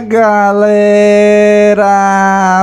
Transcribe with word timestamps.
galera! 0.00 1.86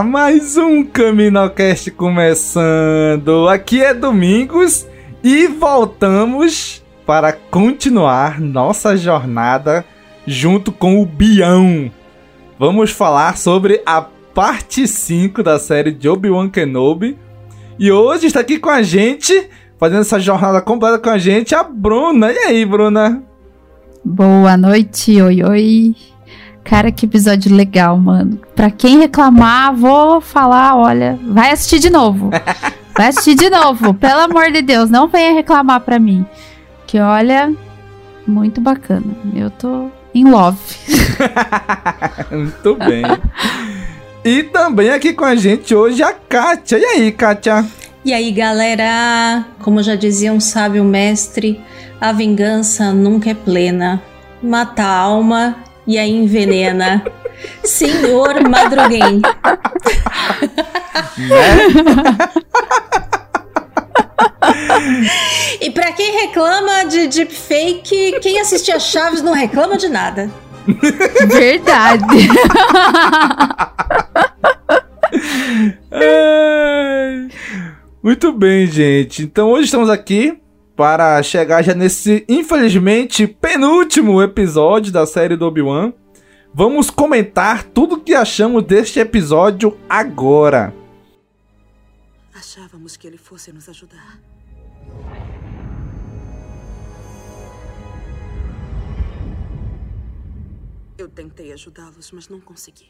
Mais 0.04 0.58
um 0.58 0.84
Caminocast 0.84 1.92
começando. 1.92 3.48
Aqui 3.48 3.84
é 3.84 3.94
Domingos 3.94 4.88
e 5.24 5.48
voltamos 5.48 6.84
para 7.06 7.32
continuar 7.32 8.40
nossa 8.40 8.98
jornada 8.98 9.86
junto 10.26 10.72
com 10.72 11.02
o 11.02 11.06
Bião. 11.06 11.92
Vamos 12.58 12.92
falar 12.92 13.38
sobre 13.38 13.82
a 13.86 14.02
parte 14.02 14.88
5 14.88 15.44
da 15.44 15.60
série 15.60 15.92
de 15.92 16.10
Obi-Wan 16.10 16.50
Kenobi. 16.50 17.18
E 17.78 17.92
hoje 17.92 18.28
está 18.28 18.40
aqui 18.40 18.58
com 18.60 18.70
a 18.70 18.82
gente, 18.82 19.50
fazendo 19.78 20.02
essa 20.02 20.20
jornada 20.20 20.62
completa 20.62 20.98
com 21.00 21.10
a 21.10 21.18
gente, 21.18 21.54
a 21.56 21.64
Bruna. 21.64 22.32
E 22.32 22.38
aí, 22.38 22.66
Bruna? 22.66 23.24
Boa 24.04 24.58
noite, 24.58 25.22
oi 25.22 25.44
oi. 25.44 25.96
Cara, 26.70 26.92
que 26.92 27.08
episódio 27.08 27.52
legal, 27.56 27.98
mano. 27.98 28.40
Pra 28.56 28.70
quem 28.70 29.00
reclamar, 29.00 29.74
vou 29.74 30.22
falar, 30.22 30.78
olha, 30.78 31.18
vai 31.24 31.50
assistir 31.50 31.80
de 31.80 31.90
novo. 31.90 32.30
Vai 32.96 33.08
assistir 33.08 33.36
de 33.36 33.50
novo, 33.50 33.94
pelo 33.94 34.20
amor 34.20 34.52
de 34.52 34.62
Deus, 34.62 34.90
não 34.90 35.08
venha 35.08 35.32
reclamar 35.32 35.80
pra 35.80 35.98
mim. 35.98 36.26
Que 36.86 37.00
olha, 37.00 37.50
muito 38.28 38.60
bacana. 38.60 39.06
Eu 39.34 39.50
tô 39.50 39.90
em 40.14 40.30
love. 40.30 40.60
muito 42.30 42.76
bem. 42.76 43.04
E 44.26 44.44
também 44.44 44.90
aqui 44.90 45.14
com 45.14 45.24
a 45.24 45.34
gente 45.34 45.74
hoje 45.74 46.04
a 46.04 46.12
Kátia. 46.12 46.78
E 46.78 46.84
aí, 46.84 47.12
Kátia? 47.14 47.66
E 48.04 48.14
aí, 48.14 48.34
galera? 48.34 49.46
Como 49.62 49.82
já 49.82 49.96
dizia 49.96 50.34
um 50.34 50.42
sábio 50.42 50.84
mestre, 50.84 51.62
a 52.02 52.12
vingança 52.12 52.92
nunca 52.92 53.30
é 53.30 53.34
plena. 53.34 54.02
Mata 54.44 54.84
a 54.84 54.98
alma 54.98 55.56
e 55.90 55.98
a 55.98 56.06
envenena. 56.06 57.04
Senhor 57.64 58.48
Madruguem. 58.48 59.22
Né? 61.18 61.58
e 65.60 65.72
para 65.72 65.92
quem 65.94 66.12
reclama 66.22 66.86
de 66.86 67.08
deepfake, 67.08 68.20
quem 68.22 68.40
assistia 68.40 68.80
Chaves 68.80 69.24
não 69.24 69.34
reclama 69.34 69.78
de 69.78 69.90
nada. 69.90 70.30
Verdade. 71.28 72.30
Muito 78.04 78.32
bem, 78.32 78.68
gente. 78.68 79.24
Então 79.24 79.50
hoje 79.50 79.66
estamos 79.66 79.90
aqui 79.90 80.40
para 80.80 81.22
chegar 81.22 81.62
já 81.62 81.74
nesse, 81.74 82.24
infelizmente, 82.30 83.28
penúltimo 83.28 84.22
episódio 84.22 84.94
da 84.94 85.06
série 85.06 85.36
do 85.36 85.46
Obi-Wan. 85.46 85.92
Vamos 86.54 86.90
comentar 86.90 87.66
tudo 87.66 88.00
que 88.00 88.16
achamos 88.16 88.64
deste 88.64 88.98
episódio 88.98 89.78
agora. 89.90 90.74
Achávamos 92.34 92.96
que 92.96 93.06
ele 93.06 93.18
fosse 93.18 93.52
nos 93.52 93.68
ajudar. 93.68 94.22
Eu 100.98 101.10
tentei 101.10 101.52
ajudá-los, 101.52 102.10
mas 102.14 102.30
não 102.30 102.40
consegui. 102.40 102.90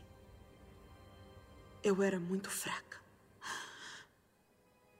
Eu 1.84 2.04
era 2.04 2.20
muito 2.20 2.52
fraca. 2.52 3.00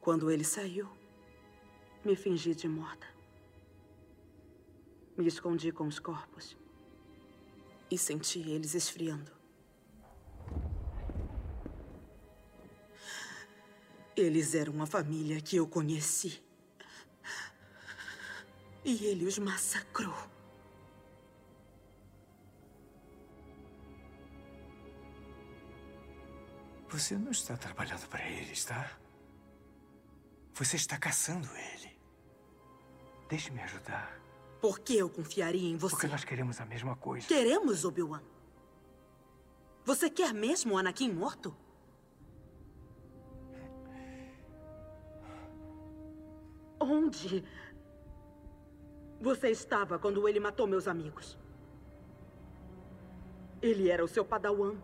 Quando 0.02 0.32
ele 0.32 0.44
saiu, 0.44 0.88
me 2.04 2.16
fingi 2.16 2.56
de 2.56 2.68
morta. 2.68 3.08
Me 5.18 5.28
escondi 5.28 5.72
com 5.72 5.86
os 5.88 6.00
corpos 6.00 6.58
e 7.92 7.98
senti 7.98 8.40
eles 8.50 8.74
esfriando. 8.74 9.32
Eles 14.16 14.54
eram 14.54 14.74
uma 14.74 14.86
família 14.86 15.42
que 15.42 15.56
eu 15.56 15.68
conheci. 15.68 16.42
E 18.84 19.06
ele 19.06 19.26
os 19.26 19.38
massacrou. 19.38 20.16
Você 26.90 27.16
não 27.18 27.32
está 27.32 27.56
trabalhando 27.56 28.08
para 28.08 28.28
ele, 28.28 28.52
está? 28.52 28.98
Você 30.54 30.76
está 30.76 30.98
caçando 30.98 31.48
ele. 31.56 31.79
Deixe-me 33.30 33.62
ajudar. 33.62 34.20
Por 34.60 34.80
que 34.80 34.98
eu 34.98 35.10
confiaria 35.10 35.70
em 35.70 35.78
você? 35.78 35.96
Porque 35.96 36.08
nós 36.08 36.26
queremos 36.26 36.60
a 36.60 36.66
mesma 36.66 36.96
coisa. 36.96 37.28
Queremos, 37.28 37.86
Obi-Wan. 37.86 38.22
Você 39.86 40.10
quer 40.10 40.34
mesmo 40.34 40.74
o 40.74 40.78
Anakin 40.78 41.14
morto? 41.14 41.56
Onde 46.80 47.44
você 49.22 49.50
estava 49.50 50.00
quando 50.00 50.28
ele 50.28 50.40
matou 50.40 50.66
meus 50.66 50.88
amigos? 50.88 51.38
Ele 53.62 53.90
era 53.90 54.04
o 54.04 54.08
seu 54.08 54.26
padawan. 54.26 54.76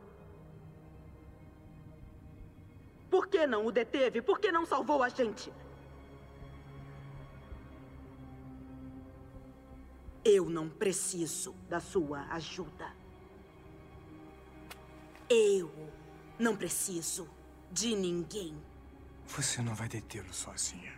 Por 3.10 3.28
que 3.28 3.48
não 3.48 3.66
o 3.66 3.72
deteve? 3.72 4.22
Por 4.22 4.40
que 4.40 4.52
não 4.52 4.66
salvou 4.66 5.02
a 5.02 5.10
gente? 5.10 5.52
Eu 10.28 10.50
não 10.50 10.68
preciso 10.68 11.54
da 11.70 11.80
sua 11.80 12.26
ajuda. 12.32 12.88
Eu 15.30 15.70
não 16.40 16.56
preciso 16.56 17.28
de 17.72 17.96
ninguém. 17.96 18.56
Você 19.28 19.62
não 19.62 19.76
vai 19.76 19.88
detê-lo 19.88 20.34
sozinha. 20.34 20.94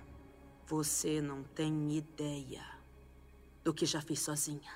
Você 0.67 1.19
não 1.19 1.43
tem 1.43 1.97
ideia 1.97 2.63
do 3.65 3.73
que 3.73 3.85
já 3.85 3.99
fiz 3.99 4.21
sozinha. 4.21 4.71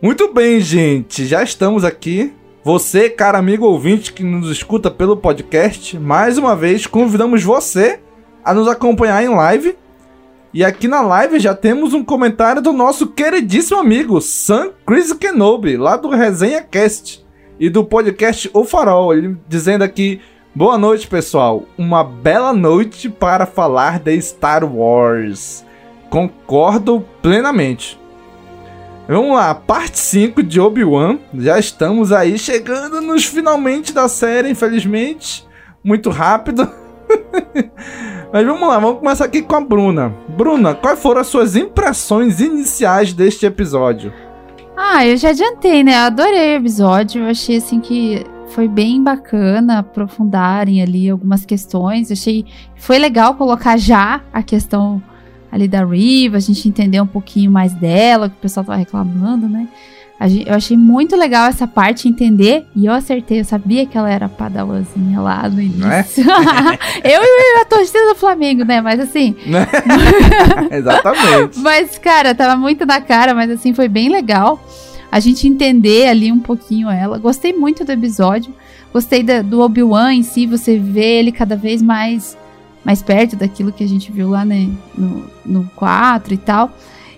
Muito 0.00 0.32
bem, 0.32 0.60
gente. 0.60 1.26
Já 1.26 1.42
estamos 1.42 1.84
aqui. 1.84 2.32
Você, 2.62 3.10
cara 3.10 3.38
amigo 3.38 3.66
ouvinte 3.66 4.12
que 4.12 4.22
nos 4.22 4.48
escuta 4.50 4.88
pelo 4.88 5.16
podcast, 5.16 5.98
mais 5.98 6.38
uma 6.38 6.54
vez 6.54 6.86
convidamos 6.86 7.42
você 7.42 8.00
a 8.44 8.54
nos 8.54 8.68
acompanhar 8.68 9.20
em 9.20 9.34
live. 9.34 9.79
E 10.52 10.64
aqui 10.64 10.88
na 10.88 11.00
live 11.00 11.38
já 11.38 11.54
temos 11.54 11.94
um 11.94 12.02
comentário 12.02 12.60
do 12.60 12.72
nosso 12.72 13.06
queridíssimo 13.06 13.78
amigo 13.78 14.20
Sam 14.20 14.72
Chris 14.84 15.12
Kenobi, 15.12 15.76
lá 15.76 15.96
do 15.96 16.08
Resenha 16.08 16.60
Cast 16.60 17.24
e 17.58 17.70
do 17.70 17.84
podcast 17.84 18.50
O 18.52 18.64
Farol, 18.64 19.14
ele 19.14 19.36
dizendo 19.48 19.84
aqui: 19.84 20.20
Boa 20.52 20.76
noite, 20.76 21.06
pessoal. 21.06 21.62
Uma 21.78 22.02
bela 22.02 22.52
noite 22.52 23.08
para 23.08 23.46
falar 23.46 24.00
de 24.00 24.20
Star 24.20 24.64
Wars. 24.64 25.64
Concordo 26.08 27.06
plenamente. 27.22 27.96
Vamos 29.06 29.36
lá, 29.36 29.54
parte 29.54 30.00
5 30.00 30.42
de 30.42 30.60
Obi-Wan. 30.60 31.20
Já 31.34 31.60
estamos 31.60 32.10
aí 32.10 32.36
chegando 32.36 33.00
nos 33.00 33.24
finalmente 33.24 33.92
da 33.92 34.08
série, 34.08 34.50
infelizmente. 34.50 35.46
Muito 35.84 36.10
rápido. 36.10 36.68
Mas 38.32 38.46
vamos 38.46 38.68
lá, 38.68 38.78
vamos 38.78 39.00
começar 39.00 39.24
aqui 39.24 39.42
com 39.42 39.56
a 39.56 39.60
Bruna. 39.60 40.14
Bruna, 40.28 40.74
quais 40.74 41.00
foram 41.00 41.20
as 41.20 41.26
suas 41.26 41.56
impressões 41.56 42.40
iniciais 42.40 43.12
deste 43.12 43.44
episódio? 43.44 44.12
Ah, 44.76 45.06
eu 45.06 45.16
já 45.16 45.30
adiantei, 45.30 45.84
né? 45.84 45.92
Eu 45.94 46.06
adorei 46.06 46.54
o 46.54 46.60
episódio. 46.60 47.22
Eu 47.22 47.30
achei 47.30 47.58
assim 47.58 47.80
que 47.80 48.24
foi 48.48 48.66
bem 48.68 49.02
bacana 49.02 49.80
aprofundarem 49.80 50.82
ali 50.82 51.10
algumas 51.10 51.44
questões. 51.44 52.10
Achei 52.10 52.44
foi 52.76 52.98
legal 52.98 53.34
colocar 53.34 53.76
já 53.76 54.20
a 54.32 54.42
questão 54.42 55.02
ali 55.50 55.66
da 55.66 55.84
Riva, 55.84 56.36
a 56.36 56.40
gente 56.40 56.68
entender 56.68 57.00
um 57.00 57.06
pouquinho 57.06 57.50
mais 57.50 57.74
dela, 57.74 58.28
que 58.28 58.36
o 58.36 58.40
pessoal 58.40 58.64
tava 58.64 58.78
reclamando, 58.78 59.48
né? 59.48 59.68
Eu 60.46 60.54
achei 60.54 60.76
muito 60.76 61.16
legal 61.16 61.48
essa 61.48 61.66
parte, 61.66 62.06
entender, 62.06 62.66
e 62.76 62.84
eu 62.84 62.92
acertei, 62.92 63.40
eu 63.40 63.44
sabia 63.44 63.86
que 63.86 63.96
ela 63.96 64.10
era 64.10 64.28
padawanzinha 64.28 65.18
lá 65.18 65.48
no 65.48 65.62
início. 65.62 66.24
É? 66.30 66.78
eu 67.14 67.22
e 67.22 67.60
a 67.62 67.64
torcida 67.64 68.06
do 68.08 68.14
Flamengo, 68.14 68.62
né? 68.62 68.82
Mas 68.82 69.00
assim. 69.00 69.34
Exatamente. 70.70 71.58
mas, 71.60 71.96
cara, 71.96 72.34
tava 72.34 72.56
muito 72.56 72.84
na 72.84 73.00
cara, 73.00 73.34
mas 73.34 73.50
assim, 73.50 73.72
foi 73.72 73.88
bem 73.88 74.10
legal 74.10 74.62
a 75.10 75.18
gente 75.18 75.48
entender 75.48 76.08
ali 76.08 76.30
um 76.30 76.38
pouquinho 76.38 76.90
ela. 76.90 77.18
Gostei 77.18 77.52
muito 77.52 77.84
do 77.84 77.90
episódio. 77.90 78.54
Gostei 78.92 79.22
da, 79.22 79.40
do 79.40 79.60
Obi-Wan 79.60 80.14
em 80.14 80.22
si, 80.22 80.46
você 80.46 80.78
vê 80.78 81.18
ele 81.18 81.32
cada 81.32 81.56
vez 81.56 81.80
mais 81.80 82.36
mais 82.84 83.02
perto 83.02 83.36
daquilo 83.36 83.72
que 83.72 83.84
a 83.84 83.88
gente 83.88 84.10
viu 84.10 84.30
lá 84.30 84.44
né, 84.44 84.68
no, 84.96 85.24
no 85.44 85.70
4 85.76 86.32
e 86.32 86.36
tal. 86.36 86.72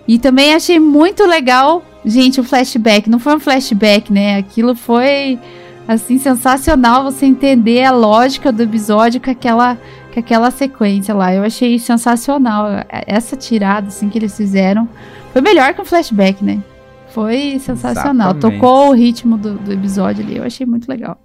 E 0.07 0.19
também 0.19 0.53
achei 0.53 0.79
muito 0.79 1.25
legal, 1.25 1.83
gente, 2.05 2.39
o 2.39 2.43
flashback. 2.43 3.09
Não 3.09 3.19
foi 3.19 3.35
um 3.35 3.39
flashback, 3.39 4.11
né? 4.11 4.37
Aquilo 4.37 4.75
foi, 4.75 5.39
assim, 5.87 6.17
sensacional 6.17 7.03
você 7.03 7.25
entender 7.25 7.83
a 7.83 7.91
lógica 7.91 8.51
do 8.51 8.63
episódio 8.63 9.21
com 9.21 9.31
aquela, 9.31 9.77
com 10.13 10.19
aquela 10.19 10.51
sequência 10.51 11.13
lá. 11.13 11.33
Eu 11.33 11.43
achei 11.43 11.79
sensacional. 11.79 12.67
Essa 12.89 13.35
tirada, 13.35 13.87
assim, 13.87 14.09
que 14.09 14.17
eles 14.17 14.35
fizeram 14.35 14.87
foi 15.31 15.41
melhor 15.41 15.73
que 15.73 15.81
um 15.81 15.85
flashback, 15.85 16.43
né? 16.43 16.61
Foi 17.09 17.59
sensacional. 17.59 18.31
Exatamente. 18.31 18.59
Tocou 18.59 18.89
o 18.89 18.93
ritmo 18.93 19.37
do, 19.37 19.53
do 19.55 19.71
episódio 19.71 20.23
ali. 20.23 20.37
Eu 20.37 20.43
achei 20.43 20.65
muito 20.65 20.87
legal. 20.87 21.17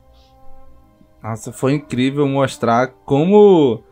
Nossa, 1.23 1.53
foi 1.53 1.75
incrível 1.75 2.27
mostrar 2.29 2.89
como 3.05 3.83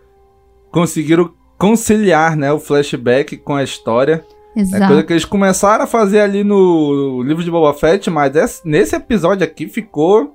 conseguiram 0.71 1.33
conciliar, 1.59 2.37
né, 2.37 2.53
o 2.53 2.59
flashback 2.59 3.37
com 3.39 3.55
a 3.55 3.65
história. 3.65 4.25
Exato. 4.57 4.85
É 4.85 4.87
coisa 4.87 5.03
que 5.03 5.13
eles 5.13 5.25
começaram 5.27 5.85
a 5.85 5.87
fazer 5.87 6.21
ali 6.21 6.43
no 6.43 7.23
livro 7.23 7.45
de 7.45 7.51
Boba 7.51 7.75
Fett, 7.75 8.09
mas 8.09 8.63
nesse 8.65 8.97
episódio 8.97 9.45
aqui 9.45 9.69
ficou, 9.69 10.35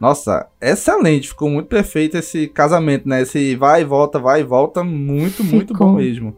nossa, 0.00 0.46
excelente, 0.60 1.30
ficou 1.30 1.50
muito 1.50 1.66
perfeito 1.66 2.16
esse 2.16 2.46
casamento, 2.46 3.08
né? 3.08 3.22
Esse 3.22 3.56
vai 3.56 3.80
e 3.82 3.84
volta, 3.84 4.20
vai 4.20 4.42
e 4.42 4.44
volta, 4.44 4.84
muito, 4.84 5.42
ficou. 5.42 5.56
muito 5.56 5.74
bom 5.74 5.92
mesmo. 5.94 6.36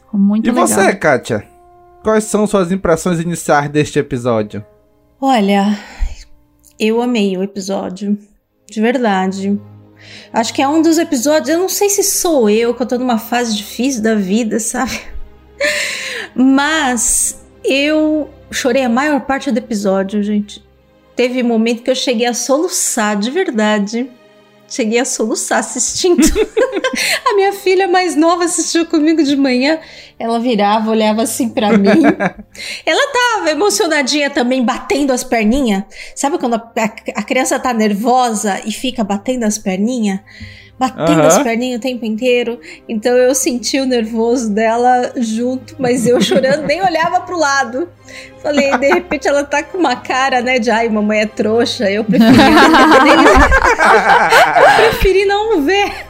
Ficou 0.00 0.18
muito 0.18 0.48
e 0.48 0.50
legal. 0.50 0.66
você, 0.66 0.92
Kátia? 0.96 1.46
Quais 2.02 2.24
são 2.24 2.44
suas 2.44 2.72
impressões 2.72 3.20
iniciais 3.20 3.70
deste 3.70 4.00
episódio? 4.00 4.64
Olha, 5.20 5.78
eu 6.76 7.00
amei 7.00 7.36
o 7.36 7.42
episódio, 7.44 8.18
de 8.68 8.80
verdade. 8.80 9.60
Acho 10.32 10.52
que 10.52 10.62
é 10.62 10.66
um 10.66 10.82
dos 10.82 10.98
episódios. 10.98 11.50
Eu 11.50 11.58
não 11.58 11.68
sei 11.68 11.88
se 11.88 12.02
sou 12.02 12.50
eu 12.50 12.74
que 12.74 12.82
eu 12.82 12.86
tô 12.86 12.98
numa 12.98 13.18
fase 13.18 13.54
difícil 13.54 14.02
da 14.02 14.16
vida, 14.16 14.58
sabe? 14.58 14.98
Mas 16.42 17.38
eu 17.62 18.30
chorei 18.50 18.82
a 18.82 18.88
maior 18.88 19.20
parte 19.20 19.50
do 19.50 19.58
episódio, 19.58 20.22
gente. 20.22 20.64
Teve 21.14 21.42
momento 21.42 21.82
que 21.82 21.90
eu 21.90 21.94
cheguei 21.94 22.26
a 22.26 22.32
soluçar, 22.32 23.18
de 23.18 23.30
verdade. 23.30 24.10
Cheguei 24.66 24.98
a 25.00 25.04
soluçar 25.04 25.58
assistindo. 25.58 26.22
a 27.28 27.34
minha 27.34 27.52
filha 27.52 27.86
mais 27.86 28.16
nova 28.16 28.44
assistiu 28.44 28.86
comigo 28.86 29.22
de 29.22 29.36
manhã. 29.36 29.80
Ela 30.18 30.40
virava, 30.40 30.90
olhava 30.90 31.20
assim 31.20 31.50
para 31.50 31.76
mim. 31.76 32.02
Ela 32.86 33.12
tava 33.12 33.50
emocionadinha 33.50 34.30
também, 34.30 34.64
batendo 34.64 35.12
as 35.12 35.22
perninhas. 35.22 35.84
Sabe 36.14 36.38
quando 36.38 36.54
a, 36.54 36.72
a, 36.74 37.20
a 37.20 37.22
criança 37.22 37.58
tá 37.58 37.74
nervosa 37.74 38.62
e 38.64 38.72
fica 38.72 39.04
batendo 39.04 39.44
as 39.44 39.58
perninhas? 39.58 40.20
Batendo 40.80 41.20
uhum. 41.20 41.26
as 41.26 41.38
perninhas 41.42 41.78
o 41.78 41.82
tempo 41.82 42.06
inteiro. 42.06 42.58
Então 42.88 43.14
eu 43.14 43.34
senti 43.34 43.78
o 43.78 43.84
nervoso 43.84 44.50
dela 44.50 45.12
junto, 45.14 45.76
mas 45.78 46.06
eu 46.06 46.18
chorando, 46.22 46.66
nem 46.66 46.80
olhava 46.80 47.20
pro 47.20 47.38
lado. 47.38 47.86
Falei, 48.42 48.74
de 48.78 48.88
repente 48.88 49.28
ela 49.28 49.44
tá 49.44 49.62
com 49.62 49.76
uma 49.76 49.96
cara, 49.96 50.40
né, 50.40 50.58
de 50.58 50.70
ai, 50.70 50.88
mamãe 50.88 51.20
é 51.20 51.26
trouxa. 51.26 51.90
Eu 51.90 52.02
preferi, 52.02 52.32
eu 54.56 54.64
preferi 54.76 55.26
não 55.26 55.60
ver. 55.60 56.06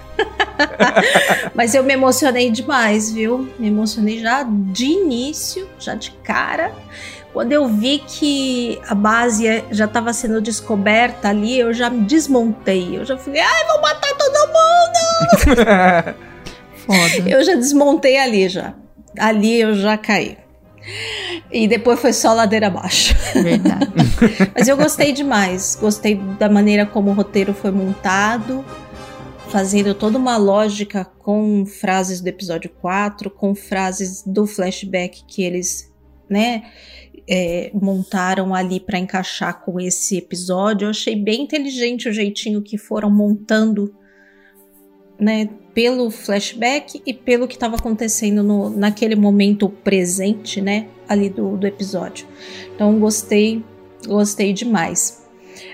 Mas 1.52 1.74
eu 1.74 1.82
me 1.82 1.94
emocionei 1.94 2.48
demais, 2.48 3.10
viu? 3.10 3.48
Me 3.58 3.66
emocionei 3.66 4.20
já 4.20 4.44
de 4.44 4.84
início, 4.84 5.68
já 5.80 5.96
de 5.96 6.12
cara. 6.22 6.70
Quando 7.32 7.52
eu 7.52 7.68
vi 7.68 8.02
que 8.06 8.80
a 8.88 8.94
base 8.94 9.64
já 9.70 9.84
estava 9.84 10.12
sendo 10.12 10.40
descoberta 10.40 11.28
ali, 11.28 11.58
eu 11.58 11.72
já 11.72 11.88
me 11.88 12.00
desmontei. 12.00 12.98
Eu 12.98 13.04
já 13.04 13.16
falei, 13.16 13.40
ai, 13.40 13.66
vou 13.66 13.80
matar 13.80 14.14
todo 14.16 14.48
mundo! 14.48 16.14
Foda. 16.86 17.30
Eu 17.30 17.44
já 17.44 17.54
desmontei 17.54 18.18
ali 18.18 18.48
já. 18.48 18.74
Ali 19.16 19.60
eu 19.60 19.74
já 19.74 19.96
caí. 19.96 20.38
E 21.52 21.68
depois 21.68 22.00
foi 22.00 22.12
só 22.12 22.32
ladeira 22.32 22.66
abaixo. 22.66 23.14
Verdade. 23.34 23.92
Mas 24.54 24.66
eu 24.66 24.76
gostei 24.76 25.12
demais. 25.12 25.76
Gostei 25.80 26.16
da 26.16 26.48
maneira 26.48 26.86
como 26.86 27.10
o 27.10 27.14
roteiro 27.14 27.52
foi 27.52 27.70
montado, 27.70 28.64
fazendo 29.48 29.94
toda 29.94 30.18
uma 30.18 30.36
lógica 30.36 31.04
com 31.18 31.64
frases 31.66 32.20
do 32.20 32.28
episódio 32.28 32.70
4, 32.80 33.30
com 33.30 33.54
frases 33.54 34.22
do 34.24 34.46
flashback 34.46 35.24
que 35.26 35.42
eles, 35.42 35.92
né, 36.28 36.62
é, 37.32 37.70
montaram 37.72 38.52
ali 38.52 38.80
para 38.80 38.98
encaixar 38.98 39.62
com 39.64 39.78
esse 39.78 40.18
episódio. 40.18 40.86
Eu 40.86 40.90
achei 40.90 41.14
bem 41.14 41.42
inteligente 41.42 42.08
o 42.08 42.12
jeitinho 42.12 42.60
que 42.60 42.76
foram 42.76 43.08
montando, 43.08 43.94
né, 45.16 45.48
pelo 45.72 46.10
flashback 46.10 47.00
e 47.06 47.14
pelo 47.14 47.46
que 47.46 47.54
estava 47.54 47.76
acontecendo 47.76 48.42
no, 48.42 48.68
naquele 48.68 49.14
momento 49.14 49.68
presente, 49.68 50.60
né, 50.60 50.88
ali 51.08 51.30
do, 51.30 51.56
do 51.56 51.66
episódio. 51.68 52.26
Então 52.74 52.98
gostei, 52.98 53.64
gostei 54.08 54.52
demais 54.52 55.19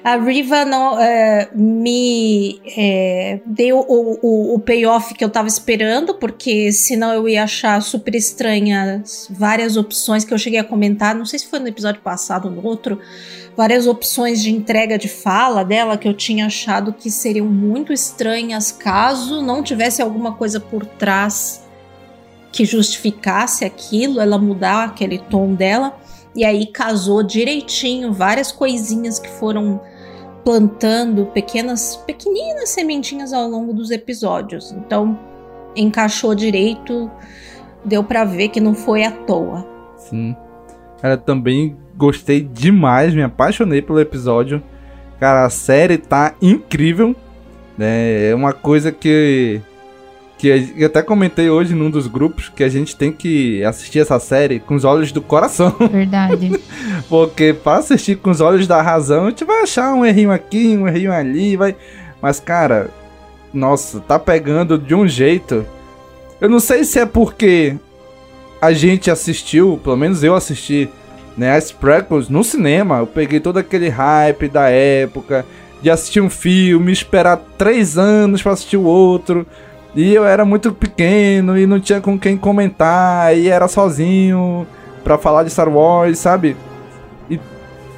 a 0.05 0.17
Riva 0.17 0.65
não 0.65 0.99
é, 0.99 1.49
me 1.55 2.61
é, 2.77 3.41
deu 3.45 3.79
o, 3.79 4.19
o, 4.23 4.55
o, 4.55 4.59
payoff 4.61 5.15
que 5.15 5.25
eu 5.25 5.31
tava 5.31 5.49
esperando, 5.49 6.15
porque 6.15 6.71
senão 6.73 7.13
eu 7.13 7.29
ia 7.29 7.45
achar 7.45 7.81
super 7.83 8.15
estranhas 8.15 9.29
várias 9.31 9.77
opções 9.77 10.25
que 10.25 10.33
eu 10.33 10.39
cheguei 10.39 10.59
a 10.59 10.65
comentar. 10.65 11.15
Não 11.15 11.25
sei 11.25 11.39
se 11.39 11.47
foi 11.47 11.59
no 11.59 11.69
episódio 11.69 12.01
passado 12.01 12.47
ou 12.47 12.55
no 12.55 12.65
outro. 12.65 13.01
Várias 13.57 13.87
opções 13.87 14.43
de 14.43 14.51
entrega 14.51 14.99
de 14.99 15.09
fala 15.09 15.65
dela 15.65 15.97
que 15.97 16.07
eu 16.07 16.15
tinha 16.15 16.47
achado 16.47 16.93
que 16.93 17.11
seriam 17.11 17.47
muito 17.47 17.93
estranhas 17.93 18.71
caso 18.71 19.41
não 19.41 19.63
tivesse 19.63 20.03
alguma 20.03 20.35
coisa 20.35 20.61
por 20.61 20.85
trás 20.85 21.65
que 22.53 22.65
justificasse 22.65 23.65
aquilo, 23.65 24.21
ela 24.21 24.39
mudar 24.39 24.85
aquele 24.85 25.19
tom 25.19 25.55
dela. 25.55 25.99
E 26.37 26.45
aí 26.45 26.67
casou 26.67 27.23
direitinho 27.23 28.13
várias 28.13 28.53
coisinhas 28.53 29.19
que 29.19 29.29
foram 29.29 29.81
plantando 30.45 31.27
pequenas, 31.27 31.97
pequeninas 32.07 32.69
sementinhas 32.69 33.33
ao 33.33 33.49
longo 33.49 33.73
dos 33.73 33.91
episódios. 33.91 34.71
Então, 34.73 35.19
encaixou 35.75 36.35
direito, 36.35 37.11
deu 37.85 38.05
para 38.05 38.25
ver 38.25 38.51
que 38.51 38.61
não 38.61 38.75
foi 38.75 39.03
à 39.03 39.11
toa. 39.11 39.67
Sim. 39.97 40.37
Cara, 41.01 41.17
também 41.17 41.77
gostei 41.97 42.43
demais, 42.43 43.15
me 43.15 43.23
apaixonei 43.23 43.81
pelo 43.81 43.99
episódio. 43.99 44.63
Cara, 45.19 45.47
a 45.47 45.51
série 45.51 45.97
tá 45.97 46.35
incrível. 46.41 47.17
Né? 47.77 48.29
É 48.31 48.35
uma 48.35 48.53
coisa 48.53 48.93
que 48.93 49.61
que 50.47 50.83
eu 50.83 50.87
até 50.87 51.03
comentei 51.03 51.51
hoje 51.51 51.75
num 51.75 51.91
dos 51.91 52.07
grupos 52.07 52.49
que 52.49 52.65
a 52.65 52.69
gente 52.69 52.97
tem 52.97 53.13
que 53.13 53.63
assistir 53.65 54.01
essa 54.01 54.19
série 54.19 54.59
com 54.61 54.75
os 54.75 54.85
olhos 54.85 55.13
do 55.13 55.21
coração. 55.21 55.75
Verdade. 55.91 56.59
Porque 57.09 57.53
para 57.53 57.79
assistir 57.79 58.17
com 58.17 58.31
os 58.31 58.41
olhos 58.41 58.67
da 58.67 58.81
razão, 58.83 59.27
a 59.27 59.31
gente 59.31 59.45
vai 59.45 59.63
achar 59.63 59.95
um 59.95 60.05
errinho 60.05 60.31
aqui, 60.31 60.77
um 60.77 60.87
errinho 60.87 61.13
ali, 61.13 61.57
vai. 61.57 61.75
Mas 62.21 62.41
cara, 62.41 62.91
nossa, 63.53 64.01
tá 64.01 64.19
pegando 64.19 64.79
de 64.79 64.95
um 64.95 65.07
jeito. 65.07 65.65
Eu 66.41 66.49
não 66.49 66.61
sei 66.61 66.85
se 66.85 66.99
é 66.99 67.07
porque 67.07 67.77
a 68.61 68.73
gente 68.73 69.11
assistiu, 69.11 69.81
pelo 69.83 69.97
menos 69.97 70.23
eu 70.23 70.35
assisti, 70.35 70.89
né, 71.37 71.57
as 71.57 71.71
prequels 71.71 72.29
no 72.29 72.43
cinema. 72.43 72.99
Eu 72.99 73.07
peguei 73.07 73.41
todo 73.41 73.59
aquele 73.59 73.89
hype 73.89 74.49
da 74.49 74.69
época 74.69 75.45
de 75.83 75.91
assistir 75.91 76.21
um 76.21 76.31
filme, 76.31 76.93
esperar 76.93 77.37
três 77.59 77.97
anos 77.99 78.43
para 78.43 78.53
assistir 78.53 78.77
o 78.77 78.85
outro. 78.85 79.47
E 79.97 80.15
eu 80.15 80.27
era 80.27 80.45
muito 80.45 80.73
pequeno 80.73 81.59
e 81.59 81.67
não 81.67 81.81
tinha 81.81 82.03
com 82.03 82.19
quem 82.19 82.37
comentar, 82.37 83.35
e 83.35 83.49
era 83.49 83.67
sozinho 83.67 84.67
para 85.03 85.17
falar 85.17 85.43
de 85.43 85.51
Star 85.51 85.71
Wars, 85.71 86.19
sabe? 86.19 86.55
E 87.31 87.41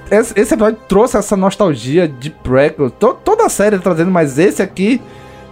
esse, 0.08 0.38
episódio 0.38 0.78
trouxe 0.88 1.16
essa 1.16 1.36
nostalgia 1.36 2.06
de 2.06 2.30
prequel. 2.30 2.88
To, 2.88 3.14
toda 3.14 3.46
a 3.46 3.48
série 3.48 3.80
trazendo, 3.80 4.12
mas 4.12 4.38
esse 4.38 4.62
aqui, 4.62 5.02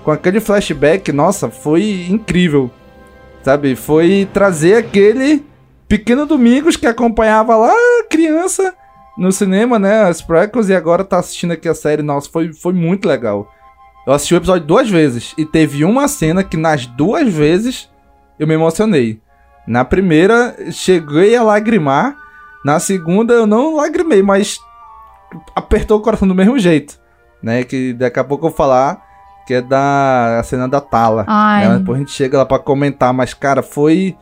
com 0.05 0.13
aquele 0.13 0.39
flashback, 0.39 1.11
nossa, 1.11 1.51
foi 1.51 2.07
incrível. 2.09 2.71
Sabe? 3.43 3.75
Foi 3.75 4.29
trazer 4.33 4.77
aquele 4.77 5.45
pequeno 5.89 6.27
Domingos 6.27 6.77
que 6.77 6.87
acompanhava 6.87 7.57
lá 7.57 7.75
criança 8.09 8.73
no 9.19 9.33
cinema, 9.33 9.81
né? 9.81 10.05
As 10.05 10.23
prequels, 10.23 10.69
e 10.69 10.75
agora 10.77 11.03
tá 11.03 11.19
assistindo 11.19 11.53
aqui 11.53 11.69
a 11.69 11.75
série. 11.75 12.03
Nossa, 12.03 12.31
foi, 12.31 12.53
foi 12.53 12.73
muito 12.73 13.09
legal. 13.09 13.53
Eu 14.07 14.13
assisti 14.13 14.35
o 14.35 14.37
episódio 14.37 14.67
duas 14.67 14.89
vezes 14.89 15.35
e 15.37 15.45
teve 15.45 15.85
uma 15.85 16.07
cena 16.07 16.45
que 16.45 16.57
nas 16.57 16.87
duas 16.87 17.33
vezes 17.33 17.91
eu 18.39 18.47
me 18.47 18.55
emocionei. 18.55 19.21
Na 19.67 19.85
primeira, 19.85 20.55
cheguei 20.71 21.35
a 21.35 21.43
lagrimar. 21.43 22.17
Na 22.65 22.79
segunda, 22.79 23.35
eu 23.35 23.47
não 23.47 23.75
lagrimei, 23.75 24.23
mas 24.23 24.61
apertou 25.57 25.99
o 25.99 26.03
coração 26.03 26.29
do 26.29 26.35
mesmo 26.35 26.57
jeito. 26.57 27.01
Né? 27.43 27.65
Que 27.65 27.93
daqui 27.93 28.21
a 28.21 28.25
pouco 28.25 28.47
eu 28.47 28.51
vou 28.51 28.57
falar 28.57 29.05
que 29.47 29.55
é 29.55 29.63
da 29.63 30.39
a 30.41 30.43
cena 30.43 30.69
da 30.69 30.81
Tala. 30.81 31.25
Né? 31.25 31.79
Depois 31.79 31.97
a 31.97 32.01
gente 32.01 32.13
chega 32.13 32.39
lá 32.39 32.45
pra 32.45 32.59
comentar, 32.59 33.13
mas 33.13 33.35
cara, 33.35 33.63
foi. 33.63 34.17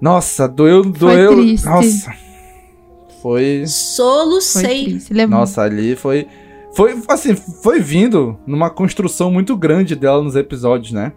Nossa, 0.00 0.48
doeu, 0.48 0.82
doeu. 0.84 1.34
Foi 1.34 1.44
triste. 1.44 1.66
Nossa. 1.66 2.12
Foi. 3.20 3.64
Solucei. 3.66 4.98
Foi 4.98 5.26
Nossa, 5.26 5.62
ali 5.62 5.94
foi. 5.94 6.26
Foi 6.74 6.98
assim, 7.08 7.34
foi 7.34 7.80
vindo 7.80 8.38
numa 8.46 8.70
construção 8.70 9.30
muito 9.30 9.56
grande 9.56 9.94
dela 9.94 10.22
nos 10.22 10.36
episódios, 10.36 10.92
né? 10.92 11.12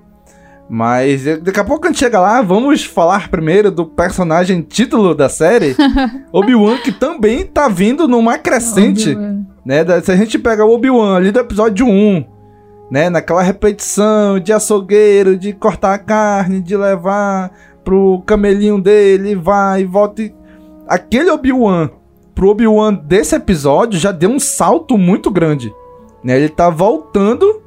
Mas 0.70 1.24
daqui 1.42 1.60
a 1.60 1.64
pouco 1.64 1.86
a 1.86 1.90
gente 1.90 2.00
chega 2.00 2.20
lá, 2.20 2.42
vamos 2.42 2.84
falar 2.84 3.30
primeiro 3.30 3.70
do 3.70 3.86
personagem 3.86 4.62
título 4.62 5.14
da 5.14 5.30
série, 5.30 5.76
Obi-Wan, 6.34 6.78
que 6.78 6.92
também 6.92 7.46
tá 7.46 7.68
vindo 7.68 8.08
numa 8.08 8.38
crescente, 8.38 9.16
né? 9.64 9.86
Se 10.02 10.12
a 10.12 10.16
gente 10.16 10.40
pega 10.40 10.66
o 10.66 10.74
Obi-Wan 10.74 11.16
ali 11.16 11.32
do 11.32 11.40
episódio 11.40 11.86
1, 11.86 12.26
né? 12.92 13.10
Naquela 13.10 13.44
repetição 13.44 14.40
de 14.40 14.52
açougueiro, 14.52 15.38
de 15.38 15.54
cortar 15.54 15.94
a 15.94 16.00
carne, 16.00 16.62
de 16.62 16.76
levar 16.76 17.52
pro 17.84 18.24
camelinho 18.26 18.82
dele, 18.82 19.36
vai 19.36 19.82
e 19.82 19.86
volta. 19.86 20.24
E... 20.24 20.34
Aquele 20.88 21.30
Obi-Wan 21.30 21.92
pro 22.36 22.50
Obi-Wan 22.50 22.94
desse 22.94 23.34
episódio 23.34 23.98
já 23.98 24.12
deu 24.12 24.30
um 24.30 24.40
salto 24.40 24.98
muito 24.98 25.32
grande. 25.32 25.74
Né? 26.22 26.36
Ele 26.36 26.50
tá 26.50 26.70
voltando 26.70 27.64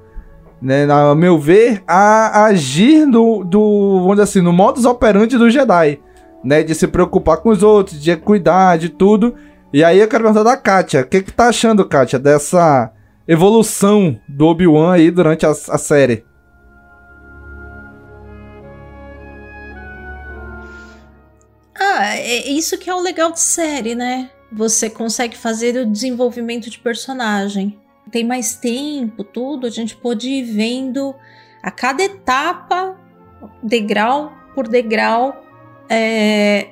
né, 0.60 0.86
a 0.90 1.14
meu 1.14 1.38
ver, 1.38 1.82
a 1.86 2.44
agir 2.44 3.06
do, 3.06 3.44
do, 3.44 4.08
dizer 4.10 4.22
assim, 4.22 4.40
no 4.40 4.52
modus 4.52 4.84
operandi 4.84 5.38
do 5.38 5.50
Jedi, 5.50 6.00
né, 6.44 6.62
de 6.62 6.74
se 6.74 6.88
preocupar 6.88 7.38
com 7.38 7.50
os 7.50 7.62
outros, 7.62 8.00
de 8.00 8.16
cuidar 8.16 8.76
de 8.76 8.88
tudo. 8.88 9.34
E 9.72 9.84
aí 9.84 9.98
eu 9.98 10.08
quero 10.08 10.24
perguntar 10.24 10.42
da 10.42 10.56
Katia, 10.56 11.02
o 11.02 11.06
que 11.06 11.22
que 11.22 11.32
tá 11.32 11.48
achando, 11.48 11.84
Katia, 11.84 12.18
dessa 12.18 12.92
evolução 13.26 14.18
do 14.28 14.46
Obi-Wan 14.46 14.94
aí 14.94 15.10
durante 15.10 15.46
a, 15.46 15.50
a 15.50 15.78
série? 15.78 16.24
Ah, 21.80 22.16
é 22.16 22.48
isso 22.48 22.76
que 22.76 22.90
é 22.90 22.94
o 22.94 23.00
legal 23.00 23.30
de 23.30 23.40
série, 23.40 23.94
né? 23.94 24.30
Você 24.50 24.88
consegue 24.88 25.36
fazer 25.36 25.76
o 25.76 25.86
desenvolvimento 25.86 26.70
de 26.70 26.78
personagem 26.78 27.78
tem 28.10 28.24
mais 28.24 28.54
tempo, 28.54 29.22
tudo, 29.22 29.66
a 29.66 29.70
gente 29.70 29.96
pode 29.96 30.28
ir 30.28 30.42
vendo 30.42 31.14
a 31.62 31.70
cada 31.70 32.02
etapa, 32.02 32.98
degrau 33.62 34.32
por 34.54 34.66
degrau, 34.66 35.44
é, 35.88 36.70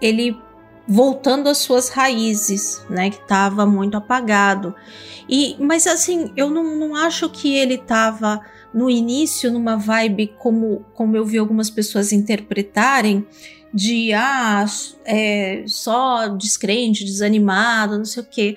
ele 0.00 0.36
voltando 0.86 1.48
às 1.48 1.58
suas 1.58 1.88
raízes, 1.88 2.84
né, 2.90 3.08
que 3.08 3.16
estava 3.16 3.64
muito 3.64 3.96
apagado. 3.96 4.74
E, 5.28 5.56
mas 5.58 5.86
assim, 5.86 6.30
eu 6.36 6.50
não, 6.50 6.76
não 6.76 6.94
acho 6.94 7.28
que 7.30 7.56
ele 7.56 7.74
estava 7.74 8.40
no 8.72 8.90
início 8.90 9.50
numa 9.50 9.76
vibe 9.76 10.34
como, 10.38 10.84
como 10.92 11.16
eu 11.16 11.24
vi 11.24 11.38
algumas 11.38 11.70
pessoas 11.70 12.12
interpretarem, 12.12 13.26
de 13.74 14.12
ah, 14.12 14.64
é, 15.04 15.64
só 15.66 16.28
descrente, 16.28 17.04
desanimado, 17.04 17.98
não 17.98 18.04
sei 18.04 18.22
o 18.22 18.26
quê. 18.26 18.56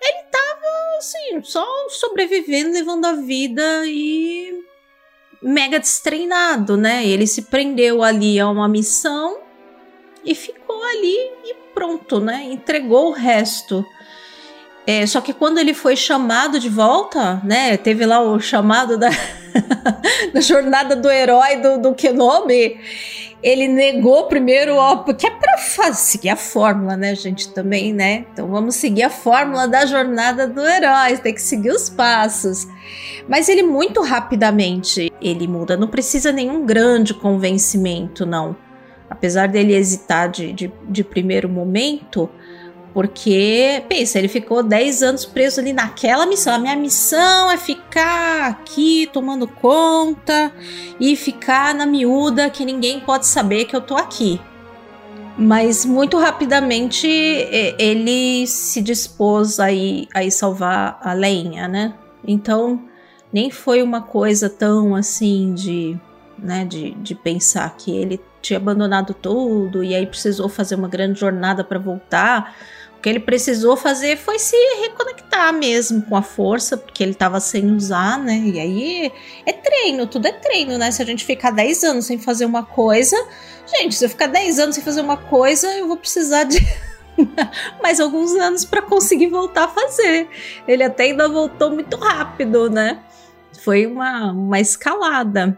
Ele 0.00 0.22
tava 0.30 0.98
assim, 0.98 1.42
só 1.42 1.64
sobrevivendo, 1.88 2.74
levando 2.74 3.06
a 3.06 3.14
vida 3.14 3.86
e 3.86 4.62
mega 5.42 5.80
destreinado, 5.80 6.76
né? 6.76 7.06
Ele 7.06 7.26
se 7.26 7.42
prendeu 7.42 8.02
ali 8.02 8.38
a 8.38 8.46
uma 8.46 8.68
missão 8.68 9.38
e 10.22 10.34
ficou 10.34 10.82
ali 10.84 11.16
e 11.44 11.54
pronto, 11.72 12.20
né? 12.20 12.44
Entregou 12.44 13.08
o 13.08 13.12
resto. 13.12 13.86
É, 14.90 15.04
só 15.06 15.20
que 15.20 15.34
quando 15.34 15.58
ele 15.58 15.74
foi 15.74 15.94
chamado 15.94 16.58
de 16.58 16.70
volta, 16.70 17.42
né? 17.44 17.76
Teve 17.76 18.06
lá 18.06 18.22
o 18.22 18.40
chamado 18.40 18.96
da, 18.96 19.10
da 20.32 20.40
jornada 20.40 20.96
do 20.96 21.10
herói 21.10 21.56
do, 21.56 21.78
do 21.78 21.94
Kenobi 21.94 22.80
ele 23.42 23.68
negou 23.68 24.26
primeiro, 24.26 24.74
ó, 24.74 24.96
porque 24.96 25.26
é 25.26 25.30
para 25.30 25.92
seguir 25.92 26.30
a 26.30 26.36
fórmula, 26.36 26.96
né, 26.96 27.14
gente, 27.14 27.52
também, 27.52 27.92
né? 27.92 28.24
Então 28.32 28.48
vamos 28.48 28.74
seguir 28.74 29.04
a 29.04 29.10
fórmula 29.10 29.68
da 29.68 29.86
jornada 29.86 30.46
do 30.46 30.60
herói, 30.60 31.16
tem 31.18 31.34
que 31.34 31.42
seguir 31.42 31.70
os 31.70 31.88
passos. 31.88 32.66
Mas 33.28 33.48
ele 33.48 33.62
muito 33.62 34.02
rapidamente 34.02 35.12
ele 35.20 35.46
muda, 35.46 35.76
não 35.76 35.86
precisa 35.86 36.32
nenhum 36.32 36.66
grande 36.66 37.14
convencimento, 37.14 38.26
não. 38.26 38.56
Apesar 39.08 39.46
dele 39.48 39.74
hesitar 39.74 40.28
de, 40.28 40.52
de, 40.52 40.72
de 40.88 41.04
primeiro 41.04 41.48
momento, 41.48 42.28
porque, 42.98 43.84
pensa, 43.88 44.18
ele 44.18 44.26
ficou 44.26 44.60
10 44.60 45.04
anos 45.04 45.24
preso 45.24 45.60
ali 45.60 45.72
naquela 45.72 46.26
missão. 46.26 46.52
A 46.52 46.58
minha 46.58 46.74
missão 46.74 47.48
é 47.48 47.56
ficar 47.56 48.48
aqui 48.48 49.08
tomando 49.12 49.46
conta 49.46 50.50
e 50.98 51.14
ficar 51.14 51.72
na 51.76 51.86
miúda 51.86 52.50
que 52.50 52.64
ninguém 52.64 52.98
pode 52.98 53.24
saber 53.28 53.66
que 53.66 53.76
eu 53.76 53.80
tô 53.80 53.94
aqui. 53.94 54.40
Mas 55.38 55.84
muito 55.84 56.18
rapidamente 56.18 57.06
ele 57.78 58.44
se 58.48 58.82
dispôs 58.82 59.60
a 59.60 59.70
ir, 59.70 60.08
a 60.12 60.24
ir 60.24 60.32
salvar 60.32 60.98
a 61.00 61.12
Leinha, 61.12 61.68
né? 61.68 61.94
Então 62.26 62.82
nem 63.32 63.48
foi 63.48 63.80
uma 63.80 64.02
coisa 64.02 64.50
tão 64.50 64.96
assim 64.96 65.54
de, 65.54 65.96
né, 66.36 66.64
de, 66.64 66.90
de 66.94 67.14
pensar 67.14 67.72
que 67.76 67.92
ele 67.92 68.20
tinha 68.42 68.56
abandonado 68.56 69.14
tudo 69.14 69.84
e 69.84 69.94
aí 69.94 70.04
precisou 70.04 70.48
fazer 70.48 70.74
uma 70.74 70.88
grande 70.88 71.20
jornada 71.20 71.62
para 71.62 71.78
voltar 71.78 72.56
o 72.98 73.00
que 73.00 73.08
ele 73.08 73.20
precisou 73.20 73.76
fazer 73.76 74.16
foi 74.16 74.40
se 74.40 74.56
reconectar 74.82 75.52
mesmo 75.52 76.02
com 76.02 76.16
a 76.16 76.22
força, 76.22 76.76
porque 76.76 77.00
ele 77.00 77.12
estava 77.12 77.38
sem 77.38 77.70
usar, 77.70 78.18
né? 78.18 78.42
E 78.44 78.58
aí 78.58 79.12
é 79.46 79.52
treino, 79.52 80.04
tudo 80.04 80.26
é 80.26 80.32
treino, 80.32 80.76
né? 80.76 80.90
Se 80.90 81.00
a 81.00 81.04
gente 81.04 81.24
ficar 81.24 81.52
10 81.52 81.84
anos 81.84 82.06
sem 82.06 82.18
fazer 82.18 82.44
uma 82.44 82.64
coisa, 82.64 83.16
gente, 83.66 83.94
se 83.94 84.04
eu 84.04 84.08
ficar 84.08 84.26
10 84.26 84.58
anos 84.58 84.74
sem 84.74 84.82
fazer 84.82 85.00
uma 85.00 85.16
coisa, 85.16 85.68
eu 85.78 85.86
vou 85.86 85.96
precisar 85.96 86.42
de 86.42 86.58
mais 87.80 88.00
alguns 88.00 88.34
anos 88.34 88.64
para 88.64 88.82
conseguir 88.82 89.28
voltar 89.28 89.66
a 89.66 89.68
fazer. 89.68 90.28
Ele 90.66 90.82
até 90.82 91.04
ainda 91.04 91.28
voltou 91.28 91.70
muito 91.70 91.96
rápido, 91.96 92.68
né? 92.68 92.98
Foi 93.62 93.86
uma, 93.86 94.32
uma 94.32 94.58
escalada. 94.58 95.56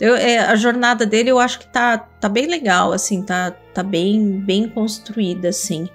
Eu, 0.00 0.16
é, 0.16 0.38
a 0.38 0.56
jornada 0.56 1.06
dele 1.06 1.30
eu 1.30 1.38
acho 1.38 1.60
que 1.60 1.68
tá, 1.68 1.98
tá 1.98 2.28
bem 2.28 2.46
legal, 2.46 2.92
assim, 2.92 3.22
tá, 3.22 3.52
tá 3.52 3.84
bem, 3.84 4.40
bem 4.40 4.68
construída, 4.68 5.50
assim. 5.50 5.88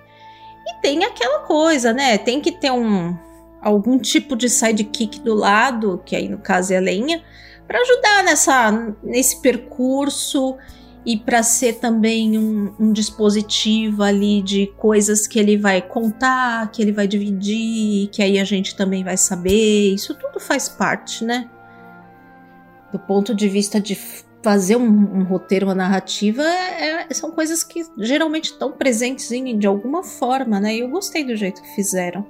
E 0.70 0.82
tem 0.82 1.04
aquela 1.04 1.40
coisa, 1.40 1.92
né? 1.94 2.18
Tem 2.18 2.40
que 2.40 2.52
ter 2.52 2.72
um 2.72 3.18
algum 3.62 3.98
tipo 3.98 4.36
de 4.36 4.50
sidekick 4.50 5.20
do 5.20 5.34
lado, 5.36 6.02
que 6.06 6.16
aí 6.16 6.30
no 6.30 6.38
caso 6.38 6.74
é 6.74 6.78
a 6.78 6.82
lenha, 6.82 7.22
para 7.68 7.82
ajudar 7.82 8.24
nessa 8.24 8.96
nesse 9.04 9.42
percurso 9.42 10.58
e 11.06 11.18
para 11.18 11.42
ser 11.44 11.80
também 11.80 12.38
um, 12.38 12.74
um, 12.80 12.92
dispositivo 12.92 14.04
ali 14.04 14.42
de 14.42 14.68
coisas 14.78 15.26
que 15.26 15.40
ele 15.40 15.58
vai 15.58 15.82
contar, 15.82 16.70
que 16.72 16.82
ele 16.82 16.92
vai 16.92 17.08
dividir, 17.08 18.10
que 18.10 18.22
aí 18.22 18.38
a 18.38 18.44
gente 18.44 18.76
também 18.76 19.04
vai 19.04 19.18
saber. 19.18 19.94
Isso 19.94 20.14
tudo 20.16 20.40
faz 20.40 20.68
parte, 20.68 21.24
né? 21.24 21.50
Do 22.92 23.00
ponto 23.00 23.34
de 23.34 23.48
vista 23.48 23.80
de 23.80 23.96
fazer 24.42 24.76
um, 24.76 25.20
um, 25.20 25.24
roteiro, 25.24 25.66
uma 25.68 25.76
narrativa, 25.76 26.44
é, 26.44 27.08
é, 27.10 27.14
são 27.14 27.32
coisas 27.32 27.64
que 27.64 27.86
geralmente 27.98 28.52
estão 28.52 28.72
presentes 28.72 29.32
em, 29.32 29.58
de 29.58 29.68
alguma 29.68 30.04
forma, 30.04 30.60
né? 30.60 30.76
E 30.76 30.80
eu 30.80 30.90
gostei 30.90 31.24
do 31.24 31.36
jeito 31.36 31.62
que 31.62 31.76
fizeram. 31.76 32.26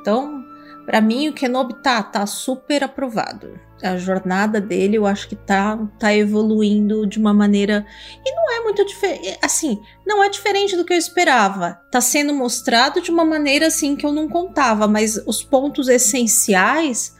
Então, 0.00 0.44
para 0.86 1.00
mim, 1.00 1.28
o 1.28 1.32
Kenobi 1.32 1.74
tá, 1.82 2.02
tá 2.02 2.26
super 2.26 2.84
aprovado. 2.84 3.58
a 3.82 3.96
jornada 3.96 4.60
dele, 4.60 4.96
eu 4.96 5.06
acho 5.06 5.28
que 5.28 5.36
tá, 5.36 5.78
tá 5.98 6.14
evoluindo 6.14 7.06
de 7.06 7.18
uma 7.18 7.32
maneira. 7.34 7.84
E 8.24 8.34
não 8.34 8.52
é 8.52 8.60
muito 8.60 8.84
diferente. 8.84 9.38
Assim, 9.42 9.80
não 10.06 10.22
é 10.22 10.28
diferente 10.28 10.76
do 10.76 10.84
que 10.84 10.92
eu 10.92 10.98
esperava. 10.98 11.80
Tá 11.90 12.00
sendo 12.00 12.32
mostrado 12.34 13.00
de 13.00 13.10
uma 13.10 13.24
maneira 13.24 13.66
assim 13.66 13.96
que 13.96 14.06
eu 14.06 14.12
não 14.12 14.28
contava, 14.28 14.86
mas 14.86 15.16
os 15.26 15.42
pontos 15.42 15.88
essenciais, 15.88 17.16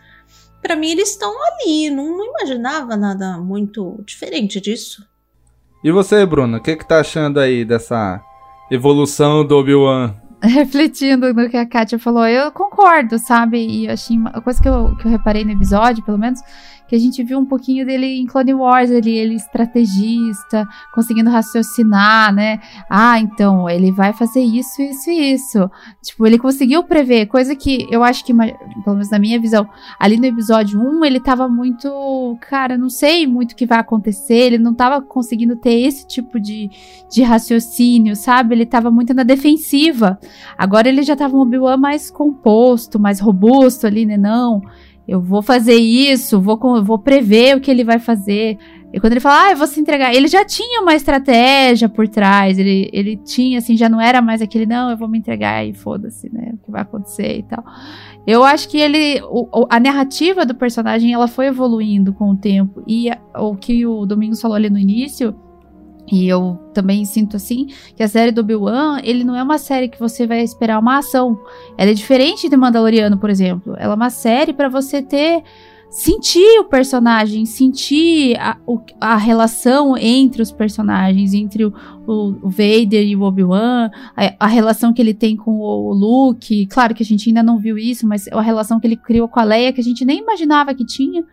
para 0.62 0.76
mim, 0.76 0.90
eles 0.90 1.10
estão 1.10 1.32
ali. 1.44 1.90
Não, 1.90 2.16
não 2.16 2.26
imaginava 2.26 2.96
nada 2.96 3.38
muito 3.38 4.02
diferente 4.06 4.60
disso. 4.60 5.04
E 5.82 5.90
você, 5.90 6.26
Bruno, 6.26 6.58
o 6.58 6.62
que, 6.62 6.76
que 6.76 6.86
tá 6.86 7.00
achando 7.00 7.40
aí 7.40 7.64
dessa 7.64 8.20
evolução 8.70 9.44
do 9.44 9.56
Obi-Wan? 9.56 10.14
refletindo 10.42 11.32
no 11.34 11.48
que 11.48 11.56
a 11.56 11.66
Kátia 11.66 11.98
falou, 11.98 12.26
eu 12.26 12.50
concordo, 12.50 13.18
sabe? 13.18 13.58
E 13.58 13.88
achei 13.88 14.16
uma 14.16 14.32
coisa 14.40 14.60
que 14.60 14.68
eu, 14.68 14.96
que 14.96 15.06
eu 15.06 15.10
reparei 15.10 15.44
no 15.44 15.52
episódio, 15.52 16.02
pelo 16.02 16.18
menos, 16.18 16.40
que 16.90 16.96
a 16.96 16.98
gente 16.98 17.22
viu 17.22 17.38
um 17.38 17.46
pouquinho 17.46 17.86
dele 17.86 18.18
em 18.18 18.26
Clone 18.26 18.52
Wars, 18.52 18.90
ele, 18.90 19.16
ele 19.16 19.36
estrategista, 19.36 20.66
conseguindo 20.92 21.30
raciocinar, 21.30 22.34
né? 22.34 22.58
Ah, 22.90 23.20
então, 23.20 23.70
ele 23.70 23.92
vai 23.92 24.12
fazer 24.12 24.40
isso, 24.40 24.82
isso 24.82 25.08
e 25.08 25.32
isso. 25.34 25.70
Tipo, 26.02 26.26
ele 26.26 26.36
conseguiu 26.36 26.82
prever, 26.82 27.26
coisa 27.26 27.54
que 27.54 27.86
eu 27.92 28.02
acho 28.02 28.24
que, 28.24 28.34
pelo 28.34 28.96
menos 28.96 29.08
na 29.08 29.20
minha 29.20 29.38
visão, 29.38 29.68
ali 30.00 30.16
no 30.16 30.26
episódio 30.26 30.80
1, 30.80 31.04
ele 31.04 31.20
tava 31.20 31.48
muito, 31.48 32.36
cara, 32.40 32.76
não 32.76 32.90
sei 32.90 33.24
muito 33.24 33.52
o 33.52 33.54
que 33.54 33.66
vai 33.66 33.78
acontecer, 33.78 34.34
ele 34.34 34.58
não 34.58 34.74
tava 34.74 35.00
conseguindo 35.00 35.54
ter 35.54 35.82
esse 35.82 36.04
tipo 36.08 36.40
de, 36.40 36.68
de 37.08 37.22
raciocínio, 37.22 38.16
sabe? 38.16 38.56
Ele 38.56 38.66
tava 38.66 38.90
muito 38.90 39.14
na 39.14 39.22
defensiva. 39.22 40.18
Agora 40.58 40.88
ele 40.88 41.04
já 41.04 41.14
tava 41.14 41.36
um 41.36 41.42
Obi-Wan 41.42 41.76
mais 41.76 42.10
composto, 42.10 42.98
mais 42.98 43.20
robusto 43.20 43.86
ali, 43.86 44.04
né? 44.04 44.16
Não, 44.16 44.60
eu 45.10 45.20
vou 45.20 45.42
fazer 45.42 45.74
isso, 45.74 46.40
vou, 46.40 46.56
vou 46.84 46.96
prever 46.96 47.56
o 47.56 47.60
que 47.60 47.68
ele 47.68 47.82
vai 47.82 47.98
fazer. 47.98 48.56
E 48.92 49.00
quando 49.00 49.14
ele 49.14 49.20
fala, 49.20 49.46
ah, 49.46 49.50
eu 49.50 49.56
vou 49.56 49.66
se 49.66 49.80
entregar, 49.80 50.14
ele 50.14 50.28
já 50.28 50.44
tinha 50.44 50.80
uma 50.80 50.94
estratégia 50.94 51.88
por 51.88 52.06
trás, 52.06 52.56
ele, 52.60 52.88
ele 52.92 53.16
tinha, 53.16 53.58
assim, 53.58 53.76
já 53.76 53.88
não 53.88 54.00
era 54.00 54.22
mais 54.22 54.40
aquele, 54.40 54.66
não, 54.66 54.88
eu 54.88 54.96
vou 54.96 55.08
me 55.08 55.18
entregar 55.18 55.66
e 55.66 55.74
foda-se, 55.74 56.32
né, 56.32 56.52
o 56.54 56.64
que 56.64 56.70
vai 56.70 56.82
acontecer 56.82 57.38
e 57.38 57.42
tal. 57.42 57.64
Eu 58.24 58.44
acho 58.44 58.68
que 58.68 58.78
ele, 58.78 59.20
o, 59.24 59.66
a 59.68 59.80
narrativa 59.80 60.46
do 60.46 60.54
personagem, 60.54 61.12
ela 61.12 61.26
foi 61.26 61.46
evoluindo 61.46 62.12
com 62.12 62.30
o 62.30 62.36
tempo, 62.36 62.80
e 62.86 63.10
o 63.34 63.56
que 63.56 63.84
o 63.84 64.06
Domingos 64.06 64.40
falou 64.40 64.56
ali 64.56 64.70
no 64.70 64.78
início, 64.78 65.34
e 66.10 66.28
eu 66.28 66.58
também 66.74 67.04
sinto 67.04 67.36
assim 67.36 67.68
que 67.94 68.02
a 68.02 68.08
série 68.08 68.32
do 68.32 68.40
Obi-Wan, 68.40 69.00
ele 69.04 69.22
não 69.22 69.36
é 69.36 69.42
uma 69.42 69.58
série 69.58 69.88
que 69.88 69.98
você 69.98 70.26
vai 70.26 70.42
esperar 70.42 70.78
uma 70.78 70.98
ação. 70.98 71.38
Ela 71.78 71.90
é 71.90 71.94
diferente 71.94 72.48
de 72.48 72.56
Mandaloriano, 72.56 73.18
por 73.18 73.30
exemplo. 73.30 73.74
Ela 73.78 73.92
é 73.92 73.96
uma 73.96 74.10
série 74.10 74.52
para 74.52 74.68
você 74.68 75.00
ter 75.00 75.42
sentir 75.90 76.60
o 76.60 76.64
personagem, 76.64 77.44
sentir 77.44 78.36
a, 78.38 78.56
o, 78.64 78.80
a 79.00 79.16
relação 79.16 79.96
entre 79.96 80.40
os 80.40 80.52
personagens, 80.52 81.34
entre 81.34 81.64
o, 81.64 81.74
o, 82.06 82.46
o 82.46 82.48
Vader 82.48 83.04
e 83.04 83.16
o 83.16 83.22
Obi-Wan, 83.22 83.90
a, 84.16 84.34
a, 84.38 84.46
relação 84.46 84.92
que 84.92 85.02
ele 85.02 85.12
tem 85.12 85.36
com 85.36 85.58
o 85.58 85.92
Luke. 85.92 86.66
Claro 86.66 86.94
que 86.94 87.02
a 87.02 87.06
gente 87.06 87.28
ainda 87.28 87.42
não 87.42 87.58
viu 87.58 87.76
isso, 87.76 88.06
mas 88.06 88.28
a 88.28 88.40
relação 88.40 88.78
que 88.78 88.86
ele 88.86 88.96
criou 88.96 89.28
com 89.28 89.40
a 89.40 89.44
Leia, 89.44 89.72
que 89.72 89.80
a 89.80 89.84
gente 89.84 90.04
nem 90.04 90.20
imaginava 90.20 90.74
que 90.74 90.84
tinha. 90.84 91.24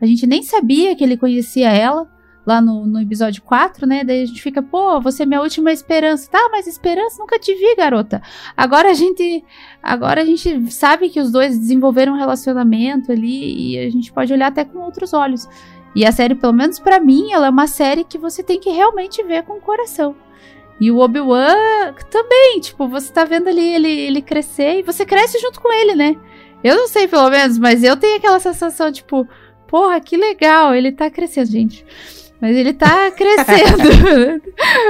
A 0.00 0.06
gente 0.06 0.26
nem 0.26 0.42
sabia 0.42 0.96
que 0.96 1.04
ele 1.04 1.16
conhecia 1.16 1.70
ela 1.70 2.08
lá 2.48 2.62
no, 2.62 2.86
no 2.86 3.00
episódio 3.00 3.42
4, 3.42 3.86
né? 3.86 4.02
Daí 4.02 4.22
a 4.22 4.26
gente 4.26 4.40
fica, 4.40 4.62
pô, 4.62 4.98
você 5.00 5.24
é 5.24 5.26
minha 5.26 5.42
última 5.42 5.70
esperança. 5.70 6.30
Tá, 6.30 6.48
mas 6.50 6.66
esperança 6.66 7.18
nunca 7.18 7.38
te 7.38 7.54
vi, 7.54 7.76
garota. 7.76 8.22
Agora 8.56 8.90
a 8.90 8.94
gente. 8.94 9.44
Agora 9.82 10.22
a 10.22 10.24
gente 10.24 10.70
sabe 10.72 11.10
que 11.10 11.20
os 11.20 11.30
dois 11.30 11.58
desenvolveram 11.58 12.14
um 12.14 12.18
relacionamento 12.18 13.12
ali 13.12 13.74
e 13.74 13.78
a 13.78 13.90
gente 13.90 14.10
pode 14.10 14.32
olhar 14.32 14.46
até 14.46 14.64
com 14.64 14.78
outros 14.78 15.12
olhos. 15.12 15.46
E 15.94 16.06
a 16.06 16.12
série, 16.12 16.34
pelo 16.34 16.54
menos 16.54 16.78
para 16.78 16.98
mim, 16.98 17.32
ela 17.32 17.46
é 17.46 17.50
uma 17.50 17.66
série 17.66 18.02
que 18.04 18.16
você 18.16 18.42
tem 18.42 18.58
que 18.58 18.70
realmente 18.70 19.22
ver 19.22 19.42
com 19.42 19.54
o 19.54 19.60
coração. 19.60 20.16
E 20.80 20.90
o 20.90 20.98
Obi-Wan 20.98 21.92
também, 22.10 22.60
tipo, 22.60 22.88
você 22.88 23.12
tá 23.12 23.24
vendo 23.24 23.48
ali 23.48 23.74
ele, 23.74 23.90
ele 23.90 24.22
crescer 24.22 24.78
e 24.78 24.82
você 24.82 25.04
cresce 25.04 25.38
junto 25.38 25.60
com 25.60 25.72
ele, 25.72 25.94
né? 25.94 26.16
Eu 26.62 26.76
não 26.76 26.88
sei, 26.88 27.08
pelo 27.08 27.28
menos, 27.28 27.58
mas 27.58 27.82
eu 27.82 27.96
tenho 27.96 28.16
aquela 28.16 28.38
sensação, 28.38 28.90
tipo, 28.92 29.26
porra, 29.66 30.00
que 30.00 30.16
legal, 30.16 30.74
ele 30.74 30.90
tá 30.90 31.10
crescendo, 31.10 31.50
gente. 31.50 31.84
Mas 32.40 32.56
ele 32.56 32.72
tá 32.72 33.10
crescendo. 33.16 34.42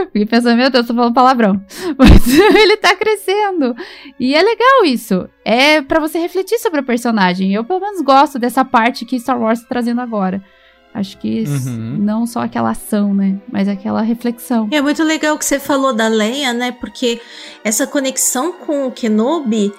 Fiquei 0.07 0.26
pensando, 0.26 0.57
meu 0.57 0.71
Deus, 0.71 0.87
tô 0.87 0.95
falando 0.95 1.14
palavrão. 1.14 1.61
Mas 1.99 2.26
ele 2.55 2.76
tá 2.76 2.95
crescendo. 2.95 3.75
E 4.18 4.35
é 4.35 4.42
legal 4.42 4.85
isso. 4.85 5.29
É 5.44 5.81
para 5.81 6.01
você 6.01 6.18
refletir 6.18 6.59
sobre 6.59 6.81
o 6.81 6.85
personagem. 6.85 7.53
Eu, 7.53 7.64
pelo 7.64 7.81
menos, 7.81 8.01
gosto 8.03 8.38
dessa 8.38 8.64
parte 8.64 9.05
que 9.05 9.18
Star 9.18 9.40
Wars 9.40 9.61
tá 9.61 9.66
trazendo 9.68 10.01
agora. 10.01 10.42
Acho 10.92 11.18
que 11.18 11.44
uhum. 11.46 11.96
não 11.99 12.27
só 12.27 12.40
aquela 12.40 12.70
ação, 12.70 13.14
né? 13.14 13.38
Mas 13.51 13.68
aquela 13.68 14.03
reflexão. 14.03 14.68
É 14.70 14.81
muito 14.81 15.03
legal 15.05 15.38
que 15.38 15.44
você 15.44 15.61
falou 15.61 15.92
da 15.92 16.09
Leia, 16.09 16.53
né? 16.53 16.73
Porque 16.73 17.20
essa 17.62 17.87
conexão 17.87 18.53
com 18.53 18.87
o 18.87 18.90
Kenobi 18.90 19.73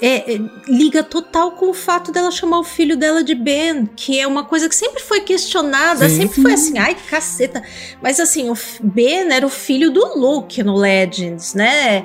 é, 0.00 0.34
é, 0.34 0.40
liga 0.68 1.02
total 1.02 1.52
com 1.52 1.70
o 1.70 1.74
fato 1.74 2.12
dela 2.12 2.30
chamar 2.30 2.58
o 2.58 2.64
filho 2.64 2.96
dela 2.96 3.24
de 3.24 3.34
Ben, 3.34 3.86
que 3.86 4.20
é 4.20 4.26
uma 4.26 4.44
coisa 4.44 4.68
que 4.68 4.74
sempre 4.74 5.02
foi 5.02 5.20
questionada, 5.20 6.08
sim, 6.08 6.16
sempre 6.16 6.34
sim. 6.34 6.42
foi 6.42 6.52
assim, 6.52 6.78
ai 6.78 6.94
caceta. 6.94 7.62
Mas 8.02 8.20
assim, 8.20 8.50
o 8.50 8.54
Ben 8.82 9.32
era 9.32 9.46
o 9.46 9.50
filho 9.50 9.90
do 9.90 10.18
Luke 10.18 10.62
no 10.62 10.76
Legends, 10.76 11.54
né? 11.54 12.04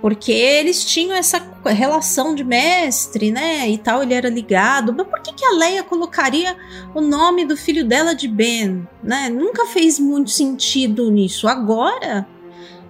Porque 0.00 0.30
eles 0.30 0.84
tinham 0.84 1.16
essa 1.16 1.44
relação 1.66 2.34
de 2.34 2.44
mestre, 2.44 3.32
né? 3.32 3.68
E 3.68 3.76
tal, 3.78 4.02
ele 4.02 4.14
era 4.14 4.28
ligado. 4.28 4.94
Mas 4.96 5.08
por 5.08 5.20
que, 5.20 5.32
que 5.32 5.44
a 5.44 5.54
Leia 5.54 5.82
colocaria 5.82 6.56
o 6.94 7.00
nome 7.00 7.44
do 7.44 7.56
filho 7.56 7.84
dela 7.84 8.14
de 8.14 8.28
Ben? 8.28 8.86
Né? 9.02 9.28
Nunca 9.28 9.66
fez 9.66 9.98
muito 9.98 10.30
sentido 10.30 11.10
nisso. 11.10 11.48
Agora, 11.48 12.28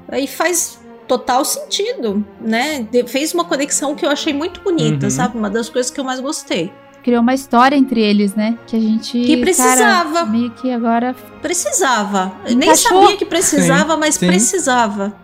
aí 0.07 0.27
faz 0.27 0.78
total 1.09 1.45
sentido, 1.45 2.25
né? 2.41 2.87
Fez 3.07 3.33
uma 3.33 3.45
conexão 3.45 3.95
que 3.95 4.05
eu 4.05 4.11
achei 4.11 4.33
muito 4.33 4.61
bonita, 4.61 5.07
uhum. 5.07 5.11
sabe? 5.11 5.39
Uma 5.39 5.49
das 5.49 5.69
coisas 5.71 5.91
que 5.91 5.99
eu 5.99 6.05
mais 6.05 6.21
gostei. 6.21 6.71
Criou 7.03 7.23
uma 7.23 7.33
história 7.33 7.75
entre 7.75 8.03
eles, 8.03 8.35
né? 8.35 8.59
Que 8.67 8.77
a 8.77 8.81
gente. 8.81 9.19
Que 9.25 9.39
precisava. 9.39 10.13
Cara, 10.13 10.27
meio 10.27 10.51
que 10.51 10.71
agora. 10.71 11.17
Precisava. 11.41 12.33
Encaixou. 12.43 12.57
Nem 12.59 12.75
sabia 12.75 13.17
que 13.17 13.25
precisava, 13.25 13.95
sim, 13.95 14.01
mas 14.01 14.15
sim. 14.17 14.27
precisava. 14.27 15.15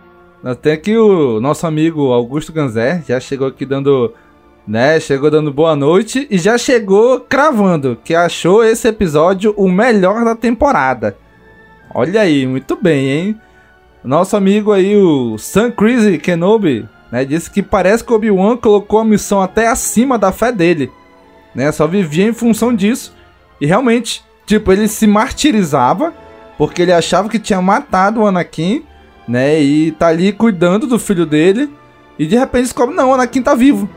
Até 0.43 0.75
que 0.77 0.97
o 0.97 1.39
nosso 1.39 1.67
amigo 1.67 2.11
Augusto 2.11 2.51
Ganzer 2.51 3.03
já 3.07 3.19
chegou 3.19 3.47
aqui 3.47 3.65
dando. 3.65 4.13
Né, 4.67 4.99
chegou 4.99 5.29
dando 5.29 5.53
boa 5.53 5.75
noite 5.75 6.25
e 6.27 6.39
já 6.39 6.57
chegou 6.57 7.19
cravando 7.19 7.99
que 8.03 8.15
achou 8.15 8.63
esse 8.63 8.87
episódio 8.87 9.53
o 9.55 9.69
melhor 9.69 10.25
da 10.25 10.35
temporada. 10.35 11.15
Olha 11.93 12.21
aí, 12.21 12.47
muito 12.47 12.75
bem, 12.75 13.11
hein? 13.11 13.41
Nosso 14.05 14.37
amigo 14.37 14.71
aí, 14.71 14.95
o 14.95 15.35
Sam 15.37 15.71
Crazy 15.71 16.19
Kenobi, 16.19 16.87
né, 17.11 17.25
disse 17.25 17.49
que 17.49 17.63
parece 17.63 18.03
que 18.03 18.13
Obi-Wan 18.13 18.55
colocou 18.55 18.99
a 18.99 19.05
missão 19.05 19.41
até 19.41 19.67
acima 19.67 20.17
da 20.17 20.31
fé 20.31 20.51
dele, 20.51 20.91
né? 21.55 21.71
Só 21.71 21.87
vivia 21.87 22.27
em 22.27 22.33
função 22.33 22.73
disso. 22.75 23.15
E 23.59 23.65
realmente, 23.65 24.23
tipo, 24.45 24.71
ele 24.71 24.87
se 24.87 25.07
martirizava 25.07 26.13
porque 26.57 26.83
ele 26.83 26.93
achava 26.93 27.29
que 27.29 27.39
tinha 27.39 27.61
matado 27.61 28.21
o 28.21 28.27
Anakin, 28.27 28.83
né? 29.27 29.59
E 29.59 29.91
tá 29.91 30.07
ali 30.07 30.31
cuidando 30.31 30.85
do 30.85 30.99
filho 30.99 31.25
dele. 31.25 31.69
E 32.19 32.25
de 32.25 32.37
repente 32.37 32.63
descobre, 32.63 32.95
não, 32.95 33.09
o 33.09 33.13
Anakin 33.13 33.41
tá 33.41 33.55
vivo. 33.55 33.89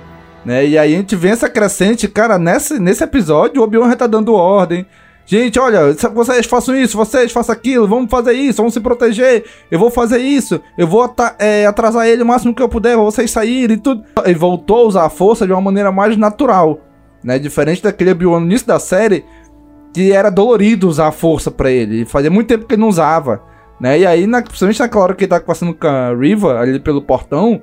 Né? 0.44 0.66
E 0.66 0.78
aí 0.78 0.94
a 0.94 0.96
gente 0.96 1.14
vê 1.14 1.28
essa 1.28 1.50
crescente, 1.50 2.08
cara, 2.08 2.38
nesse, 2.38 2.78
nesse 2.78 3.04
episódio 3.04 3.60
o 3.60 3.64
Obi-Wan 3.64 3.90
já 3.90 3.96
tá 3.96 4.06
dando 4.06 4.32
ordem, 4.32 4.86
Gente, 5.30 5.60
olha, 5.60 5.92
vocês 6.14 6.46
façam 6.46 6.74
isso, 6.74 6.96
vocês 6.96 7.30
façam 7.30 7.52
aquilo, 7.52 7.86
vamos 7.86 8.10
fazer 8.10 8.32
isso, 8.32 8.56
vamos 8.56 8.72
se 8.72 8.80
proteger. 8.80 9.44
Eu 9.70 9.78
vou 9.78 9.90
fazer 9.90 10.16
isso, 10.16 10.58
eu 10.78 10.86
vou 10.86 11.14
é, 11.38 11.66
atrasar 11.66 12.06
ele 12.06 12.22
o 12.22 12.26
máximo 12.26 12.54
que 12.54 12.62
eu 12.62 12.68
puder, 12.68 12.96
vocês 12.96 13.30
saírem 13.30 13.76
e 13.76 13.78
tudo. 13.78 14.02
Ele 14.24 14.38
voltou 14.38 14.78
a 14.78 14.84
usar 14.84 15.04
a 15.04 15.10
força 15.10 15.46
de 15.46 15.52
uma 15.52 15.60
maneira 15.60 15.92
mais 15.92 16.16
natural, 16.16 16.80
né? 17.22 17.38
Diferente 17.38 17.82
daquele 17.82 18.12
Obi-Wan 18.12 18.40
no 18.40 18.46
início 18.46 18.66
da 18.66 18.78
série, 18.78 19.22
que 19.92 20.12
era 20.12 20.30
dolorido 20.30 20.88
usar 20.88 21.08
a 21.08 21.12
força 21.12 21.50
para 21.50 21.70
ele. 21.70 22.06
Fazia 22.06 22.30
muito 22.30 22.48
tempo 22.48 22.64
que 22.64 22.74
ele 22.76 22.80
não 22.80 22.88
usava, 22.88 23.42
né? 23.78 23.98
E 23.98 24.06
aí, 24.06 24.26
na, 24.26 24.40
principalmente 24.40 24.80
naquela 24.80 25.04
hora 25.04 25.14
que 25.14 25.24
ele 25.24 25.30
tá 25.30 25.40
passando 25.40 25.74
com 25.74 25.86
a 25.86 26.14
Riva 26.14 26.58
ali 26.58 26.80
pelo 26.80 27.02
portão, 27.02 27.60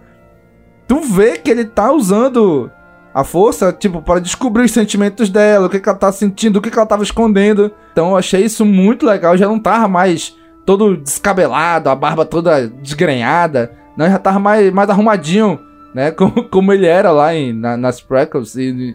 tu 0.87 0.99
vê 0.99 1.39
que 1.39 1.49
ele 1.49 1.65
tá 1.65 1.91
usando 1.91 2.69
a 3.15 3.23
força, 3.23 3.71
tipo, 3.71 4.01
para 4.01 4.19
descobrir 4.19 4.65
os 4.65 4.71
sentimentos 4.71 5.29
dela, 5.29 5.67
o 5.67 5.69
que, 5.69 5.79
que 5.79 5.87
ela 5.87 5.97
tá 5.97 6.11
sentindo, 6.11 6.57
o 6.57 6.61
que, 6.61 6.69
que 6.69 6.77
ela 6.77 6.85
tava 6.85 7.01
escondendo. 7.01 7.71
Então 7.93 8.09
eu 8.09 8.17
achei 8.17 8.43
isso 8.43 8.65
muito 8.65 9.05
legal. 9.05 9.37
Já 9.37 9.47
não 9.47 9.57
tava 9.57 9.87
mais 9.87 10.35
todo 10.65 10.97
descabelado, 10.97 11.89
a 11.89 11.95
barba 11.95 12.25
toda 12.25 12.67
desgrenhada. 12.67 13.71
Não, 13.95 14.09
já 14.09 14.19
tava 14.19 14.37
mais, 14.37 14.69
mais 14.73 14.89
arrumadinho, 14.89 15.57
né? 15.93 16.11
Como, 16.17 16.43
como 16.43 16.73
ele 16.73 16.87
era 16.87 17.09
lá 17.09 17.33
em, 17.33 17.53
na, 17.53 17.77
nas 17.77 18.01
prequels 18.01 18.57
e, 18.57 18.93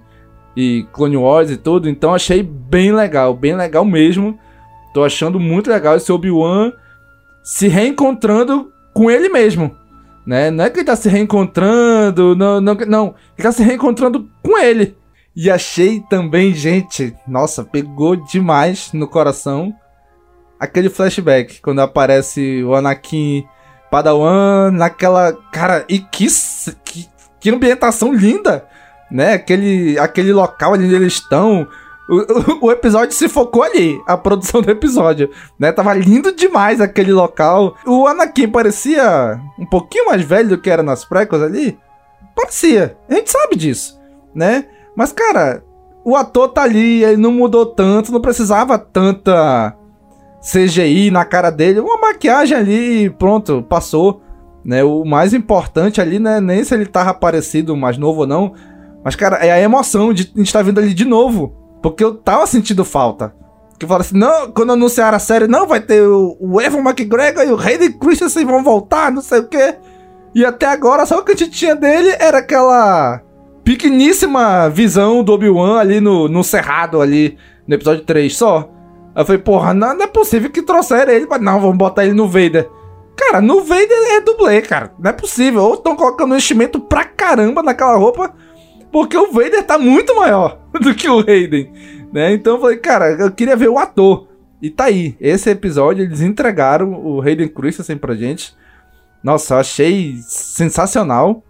e 0.55 0.87
Clone 0.93 1.17
Wars 1.17 1.51
e 1.51 1.57
tudo. 1.57 1.89
Então 1.89 2.13
achei 2.13 2.43
bem 2.43 2.93
legal, 2.93 3.33
bem 3.33 3.57
legal 3.57 3.87
mesmo. 3.87 4.39
Tô 4.93 5.03
achando 5.03 5.41
muito 5.41 5.71
legal 5.71 5.97
esse 5.97 6.13
Obi-Wan 6.13 6.75
se 7.43 7.69
reencontrando 7.69 8.71
com 8.93 9.11
ele 9.11 9.31
mesmo 9.31 9.80
né? 10.27 10.51
Não 10.51 10.65
é 10.65 10.71
que 10.71 10.79
ele 10.79 10.87
tá 10.87 10.97
se 10.97 11.09
reencontrando, 11.09 12.35
não, 12.37 12.61
não, 12.61 12.75
não. 12.75 13.15
Ele 13.37 13.43
tá 13.43 13.53
se 13.53 13.63
reencontrando 13.63 14.29
com 14.43 14.59
ele. 14.59 14.97
E 15.35 15.51
achei 15.51 16.01
também, 16.11 16.53
gente, 16.53 17.15
nossa, 17.27 17.65
pegou 17.65 18.17
demais 18.17 18.93
no 18.93 19.07
coração 19.07 19.75
aquele 20.61 20.91
flashback 20.91 21.63
quando 21.63 21.81
aparece 21.81 22.63
o 22.63 22.75
Anakin 22.75 23.47
Padawan 23.91 24.71
naquela, 24.71 25.33
cara, 25.51 25.85
e 25.89 25.99
que 25.99 26.27
que, 26.85 27.09
que 27.41 27.51
ambientação 27.51 28.13
linda, 28.13 28.67
né? 29.11 29.33
Aquele 29.33 29.99
aquele 29.99 30.33
local 30.33 30.75
onde 30.75 30.95
eles 30.95 31.15
estão, 31.15 31.67
o, 32.11 32.67
o, 32.67 32.71
episódio 32.73 33.15
se 33.15 33.29
focou 33.29 33.63
ali, 33.63 34.01
a 34.07 34.17
produção 34.17 34.61
do 34.61 34.71
episódio, 34.71 35.31
né? 35.59 35.71
Tava 35.71 35.95
lindo 35.95 36.35
demais 36.35 36.81
aquele 36.81 37.13
local. 37.13 37.77
O 37.87 38.07
Anakin 38.07 38.49
parecia 38.49 39.41
um 39.59 39.65
pouquinho 39.65 40.07
mais 40.07 40.23
velho 40.23 40.51
do 40.51 40.59
que 40.59 40.69
era 40.69 40.83
nas 40.83 41.05
prequels 41.05 41.43
ali. 41.43 41.79
Parecia. 42.35 42.97
A 43.09 43.15
gente 43.15 43.31
sabe 43.31 43.55
disso, 43.57 44.01
né? 44.35 44.67
Mas, 44.97 45.13
cara, 45.13 45.63
o 46.05 46.17
ator 46.17 46.49
tá 46.49 46.63
ali, 46.63 47.05
ele 47.05 47.17
não 47.17 47.33
mudou 47.33 47.67
tanto, 47.67 48.13
não 48.13 48.21
precisava 48.21 48.79
tanta 48.79 49.77
CGI 50.41 51.11
na 51.11 51.25
cara 51.25 51.51
dele. 51.51 51.81
Uma 51.81 51.99
maquiagem 51.99 52.57
ali, 52.57 53.11
pronto, 53.11 53.63
passou. 53.63 54.23
Né? 54.65 54.83
O 54.83 55.05
mais 55.05 55.33
importante 55.33 56.01
ali, 56.01 56.19
né? 56.19 56.41
Nem 56.41 56.65
se 56.65 56.75
ele 56.75 56.87
tava 56.87 57.15
parecido 57.15 57.77
mais 57.77 57.97
novo 57.97 58.21
ou 58.21 58.27
não. 58.27 58.53
Mas, 59.05 59.15
cara, 59.15 59.37
é 59.37 59.51
a 59.51 59.61
emoção 59.61 60.13
de 60.13 60.31
a 60.35 60.39
gente 60.39 60.53
tá 60.53 60.61
vindo 60.63 60.79
ali 60.79 60.93
de 60.93 61.05
novo. 61.05 61.60
Porque 61.83 62.05
eu 62.05 62.15
tava 62.15 62.47
sentindo 62.47 62.85
falta. 62.85 63.35
Que 63.79 63.87
fala 63.87 64.03
assim, 64.03 64.19
não, 64.19 64.51
quando 64.51 64.73
anunciaram 64.73 65.17
a 65.17 65.21
série, 65.21 65.47
não, 65.47 65.67
vai 65.67 65.81
ter 65.81 66.03
o, 66.03 66.37
o 66.39 66.61
Evan 66.61 66.81
McGregor 66.81 67.43
e 67.45 67.51
o 67.51 67.59
Hayden 67.59 67.93
Christensen 67.93 68.45
vão 68.45 68.63
voltar, 68.63 69.11
não 69.11 69.23
sei 69.23 69.41
o 69.41 69.49
quê. 69.49 69.77
E 70.35 70.45
até 70.45 70.67
agora, 70.67 71.07
só 71.07 71.19
o 71.19 71.25
que 71.25 71.33
a 71.33 71.37
gente 71.37 71.51
tinha 71.53 71.75
dele 71.75 72.15
era 72.21 72.39
aquela 72.39 73.23
pequeníssima 73.65 74.69
visão 74.69 75.25
do 75.25 75.33
Obi-Wan 75.33 75.79
ali 75.79 76.01
no, 76.01 76.29
no 76.29 76.45
cerrado 76.45 77.01
ali, 77.01 77.39
no 77.67 77.75
episódio 77.75 78.05
3, 78.05 78.37
só. 78.37 78.71
Aí 79.15 79.23
eu 79.23 79.27
falei, 79.27 79.41
porra, 79.41 79.73
não, 79.73 79.95
não 79.95 80.05
é 80.05 80.07
possível 80.07 80.51
que 80.51 80.63
trouxeram 80.63 81.13
ele, 81.13 81.27
mas 81.29 81.41
não, 81.41 81.61
vamos 81.61 81.79
botar 81.79 82.05
ele 82.05 82.15
no 82.15 82.29
Vader. 82.29 82.69
Cara, 83.17 83.41
no 83.41 83.63
Vader 83.63 84.17
é 84.17 84.21
dublê, 84.21 84.63
cara. 84.63 84.93
Não 84.99 85.11
é 85.11 85.13
possível. 85.13 85.63
Ou 85.63 85.75
estão 85.75 85.95
colocando 85.95 86.33
um 86.33 86.37
enchimento 86.37 86.81
pra 86.81 87.05
caramba 87.05 87.63
naquela 87.63 87.97
roupa, 87.97 88.33
porque 88.91 89.17
o 89.17 89.33
Vader 89.33 89.63
tá 89.65 89.79
muito 89.79 90.15
maior 90.17 90.59
do 90.81 90.95
que 90.95 91.09
o 91.09 91.21
Hayden, 91.21 91.73
né? 92.13 92.33
Então 92.33 92.55
eu 92.55 92.61
falei, 92.61 92.77
cara, 92.79 93.13
eu 93.13 93.31
queria 93.31 93.57
ver 93.57 93.69
o 93.69 93.79
ator. 93.79 94.29
E 94.61 94.69
tá 94.69 94.85
aí, 94.85 95.17
esse 95.21 95.49
episódio 95.49 96.05
eles 96.05 96.21
entregaram 96.21 96.93
o 96.93 97.21
Hayden 97.23 97.49
Christensen 97.49 97.97
pra 97.97 98.15
gente. 98.15 98.55
Nossa, 99.23 99.55
eu 99.55 99.59
achei 99.59 100.17
sensacional. 100.23 101.43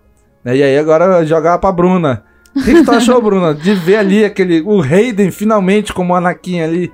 Né? 0.44 0.56
E 0.58 0.62
aí 0.62 0.78
agora 0.78 1.24
jogar 1.24 1.58
pra 1.58 1.72
Bruna. 1.72 2.24
O 2.54 2.62
que, 2.62 2.74
que 2.74 2.84
tu 2.84 2.90
achou, 2.90 3.20
Bruna, 3.22 3.54
de 3.54 3.74
ver 3.74 3.96
ali 3.96 4.24
aquele 4.24 4.60
o 4.62 4.80
Hayden 4.80 5.30
finalmente 5.30 5.92
como 5.92 6.14
Anakin 6.14 6.60
ali? 6.60 6.92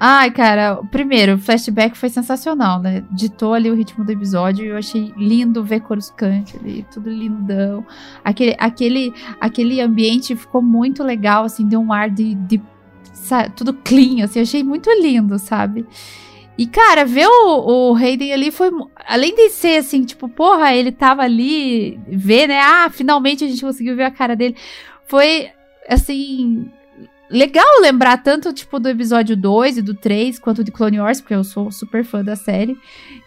Ai, 0.00 0.30
cara, 0.30 0.76
primeiro, 0.92 1.34
o 1.34 1.38
flashback 1.38 1.98
foi 1.98 2.08
sensacional, 2.08 2.80
né? 2.80 3.04
Ditou 3.10 3.52
ali 3.52 3.68
o 3.68 3.74
ritmo 3.74 4.04
do 4.04 4.12
episódio 4.12 4.64
e 4.64 4.68
eu 4.68 4.76
achei 4.76 5.12
lindo 5.16 5.64
ver 5.64 5.80
Coruscant 5.80 6.54
ali, 6.54 6.86
tudo 6.92 7.10
lindão. 7.10 7.84
Aquele, 8.24 8.54
aquele, 8.58 9.12
aquele 9.40 9.80
ambiente 9.80 10.36
ficou 10.36 10.62
muito 10.62 11.02
legal, 11.02 11.44
assim, 11.44 11.66
deu 11.66 11.80
um 11.80 11.92
ar 11.92 12.08
de, 12.08 12.34
de 12.34 12.62
sabe, 13.12 13.50
tudo 13.56 13.74
clean, 13.74 14.24
assim, 14.24 14.40
achei 14.40 14.62
muito 14.62 14.88
lindo, 14.90 15.36
sabe? 15.36 15.84
E, 16.56 16.66
cara, 16.66 17.04
ver 17.04 17.26
o, 17.26 17.90
o 17.90 17.94
Hayden 17.96 18.32
ali 18.32 18.50
foi. 18.50 18.70
Além 19.06 19.34
de 19.34 19.48
ser 19.50 19.78
assim, 19.78 20.04
tipo, 20.04 20.28
porra, 20.28 20.74
ele 20.74 20.90
tava 20.92 21.22
ali, 21.22 22.00
ver, 22.08 22.48
né? 22.48 22.60
Ah, 22.60 22.88
finalmente 22.90 23.44
a 23.44 23.48
gente 23.48 23.62
conseguiu 23.64 23.94
ver 23.94 24.04
a 24.04 24.10
cara 24.10 24.34
dele. 24.34 24.56
Foi, 25.06 25.50
assim, 25.88 26.68
legal 27.30 27.66
lembrar 27.80 28.18
tanto, 28.18 28.52
tipo, 28.52 28.78
do 28.78 28.88
episódio 28.88 29.36
2 29.36 29.78
e 29.78 29.82
do 29.82 29.94
3, 29.94 30.38
quanto 30.38 30.64
de 30.64 30.70
Clone 30.70 31.00
Wars, 31.00 31.20
porque 31.20 31.34
eu 31.34 31.44
sou 31.44 31.70
super 31.70 32.04
fã 32.04 32.24
da 32.24 32.36
série. 32.36 32.76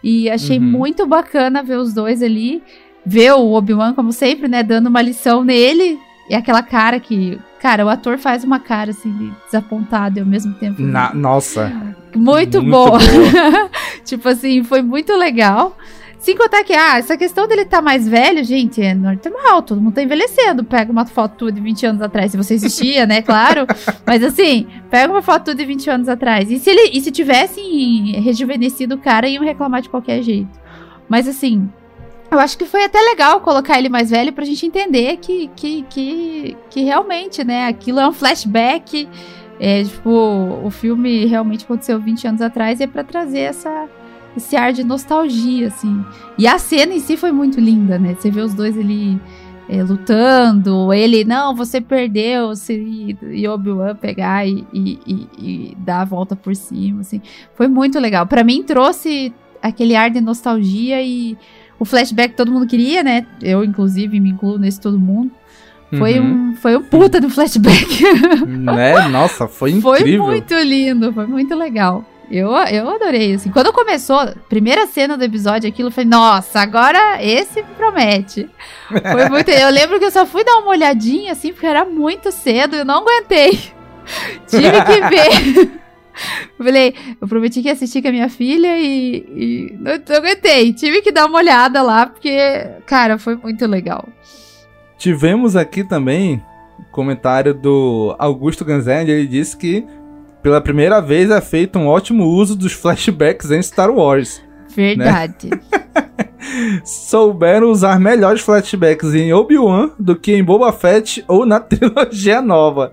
E 0.02 0.28
achei 0.30 0.58
uhum. 0.58 0.64
muito 0.64 1.06
bacana 1.06 1.62
ver 1.62 1.76
os 1.76 1.92
dois 1.92 2.22
ali. 2.22 2.62
Ver 3.04 3.32
o 3.32 3.52
Obi-Wan, 3.52 3.94
como 3.94 4.12
sempre, 4.12 4.46
né, 4.46 4.62
dando 4.62 4.86
uma 4.86 5.02
lição 5.02 5.42
nele. 5.42 5.98
E 6.28 6.34
aquela 6.34 6.62
cara 6.62 7.00
que. 7.00 7.38
Cara, 7.60 7.84
o 7.84 7.88
ator 7.88 8.18
faz 8.18 8.42
uma 8.42 8.58
cara, 8.58 8.90
assim, 8.90 9.10
de 9.12 9.32
desapontado 9.44 10.18
e 10.18 10.20
ao 10.20 10.26
mesmo 10.26 10.54
tempo. 10.54 10.82
Na, 10.82 11.14
nossa. 11.14 11.68
Muito, 12.14 12.60
muito 12.60 12.62
boa. 12.62 12.98
boa. 12.98 13.70
tipo 14.04 14.28
assim, 14.28 14.64
foi 14.64 14.82
muito 14.82 15.16
legal. 15.16 15.76
Sem 16.22 16.36
contar 16.36 16.62
que, 16.62 16.72
ah, 16.72 16.98
essa 16.98 17.16
questão 17.16 17.48
dele 17.48 17.64
tá 17.64 17.82
mais 17.82 18.08
velho, 18.08 18.44
gente, 18.44 18.80
é 18.80 18.94
normal, 18.94 19.60
todo 19.60 19.80
mundo 19.80 19.94
tá 19.94 20.04
envelhecendo. 20.04 20.62
Pega 20.62 20.92
uma 20.92 21.04
foto 21.04 21.50
de 21.50 21.60
20 21.60 21.84
anos 21.84 22.00
atrás, 22.00 22.30
se 22.30 22.36
você 22.36 22.54
existia, 22.54 23.04
né, 23.04 23.20
claro. 23.26 23.66
Mas 24.06 24.22
assim, 24.22 24.68
pega 24.88 25.12
uma 25.12 25.20
foto 25.20 25.52
de 25.52 25.64
20 25.64 25.90
anos 25.90 26.08
atrás. 26.08 26.48
E 26.48 26.60
se 26.60 26.70
ele 26.70 26.96
e 26.96 27.00
se 27.00 27.10
tivessem 27.10 28.20
rejuvenescido 28.20 28.94
o 28.94 28.98
cara, 28.98 29.28
iam 29.28 29.42
reclamar 29.42 29.82
de 29.82 29.88
qualquer 29.88 30.22
jeito. 30.22 30.60
Mas 31.08 31.26
assim, 31.26 31.68
eu 32.30 32.38
acho 32.38 32.56
que 32.56 32.66
foi 32.66 32.84
até 32.84 33.00
legal 33.00 33.40
colocar 33.40 33.76
ele 33.76 33.88
mais 33.88 34.10
velho 34.10 34.32
pra 34.32 34.44
gente 34.44 34.64
entender 34.64 35.16
que, 35.16 35.50
que, 35.56 35.82
que, 35.90 36.56
que 36.70 36.84
realmente, 36.84 37.42
né, 37.42 37.66
aquilo 37.66 37.98
é 37.98 38.06
um 38.06 38.12
flashback. 38.12 39.08
É, 39.58 39.82
tipo, 39.82 40.08
o 40.62 40.70
filme 40.70 41.26
realmente 41.26 41.64
aconteceu 41.64 41.98
20 41.98 42.28
anos 42.28 42.40
atrás 42.40 42.78
e 42.78 42.84
é 42.84 42.86
pra 42.86 43.02
trazer 43.02 43.40
essa 43.40 43.88
esse 44.36 44.56
ar 44.56 44.72
de 44.72 44.84
nostalgia, 44.84 45.68
assim. 45.68 46.04
E 46.38 46.46
a 46.46 46.58
cena 46.58 46.94
em 46.94 47.00
si 47.00 47.16
foi 47.16 47.32
muito 47.32 47.60
linda, 47.60 47.98
né? 47.98 48.14
Você 48.18 48.30
vê 48.30 48.40
os 48.40 48.54
dois 48.54 48.76
ali 48.78 49.20
é, 49.68 49.82
lutando, 49.82 50.92
ele, 50.92 51.24
não, 51.24 51.54
você 51.54 51.80
perdeu, 51.80 52.54
se, 52.54 53.16
e 53.22 53.48
Obi-Wan 53.48 53.94
pegar 53.96 54.46
e, 54.46 54.66
e, 54.72 54.98
e, 55.06 55.28
e, 55.38 55.76
dar 55.78 56.00
a 56.00 56.04
volta 56.04 56.34
por 56.34 56.54
cima, 56.54 57.00
assim. 57.00 57.20
Foi 57.54 57.68
muito 57.68 57.98
legal. 57.98 58.26
para 58.26 58.44
mim, 58.44 58.62
trouxe 58.62 59.32
aquele 59.62 59.94
ar 59.94 60.10
de 60.10 60.20
nostalgia 60.20 61.02
e 61.02 61.36
o 61.78 61.84
flashback 61.84 62.30
que 62.30 62.36
todo 62.36 62.52
mundo 62.52 62.66
queria, 62.66 63.02
né? 63.02 63.26
Eu, 63.40 63.64
inclusive, 63.64 64.18
me 64.18 64.30
incluo 64.30 64.58
nesse 64.58 64.80
todo 64.80 64.98
mundo. 64.98 65.30
Foi, 65.98 66.18
uhum. 66.18 66.50
um, 66.50 66.56
foi 66.56 66.76
um 66.76 66.82
puta 66.82 67.20
do 67.20 67.28
flashback. 67.28 68.02
Né? 68.46 69.08
Nossa, 69.08 69.46
foi 69.46 69.72
incrível. 69.76 70.24
Foi 70.24 70.30
muito 70.30 70.54
lindo, 70.54 71.12
foi 71.12 71.26
muito 71.26 71.54
legal. 71.54 72.04
Eu, 72.32 72.50
eu 72.50 72.88
adorei, 72.88 73.34
assim. 73.34 73.50
Quando 73.50 73.70
começou, 73.74 74.16
primeira 74.48 74.86
cena 74.86 75.18
do 75.18 75.22
episódio, 75.22 75.68
aquilo, 75.68 75.88
eu 75.88 75.92
falei, 75.92 76.08
nossa, 76.08 76.60
agora 76.60 77.22
esse 77.22 77.62
promete. 77.76 78.48
Foi 78.88 79.28
muito. 79.28 79.50
eu 79.50 79.68
lembro 79.68 79.98
que 79.98 80.06
eu 80.06 80.10
só 80.10 80.24
fui 80.24 80.42
dar 80.42 80.56
uma 80.60 80.70
olhadinha, 80.70 81.32
assim, 81.32 81.52
porque 81.52 81.66
era 81.66 81.84
muito 81.84 82.32
cedo, 82.32 82.76
eu 82.76 82.86
não 82.86 83.02
aguentei. 83.02 83.50
Tive 84.48 84.82
que 84.82 85.00
ver. 85.10 85.82
falei, 86.56 86.94
eu 87.20 87.28
prometi 87.28 87.60
que 87.60 87.68
ia 87.68 87.74
assistir 87.74 88.00
com 88.00 88.08
a 88.08 88.12
minha 88.12 88.30
filha 88.30 88.78
e, 88.78 89.16
e 89.36 89.76
não, 89.78 89.92
não 89.92 90.16
aguentei. 90.16 90.72
Tive 90.72 91.02
que 91.02 91.12
dar 91.12 91.26
uma 91.26 91.36
olhada 91.36 91.82
lá, 91.82 92.06
porque, 92.06 92.38
cara, 92.86 93.18
foi 93.18 93.36
muito 93.36 93.66
legal. 93.66 94.08
Tivemos 94.96 95.54
aqui 95.54 95.84
também 95.84 96.42
comentário 96.90 97.52
do 97.52 98.16
Augusto 98.18 98.64
Ganzelli, 98.64 99.10
ele 99.10 99.26
disse 99.26 99.54
que 99.54 99.86
pela 100.42 100.60
primeira 100.60 101.00
vez 101.00 101.30
é 101.30 101.40
feito 101.40 101.78
um 101.78 101.86
ótimo 101.86 102.24
uso 102.24 102.56
dos 102.56 102.72
flashbacks 102.72 103.50
em 103.50 103.62
Star 103.62 103.90
Wars. 103.90 104.42
Verdade. 104.74 105.50
Né? 105.50 105.60
Souberam 106.84 107.70
usar 107.70 108.00
melhores 108.00 108.42
flashbacks 108.42 109.14
em 109.14 109.32
Obi-Wan 109.32 109.90
do 109.98 110.16
que 110.16 110.32
em 110.32 110.42
Boba 110.42 110.72
Fett 110.72 111.24
ou 111.28 111.46
na 111.46 111.60
trilogia 111.60 112.42
nova. 112.42 112.92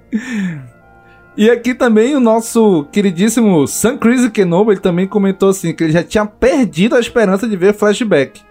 E 1.35 1.49
aqui 1.49 1.73
também 1.73 2.15
o 2.15 2.19
nosso 2.19 2.85
queridíssimo 2.91 3.65
Sam 3.67 3.97
Crazy 3.97 4.29
Kenobi 4.29 4.71
ele 4.71 4.79
também 4.79 5.07
comentou 5.07 5.49
assim 5.49 5.73
que 5.73 5.83
ele 5.83 5.93
já 5.93 6.03
tinha 6.03 6.25
perdido 6.25 6.95
a 6.95 6.99
esperança 6.99 7.47
de 7.47 7.55
ver 7.55 7.73
flashback. 7.73 8.41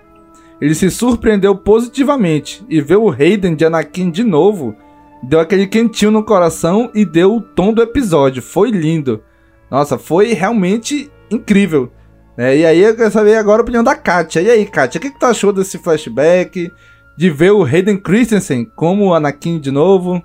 Ele 0.61 0.74
se 0.74 0.90
surpreendeu 0.90 1.54
positivamente 1.54 2.64
e 2.68 2.80
ver 2.80 2.96
o 2.96 3.11
Hayden 3.11 3.54
de 3.54 3.64
Anakin 3.64 4.11
de 4.11 4.24
novo 4.24 4.74
deu 5.22 5.40
aquele 5.40 5.66
quentinho 5.66 6.11
no 6.11 6.24
coração 6.24 6.90
e 6.94 7.04
deu 7.04 7.35
o 7.37 7.40
tom 7.40 7.72
do 7.72 7.83
episódio. 7.83 8.42
Foi 8.42 8.70
lindo. 8.70 9.22
Nossa, 9.70 9.98
foi 9.98 10.33
realmente 10.33 11.11
incrível. 11.31 11.92
É, 12.37 12.57
e 12.57 12.64
aí 12.64 12.81
eu 12.81 12.96
quero 12.96 13.11
saber 13.11 13.37
agora 13.37 13.61
a 13.61 13.64
opinião 13.64 13.83
da 13.83 13.94
Katia. 13.96 14.40
E 14.40 14.50
aí, 14.50 14.64
Katia, 14.64 14.98
o 14.98 15.02
que, 15.02 15.11
que 15.11 15.18
tu 15.18 15.26
achou 15.26 15.52
desse 15.52 15.78
flashback? 15.78 16.70
De 17.16 17.31
ver 17.31 17.50
o 17.50 17.64
Hayden 17.64 17.96
Christensen 17.96 18.64
como 18.76 19.12
Anakin 19.12 19.59
de 19.59 19.72
novo? 19.72 20.22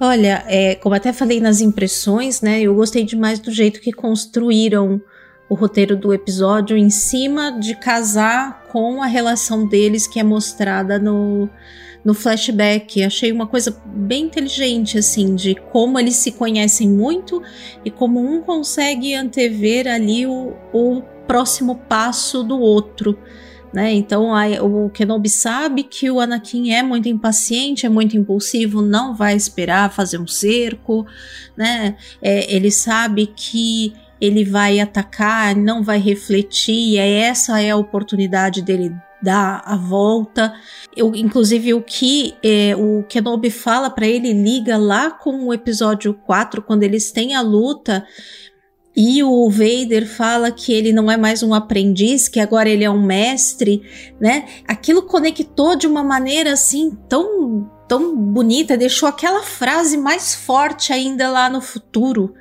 Olha, 0.00 0.44
é, 0.48 0.74
como 0.74 0.94
até 0.94 1.12
falei 1.12 1.40
nas 1.40 1.60
impressões, 1.60 2.40
né? 2.40 2.60
Eu 2.60 2.74
gostei 2.74 3.04
demais 3.04 3.38
do 3.38 3.52
jeito 3.52 3.80
que 3.80 3.92
construíram 3.92 5.00
o 5.48 5.54
roteiro 5.54 5.96
do 5.96 6.12
episódio 6.12 6.76
em 6.76 6.90
cima 6.90 7.52
de 7.52 7.74
casar 7.74 8.64
com 8.68 9.02
a 9.02 9.06
relação 9.06 9.66
deles 9.66 10.06
que 10.06 10.20
é 10.20 10.24
mostrada 10.24 10.98
no, 10.98 11.48
no 12.04 12.14
flashback. 12.14 13.02
Achei 13.02 13.32
uma 13.32 13.46
coisa 13.46 13.80
bem 13.86 14.24
inteligente, 14.24 14.98
assim, 14.98 15.34
de 15.34 15.54
como 15.54 15.98
eles 15.98 16.16
se 16.16 16.32
conhecem 16.32 16.88
muito 16.88 17.42
e 17.84 17.90
como 17.90 18.20
um 18.20 18.40
consegue 18.42 19.14
antever 19.14 19.86
ali 19.86 20.26
o, 20.26 20.54
o 20.72 21.02
próximo 21.26 21.76
passo 21.88 22.42
do 22.42 22.58
outro. 22.58 23.18
Né? 23.72 23.92
Então 23.92 24.34
a, 24.34 24.46
o 24.62 24.88
Kenobi 24.88 25.28
sabe 25.28 25.82
que 25.82 26.10
o 26.10 26.20
Anakin 26.20 26.72
é 26.72 26.82
muito 26.82 27.06
impaciente, 27.08 27.84
é 27.84 27.88
muito 27.88 28.16
impulsivo, 28.16 28.80
não 28.80 29.14
vai 29.14 29.36
esperar 29.36 29.92
fazer 29.92 30.18
um 30.18 30.26
cerco, 30.26 31.06
né? 31.54 31.94
É, 32.22 32.54
ele 32.54 32.70
sabe 32.70 33.26
que 33.26 33.92
ele 34.18 34.42
vai 34.42 34.80
atacar, 34.80 35.54
não 35.54 35.82
vai 35.82 35.98
refletir, 35.98 36.94
e 36.94 36.96
essa 36.96 37.60
é 37.60 37.70
a 37.70 37.76
oportunidade 37.76 38.62
dele 38.62 38.92
dar 39.22 39.62
a 39.64 39.76
volta. 39.76 40.54
Eu, 40.96 41.14
inclusive, 41.14 41.74
o 41.74 41.82
que 41.82 42.34
é, 42.42 42.74
o 42.76 43.04
Kenobi 43.08 43.50
fala 43.50 43.90
para 43.90 44.06
ele 44.06 44.32
liga 44.32 44.76
lá 44.76 45.10
com 45.10 45.46
o 45.46 45.54
episódio 45.54 46.14
4, 46.14 46.62
quando 46.62 46.82
eles 46.82 47.10
têm 47.10 47.34
a 47.34 47.40
luta. 47.40 48.04
E 48.96 49.22
o 49.22 49.48
Vader 49.48 50.08
fala 50.08 50.50
que 50.50 50.72
ele 50.72 50.92
não 50.92 51.08
é 51.08 51.16
mais 51.16 51.42
um 51.42 51.54
aprendiz, 51.54 52.26
que 52.26 52.40
agora 52.40 52.68
ele 52.68 52.82
é 52.82 52.90
um 52.90 53.00
mestre, 53.00 53.82
né? 54.20 54.46
Aquilo 54.66 55.02
conectou 55.02 55.76
de 55.76 55.86
uma 55.86 56.02
maneira 56.02 56.52
assim 56.52 56.90
tão 57.08 57.70
tão 57.86 58.14
bonita, 58.14 58.76
deixou 58.76 59.08
aquela 59.08 59.42
frase 59.42 59.96
mais 59.96 60.34
forte 60.34 60.92
ainda 60.92 61.30
lá 61.30 61.48
no 61.48 61.60
futuro. 61.60 62.34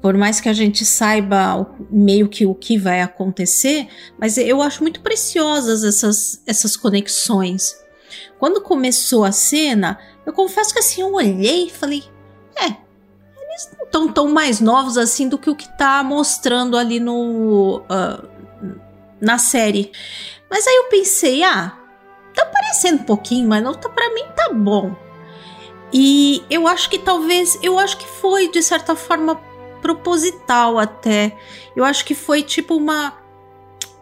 Por 0.00 0.16
mais 0.16 0.40
que 0.40 0.48
a 0.48 0.52
gente 0.52 0.84
saiba 0.84 1.70
meio 1.90 2.28
que 2.28 2.46
o 2.46 2.54
que 2.54 2.78
vai 2.78 3.02
acontecer, 3.02 3.86
mas 4.18 4.38
eu 4.38 4.62
acho 4.62 4.82
muito 4.82 5.00
preciosas 5.00 5.84
essas, 5.84 6.42
essas 6.46 6.76
conexões. 6.76 7.76
Quando 8.38 8.62
começou 8.62 9.24
a 9.24 9.32
cena, 9.32 9.98
eu 10.24 10.32
confesso 10.32 10.72
que 10.72 10.78
assim 10.78 11.02
eu 11.02 11.12
olhei 11.12 11.66
e 11.66 11.70
falei: 11.70 12.02
é, 12.56 12.66
eles 12.66 13.70
não 13.76 13.84
estão 13.84 14.08
tão 14.10 14.28
mais 14.28 14.60
novos 14.60 14.96
assim 14.96 15.28
do 15.28 15.36
que 15.36 15.50
o 15.50 15.56
que 15.56 15.68
tá 15.76 16.02
mostrando 16.02 16.78
ali 16.78 16.98
no. 16.98 17.80
Uh, 17.80 18.40
na 19.20 19.36
série. 19.36 19.92
Mas 20.48 20.66
aí 20.66 20.76
eu 20.76 20.84
pensei: 20.84 21.44
ah, 21.44 21.76
tá 22.34 22.46
parecendo 22.46 23.02
um 23.02 23.04
pouquinho, 23.04 23.48
mas 23.48 23.62
não 23.62 23.74
tá, 23.74 23.88
pra 23.88 24.14
mim 24.14 24.24
tá 24.34 24.50
bom. 24.52 24.96
E 25.92 26.42
eu 26.48 26.66
acho 26.68 26.88
que 26.88 26.98
talvez, 26.98 27.58
eu 27.62 27.78
acho 27.78 27.98
que 27.98 28.06
foi 28.06 28.48
de 28.48 28.62
certa 28.62 28.94
forma 28.94 29.34
proposital 29.80 30.78
até. 30.78 31.36
Eu 31.74 31.84
acho 31.84 32.04
que 32.04 32.14
foi 32.14 32.42
tipo 32.42 32.76
uma 32.76 33.18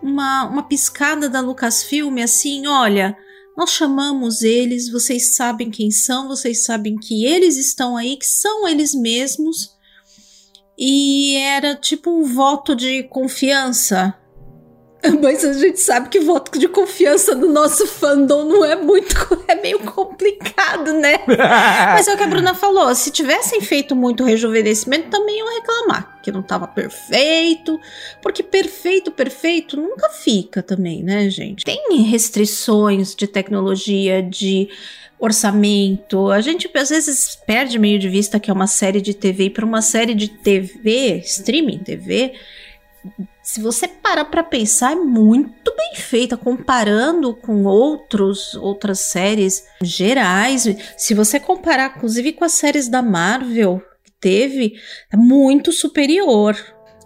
uma, 0.01 0.45
uma 0.45 0.63
piscada 0.63 1.29
da 1.29 1.41
Lucasfilm 1.41 2.19
assim, 2.19 2.67
olha, 2.67 3.17
nós 3.57 3.71
chamamos 3.71 4.43
eles, 4.43 4.89
vocês 4.89 5.35
sabem 5.35 5.71
quem 5.71 5.91
são, 5.91 6.29
vocês 6.29 6.65
sabem 6.65 6.97
que 6.97 7.25
eles 7.25 7.57
estão 7.57 7.97
aí, 7.97 8.17
que 8.17 8.27
são 8.27 8.69
eles 8.69 8.95
mesmos. 8.95 9.77
E 10.79 11.35
era 11.37 11.75
tipo 11.75 12.09
um 12.09 12.23
voto 12.23 12.77
de 12.77 13.03
confiança 13.05 14.15
Mas 15.23 15.45
a 15.45 15.53
gente 15.53 15.79
sabe 15.79 16.09
que 16.09 16.19
voto 16.21 16.59
de 16.59 16.67
confiança 16.69 17.35
no 17.35 17.53
nosso 17.53 17.87
fandom 17.87 18.45
não 18.45 18.65
é 18.65 18.77
muito. 18.77 19.17
É 19.49 19.55
meio 19.55 19.79
complicado, 19.79 20.93
né? 20.93 21.21
Mas 21.27 22.07
é 22.07 22.13
o 22.13 22.19
que 22.19 22.23
a 22.23 22.27
Bruna 22.27 22.53
falou: 22.53 22.95
se 22.95 23.11
tivessem 23.11 23.63
feito 23.63 23.97
muito 23.97 24.23
rejuvenescimento, 24.23 25.09
também 25.09 25.39
iam 25.39 25.55
reclamar 25.55 26.19
que 26.23 26.31
não 26.31 26.43
tava 26.43 26.69
perfeito. 26.69 27.81
Porque 28.21 28.43
perfeito, 28.43 29.11
perfeito 29.11 29.75
nunca 29.75 30.11
fica 30.11 30.63
também, 30.63 31.03
né, 31.03 31.31
gente? 31.31 31.65
Tem 31.65 32.03
restrições 32.03 33.15
de 33.15 33.27
tecnologia, 33.27 34.23
de 34.23 34.69
orçamento. 35.19 36.31
A 36.31 36.43
gente 36.43 36.71
às 36.75 36.91
vezes 36.91 37.37
perde 37.47 37.79
meio 37.79 37.99
de 37.99 38.09
vista 38.09 38.39
que 38.39 38.51
é 38.51 38.55
uma 38.55 38.67
série 38.67 39.01
de 39.01 39.15
TV 39.15 39.45
e 39.45 39.51
para 39.51 39.65
uma 39.65 39.81
série 39.81 40.15
de 40.15 40.29
TV, 40.29 41.23
streaming 41.25 41.79
TV 41.79 42.35
se 43.49 43.63
você 43.63 43.89
parar 43.89 44.27
para 44.27 44.43
pensar, 44.43 44.93
é 44.93 44.95
muito 44.95 45.75
bem 45.75 45.95
feita 45.95 46.37
comparando 46.37 47.35
com 47.35 47.65
outros 47.65 48.55
outras 48.57 49.01
séries 49.01 49.65
gerais. 49.81 50.69
Se 50.99 51.15
você 51.15 51.41
comparar, 51.41 51.95
inclusive, 51.97 52.35
com 52.35 52.45
as 52.45 52.53
séries 52.53 52.91
da 52.91 53.01
Marvel 53.01 53.81
que 54.05 54.13
teve, 54.21 54.75
é 55.11 55.17
muito 55.17 55.73
superior. 55.73 56.55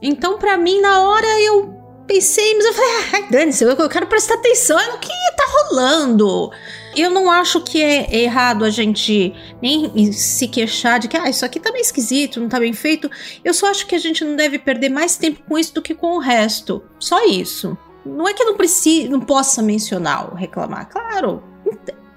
Então, 0.03 0.37
para 0.37 0.59
mim, 0.59 0.81
na 0.81 1.09
hora 1.09 1.41
eu 1.43 1.77
pensei, 2.09 2.57
mas 2.57 2.67
eu 2.67 2.73
falei, 2.73 2.91
ai, 3.13 3.31
dane-se, 3.31 3.63
eu 3.63 3.89
quero 3.89 4.09
prestar 4.09 4.35
atenção 4.35 4.77
no 4.91 4.99
que 4.99 5.13
tá 5.37 5.45
rolando. 5.47 6.51
Eu 6.95 7.11
não 7.11 7.31
acho 7.31 7.61
que 7.61 7.83
é 7.83 8.23
errado 8.23 8.65
a 8.65 8.71
gente 8.71 9.35
nem 9.63 10.13
se 10.13 10.47
queixar 10.47 11.01
de 11.01 11.09
que 11.09 11.17
ah, 11.17 11.29
isso 11.29 11.45
aqui 11.45 11.59
tá 11.59 11.73
meio 11.73 11.83
esquisito, 11.83 12.41
não 12.41 12.49
tá 12.49 12.59
bem 12.59 12.73
feito. 12.73 13.11
Eu 13.45 13.55
só 13.55 13.71
acho 13.71 13.87
que 13.87 13.95
a 13.95 13.99
gente 13.99 14.25
não 14.25 14.37
deve 14.37 14.59
perder 14.59 14.89
mais 14.89 15.17
tempo 15.17 15.43
com 15.49 15.59
isso 15.59 15.75
do 15.75 15.83
que 15.83 15.95
com 15.95 16.17
o 16.17 16.19
resto. 16.19 16.83
Só 16.99 17.25
isso. 17.27 17.77
Não 18.05 18.29
é 18.29 18.35
que 18.35 18.43
eu 18.43 18.47
não 18.47 18.57
precise, 18.57 19.09
não 19.09 19.21
possa 19.21 19.63
mencionar 19.63 20.31
ou 20.31 20.37
reclamar. 20.37 20.89
Claro, 20.89 21.43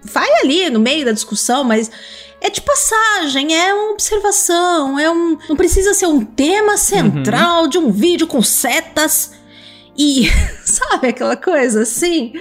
vai 0.04 0.30
ali 0.42 0.70
no 0.70 0.80
meio 0.80 1.06
da 1.06 1.12
discussão, 1.12 1.64
mas 1.64 1.90
é 2.42 2.50
de 2.50 2.62
passagem, 2.62 3.56
é 3.56 3.74
uma 3.74 3.92
observação, 3.94 5.00
é 5.00 5.10
um. 5.10 5.38
Não 5.50 5.56
precisa 5.56 5.94
ser 5.94 6.08
um 6.08 6.24
tema 6.24 6.78
central 6.78 7.64
uhum. 7.64 7.70
de 7.70 7.78
um 7.78 7.92
vídeo 7.92 8.28
com 8.28 8.42
setas 8.42 9.34
e. 9.98 10.30
sabe 10.64 11.08
aquela 11.08 11.38
coisa 11.38 11.82
assim? 11.82 12.34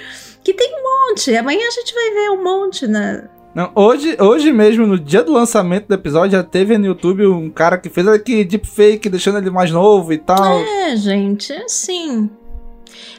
Que 0.44 0.52
tem 0.54 0.72
um 0.74 1.08
monte. 1.10 1.34
Amanhã 1.34 1.66
a 1.66 1.70
gente 1.70 1.94
vai 1.94 2.10
ver 2.10 2.30
um 2.30 2.44
monte, 2.44 2.86
né? 2.86 3.28
Não, 3.54 3.70
hoje, 3.74 4.16
hoje 4.20 4.52
mesmo, 4.52 4.84
no 4.84 4.98
dia 4.98 5.22
do 5.22 5.32
lançamento 5.32 5.86
do 5.86 5.94
episódio, 5.94 6.32
já 6.32 6.42
teve 6.42 6.76
no 6.76 6.86
YouTube 6.86 7.24
um 7.26 7.48
cara 7.48 7.78
que 7.78 7.88
fez 7.88 8.06
aqui 8.06 8.44
deepfake, 8.44 9.08
deixando 9.08 9.38
ele 9.38 9.48
mais 9.48 9.70
novo 9.70 10.12
e 10.12 10.18
tal. 10.18 10.58
É, 10.58 10.96
gente, 10.96 11.52
é 11.52 11.62
assim. 11.64 12.28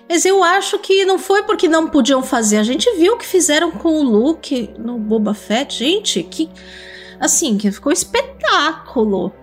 Mas 0.08 0.26
eu 0.26 0.44
acho 0.44 0.78
que 0.80 1.06
não 1.06 1.18
foi 1.18 1.44
porque 1.44 1.68
não 1.68 1.88
podiam 1.88 2.22
fazer. 2.22 2.58
A 2.58 2.64
gente 2.64 2.90
viu 2.98 3.14
o 3.14 3.18
que 3.18 3.26
fizeram 3.26 3.72
com 3.72 4.02
o 4.02 4.04
Luke 4.04 4.72
no 4.78 5.00
Boba 5.00 5.34
Fett. 5.34 5.80
Gente, 5.80 6.22
que. 6.22 6.50
Assim, 7.20 7.58
que 7.58 7.72
ficou 7.72 7.92
espetáculo. 7.92 9.34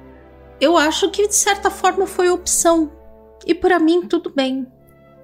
Eu 0.60 0.76
acho 0.76 1.10
que 1.10 1.26
de 1.26 1.34
certa 1.34 1.70
forma 1.70 2.06
foi 2.06 2.30
opção. 2.30 2.92
E 3.46 3.54
para 3.54 3.78
mim, 3.80 4.02
tudo 4.02 4.30
bem. 4.30 4.66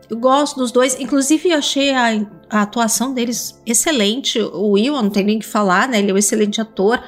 Eu 0.09 0.17
gosto 0.17 0.57
dos 0.57 0.73
dois. 0.73 0.99
Inclusive, 0.99 1.51
eu 1.51 1.59
achei 1.59 1.95
a, 1.95 2.27
a 2.49 2.63
atuação 2.63 3.13
deles 3.13 3.61
excelente. 3.67 4.41
O 4.41 4.71
Will, 4.71 4.95
não 4.95 5.11
tem 5.11 5.25
nem 5.25 5.37
o 5.37 5.41
que 5.41 5.47
falar, 5.47 5.89
né? 5.89 5.99
Ele 5.99 6.11
é 6.11 6.15
um 6.15 6.19
excelente 6.19 6.61
ator. 6.61 7.03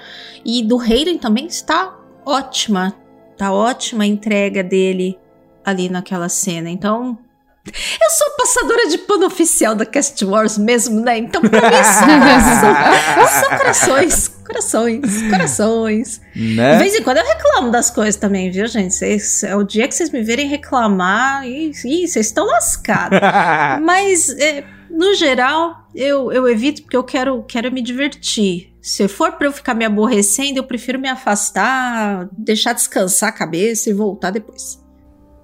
E 0.45 0.63
do 0.63 0.79
Hayden 0.79 1.19
também 1.19 1.47
está 1.47 1.97
ótima. 2.27 2.95
Tá 3.37 3.53
ótima 3.53 4.05
a 4.05 4.07
entrega 4.07 4.63
dele 4.63 5.19
ali 5.65 5.89
naquela 5.89 6.29
cena. 6.29 6.69
Então, 6.69 7.19
eu 7.67 8.11
sou 8.11 8.31
passadora 8.39 8.89
de 8.89 8.99
pano 8.99 9.27
oficial 9.27 9.75
da 9.75 9.85
Cast 9.85 10.25
Wars 10.25 10.57
mesmo, 10.57 11.01
né? 11.01 11.19
Então, 11.19 11.43
pra 11.43 11.61
mim, 11.61 11.77
são, 11.85 13.41
são 13.41 13.59
corações, 13.59 14.29
corações, 14.29 15.23
corações. 15.31 16.21
Né? 16.35 16.73
De 16.73 16.79
vez 16.79 16.95
em 16.97 17.03
quando 17.03 17.19
eu 17.19 17.27
reclamo 17.27 17.71
das 17.71 17.91
coisas 17.91 18.17
também, 18.17 18.51
viu, 18.51 18.67
gente? 18.67 18.95
Cês, 18.95 19.45
é 19.45 19.55
o 19.55 19.63
dia 19.63 19.87
que 19.87 19.95
vocês 19.95 20.11
me 20.11 20.23
verem 20.23 20.49
reclamar, 20.49 21.47
e 21.47 21.73
vocês 21.75 22.17
estão 22.17 22.47
lascados. 22.47 23.19
Mas, 23.85 24.31
é, 24.31 24.65
no 24.91 25.15
geral, 25.15 25.87
eu, 25.95 26.33
eu 26.33 26.49
evito 26.49 26.83
porque 26.83 26.97
eu 26.97 27.05
quero, 27.05 27.43
quero 27.43 27.71
me 27.71 27.83
divertir. 27.83 28.75
Se 28.81 29.07
for 29.07 29.33
pra 29.33 29.47
eu 29.47 29.53
ficar 29.53 29.75
me 29.75 29.85
aborrecendo, 29.85 30.59
eu 30.59 30.65
prefiro 30.65 30.99
me 30.99 31.09
afastar, 31.09 32.27
deixar 32.33 32.73
descansar 32.73 33.29
a 33.29 33.33
cabeça 33.33 33.91
e 33.91 33.93
voltar 33.93 34.31
depois 34.31 34.81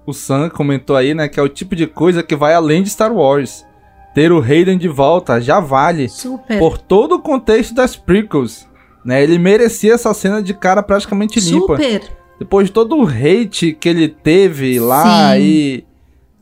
o 0.07 0.13
Sam 0.13 0.49
comentou 0.49 0.97
aí, 0.97 1.13
né, 1.13 1.29
que 1.29 1.39
é 1.39 1.43
o 1.43 1.49
tipo 1.49 1.75
de 1.75 1.87
coisa 1.87 2.23
que 2.23 2.37
vai 2.37 2.55
além 2.55 2.83
de 2.83 2.91
Star 2.91 3.13
Wars. 3.13 3.67
Ter 4.15 4.33
o 4.33 4.41
Hayden 4.41 4.79
de 4.79 4.89
volta 4.89 5.41
já 5.41 5.61
vale. 5.61 6.09
Super. 6.09 6.59
Por 6.59 6.79
todo 6.79 7.17
o 7.17 7.21
contexto 7.21 7.75
das 7.75 7.97
prequels. 7.97 8.67
Né, 9.05 9.23
ele 9.23 9.39
merecia 9.39 9.95
essa 9.95 10.15
cena 10.15 10.43
de 10.43 10.55
cara 10.55 10.83
praticamente 10.83 11.39
limpa. 11.41 11.77
Super. 11.77 12.03
Depois 12.39 12.69
de 12.69 12.73
todo 12.73 12.97
o 12.97 13.07
hate 13.07 13.73
que 13.73 13.89
ele 13.89 14.09
teve 14.09 14.79
lá 14.79 15.35
Sim. 15.35 15.41
e. 15.41 15.85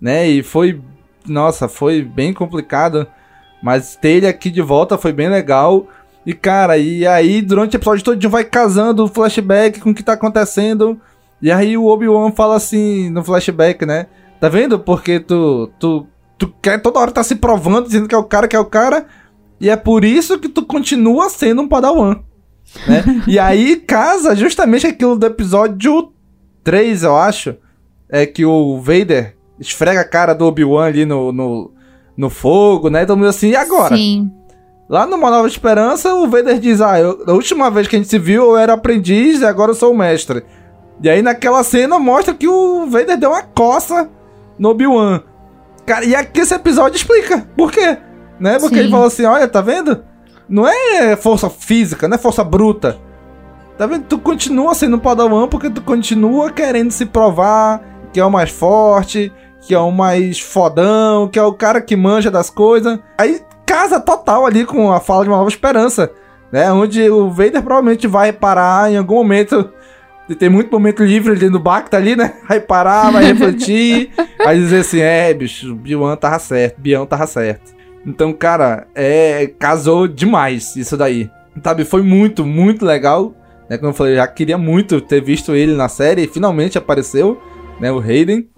Né, 0.01 0.29
e 0.29 0.43
foi. 0.43 0.81
Nossa, 1.27 1.69
foi 1.69 2.03
bem 2.03 2.33
complicado. 2.33 3.07
Mas 3.63 3.97
ter 3.97 4.11
ele 4.11 4.27
aqui 4.27 4.51
de 4.51 4.61
volta 4.63 4.99
foi 4.99 5.13
bem 5.13 5.29
legal. 5.29 5.89
E 6.27 6.33
cara, 6.33 6.79
e 6.79 7.07
aí 7.07 7.43
durante 7.43 7.77
o 7.77 7.79
episódio 7.79 8.05
todo 8.05 8.29
vai 8.29 8.45
casando 8.45 9.05
o 9.05 9.09
flashback 9.09 9.81
com 9.81 9.91
o 9.91 9.95
que 9.95 10.03
tá 10.03 10.15
acontecendo. 10.15 11.01
E 11.45 11.53
aí 11.53 11.77
o 11.77 11.85
Obi-Wan 11.85 12.33
fala 12.33 12.57
assim 12.57 13.11
no 13.11 13.23
flashback, 13.23 13.85
né? 13.85 14.07
Tá 14.41 14.49
vendo? 14.49 14.79
Porque 14.79 15.21
tu, 15.21 15.71
tu, 15.79 16.07
tu 16.39 16.51
quer 16.63 16.81
toda 16.81 16.99
hora 16.99 17.11
tá 17.11 17.23
se 17.23 17.35
provando, 17.35 17.85
dizendo 17.85 18.09
que 18.09 18.15
é 18.15 18.19
o 18.19 18.25
cara, 18.25 18.49
que 18.49 18.57
é 18.57 18.59
o 18.59 18.65
cara. 18.65 19.05
E 19.61 19.69
é 19.69 19.77
por 19.77 20.07
isso 20.07 20.39
que 20.39 20.49
tu 20.49 20.65
continua 20.65 21.29
sendo 21.29 21.61
um 21.61 21.69
Padawan. 21.69 22.21
Né? 22.89 23.05
e 23.29 23.39
aí 23.39 23.77
casa 23.77 24.35
justamente 24.35 24.87
aquilo 24.87 25.17
do 25.17 25.27
episódio 25.27 26.15
3, 26.63 27.03
eu 27.03 27.15
acho. 27.15 27.55
É 28.09 28.25
que 28.25 28.47
o 28.47 28.81
Vader 28.81 29.37
esfrega 29.61 30.01
a 30.01 30.09
cara 30.09 30.33
do 30.33 30.47
Obi-Wan 30.47 30.87
ali 30.87 31.05
no, 31.05 31.31
no, 31.31 31.71
no 32.17 32.31
fogo, 32.31 32.89
né? 32.89 33.05
Todo 33.05 33.19
mundo 33.19 33.29
assim, 33.29 33.51
e 33.51 33.57
agora? 33.57 33.95
Sim. 33.95 34.33
Lá 34.89 35.07
numa 35.07 35.31
Nova 35.31 35.47
Esperança, 35.47 36.15
o 36.15 36.27
Vader 36.27 36.59
diz: 36.59 36.81
Ah, 36.81 36.99
eu, 36.99 37.23
a 37.27 37.33
última 37.33 37.71
vez 37.71 37.87
que 37.87 37.97
a 37.97 37.99
gente 37.99 38.09
se 38.09 38.19
viu, 38.19 38.45
eu 38.45 38.57
era 38.57 38.73
aprendiz 38.73 39.43
e 39.43 39.45
agora 39.45 39.73
eu 39.73 39.75
sou 39.75 39.93
o 39.93 39.97
mestre. 39.97 40.43
E 41.03 41.09
aí 41.09 41.23
naquela 41.23 41.63
cena 41.63 41.99
mostra 41.99 42.35
que 42.35 42.49
o 42.49 42.87
Vader 42.87 43.17
deu 43.19 43.31
uma 43.31 43.43
coça 43.43 44.09
no 44.59 44.71
Obi-Wan. 44.71 45.23
Cara, 45.85 46.05
e 46.05 46.15
aqui 46.15 46.41
esse 46.41 46.55
episódio 46.55 46.97
explica 46.97 47.47
por 47.57 47.71
quê. 47.71 47.99
Né? 48.41 48.59
Porque 48.59 48.77
Sim. 48.77 48.81
ele 48.83 48.91
falou 48.91 49.07
assim: 49.07 49.25
olha, 49.25 49.47
tá 49.47 49.61
vendo? 49.61 50.05
Não 50.49 50.67
é 50.67 51.17
força 51.17 51.49
física, 51.51 52.09
não 52.09 52.15
é 52.15 52.19
força 52.19 52.43
bruta. 52.45 52.99
Tá 53.77 53.87
vendo? 53.87 54.05
Tu 54.05 54.19
continua 54.19 54.75
sendo 54.75 54.99
Padawan 54.99 55.49
porque 55.49 55.69
tu 55.69 55.83
continua 55.83 56.51
querendo 56.51 56.91
se 56.91 57.07
provar 57.07 57.83
que 58.15 58.21
é 58.21 58.25
o 58.25 58.31
mais 58.31 58.49
forte, 58.49 59.33
que 59.61 59.75
é 59.75 59.79
o 59.79 59.91
mais 59.91 60.39
fodão, 60.39 61.27
que 61.27 61.37
é 61.37 61.43
o 61.43 61.53
cara 61.53 61.81
que 61.81 61.97
manja 61.97 62.31
das 62.31 62.49
coisas. 62.49 62.99
Aí 63.19 63.43
casa 63.67 63.99
total 63.99 64.47
ali 64.47 64.65
com 64.65 64.93
a 64.93 65.01
fala 65.01 65.25
de 65.25 65.31
uma 65.31 65.39
nova 65.39 65.49
esperança, 65.49 66.13
né? 66.53 66.73
Onde 66.73 67.11
o 67.11 67.29
Vader 67.29 67.61
provavelmente 67.61 68.07
vai 68.07 68.33
parar 68.33 68.93
em 68.93 68.97
algum 68.97 69.17
momento. 69.17 69.69
E 70.29 70.35
Tem 70.35 70.49
muito 70.49 70.71
momento 70.71 71.05
livre 71.05 71.33
ali 71.33 71.51
no 71.51 71.59
Bacta 71.59 71.97
ali, 71.97 72.17
né? 72.17 72.35
Vai 72.49 72.61
parar, 72.61 73.11
vai 73.11 73.25
refletir, 73.25 74.11
vai 74.39 74.57
dizer 74.57 74.81
assim: 74.81 75.01
é, 75.01 75.35
bicho, 75.35 75.75
Bion 75.75 76.17
tava 76.17 76.39
certo, 76.39 76.81
Bião 76.81 77.05
tava 77.05 77.27
certo. 77.27 77.75
Então, 78.07 78.33
cara, 78.33 78.87
é. 78.95 79.51
Casou 79.59 80.07
demais 80.07 80.77
isso 80.77 80.97
daí. 80.97 81.31
Sabe, 81.63 81.85
foi 81.85 82.03
muito, 82.03 82.45
muito 82.45 82.85
legal. 82.85 83.35
Né? 83.69 83.79
Como 83.79 83.91
eu 83.91 83.95
falei, 83.95 84.17
já 84.17 84.27
queria 84.27 84.59
muito 84.59 85.01
ter 85.01 85.23
visto 85.23 85.55
ele 85.55 85.75
na 85.75 85.89
série 85.89 86.25
e 86.25 86.29
finalmente 86.29 86.77
apareceu, 86.77 87.41
né? 87.81 87.91
O 87.93 87.99
Hayden. 87.99 88.49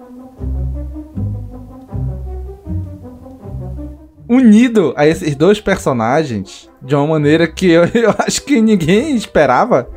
Unido 4.29 4.93
a 4.97 5.07
esses 5.07 5.37
dois 5.37 5.61
personagens 5.61 6.69
de 6.83 6.97
uma 6.97 7.07
maneira 7.07 7.47
que 7.47 7.71
eu, 7.71 7.85
eu 7.95 8.15
acho 8.19 8.43
que 8.45 8.61
ninguém 8.61 9.15
esperava. 9.15 9.89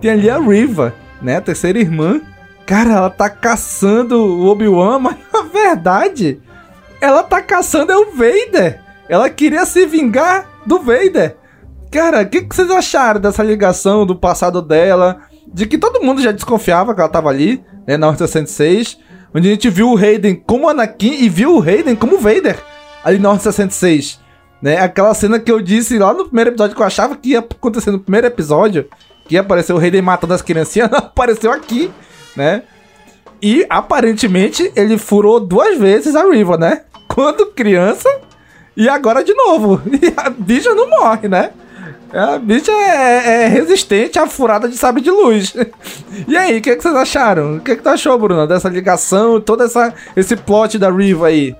Tem 0.00 0.10
ali 0.12 0.30
a 0.30 0.38
Riva, 0.38 0.94
né? 1.20 1.36
A 1.36 1.40
terceira 1.40 1.78
irmã. 1.78 2.20
Cara, 2.64 2.92
ela 2.92 3.10
tá 3.10 3.28
caçando 3.30 4.16
o 4.16 4.46
Obi-Wan, 4.46 4.98
mas 5.00 5.16
na 5.32 5.42
verdade, 5.42 6.40
ela 7.00 7.22
tá 7.22 7.40
caçando 7.42 7.92
é 7.92 7.96
o 7.96 8.12
Vader. 8.12 8.80
Ela 9.08 9.30
queria 9.30 9.64
se 9.64 9.86
vingar 9.86 10.46
do 10.66 10.78
Vader. 10.78 11.36
Cara, 11.90 12.20
o 12.20 12.26
que, 12.26 12.42
que 12.42 12.54
vocês 12.54 12.70
acharam 12.70 13.20
dessa 13.20 13.42
ligação 13.42 14.04
do 14.04 14.14
passado 14.14 14.60
dela? 14.60 15.22
De 15.46 15.66
que 15.66 15.78
todo 15.78 16.02
mundo 16.02 16.20
já 16.20 16.30
desconfiava 16.30 16.94
que 16.94 17.00
ela 17.00 17.08
tava 17.08 17.30
ali, 17.30 17.64
né, 17.86 17.96
na 17.96 18.08
Orta 18.08 18.26
106. 18.26 18.98
Onde 19.34 19.48
a 19.48 19.50
gente 19.50 19.70
viu 19.70 19.90
o 19.90 19.96
Hayden 19.96 20.34
como 20.46 20.68
Anakin 20.68 21.22
e 21.22 21.28
viu 21.28 21.56
o 21.56 21.62
Hayden 21.62 21.96
como 21.96 22.18
Vader. 22.18 22.58
Ali 23.02 23.18
na 23.18 23.30
Orta 23.30 23.50
66. 23.50 24.20
Né? 24.60 24.78
Aquela 24.78 25.14
cena 25.14 25.38
que 25.38 25.50
eu 25.50 25.60
disse 25.60 25.98
lá 25.98 26.12
no 26.12 26.26
primeiro 26.26 26.50
episódio 26.50 26.76
que 26.76 26.82
eu 26.82 26.86
achava 26.86 27.16
que 27.16 27.30
ia 27.30 27.38
acontecer 27.38 27.90
no 27.90 27.98
primeiro 27.98 28.26
episódio. 28.26 28.86
Que 29.28 29.34
ia 29.34 29.42
aparecer 29.42 29.72
o 29.72 29.78
Hayden 29.78 30.02
matando 30.02 30.34
as 30.34 30.42
criancinhas. 30.42 30.90
apareceu 30.92 31.52
aqui, 31.52 31.90
né? 32.34 32.62
E 33.40 33.64
aparentemente 33.70 34.72
ele 34.74 34.98
furou 34.98 35.38
duas 35.38 35.78
vezes 35.78 36.16
a 36.16 36.28
Riva, 36.28 36.56
né? 36.56 36.82
Quando 37.06 37.46
criança 37.46 38.08
e 38.76 38.88
agora 38.88 39.22
de 39.22 39.34
novo. 39.34 39.80
E 39.86 40.12
a 40.16 40.30
bicha 40.30 40.74
não 40.74 40.88
morre, 40.88 41.28
né? 41.28 41.50
A 42.12 42.38
bicha 42.38 42.72
é, 42.72 43.44
é 43.44 43.48
resistente 43.48 44.18
à 44.18 44.26
furada 44.26 44.68
de 44.68 44.76
sabre 44.76 45.02
de 45.02 45.10
luz. 45.10 45.54
E 46.26 46.36
aí, 46.36 46.58
o 46.58 46.62
que, 46.62 46.74
que 46.74 46.82
vocês 46.82 46.94
acharam? 46.96 47.56
O 47.56 47.60
que, 47.60 47.76
que 47.76 47.82
tu 47.82 47.88
achou, 47.88 48.18
Bruna, 48.18 48.46
dessa 48.46 48.68
ligação, 48.68 49.40
todo 49.40 49.62
essa, 49.62 49.94
esse 50.16 50.34
plot 50.36 50.78
da 50.78 50.90
Riva 50.90 51.28
aí? 51.28 51.54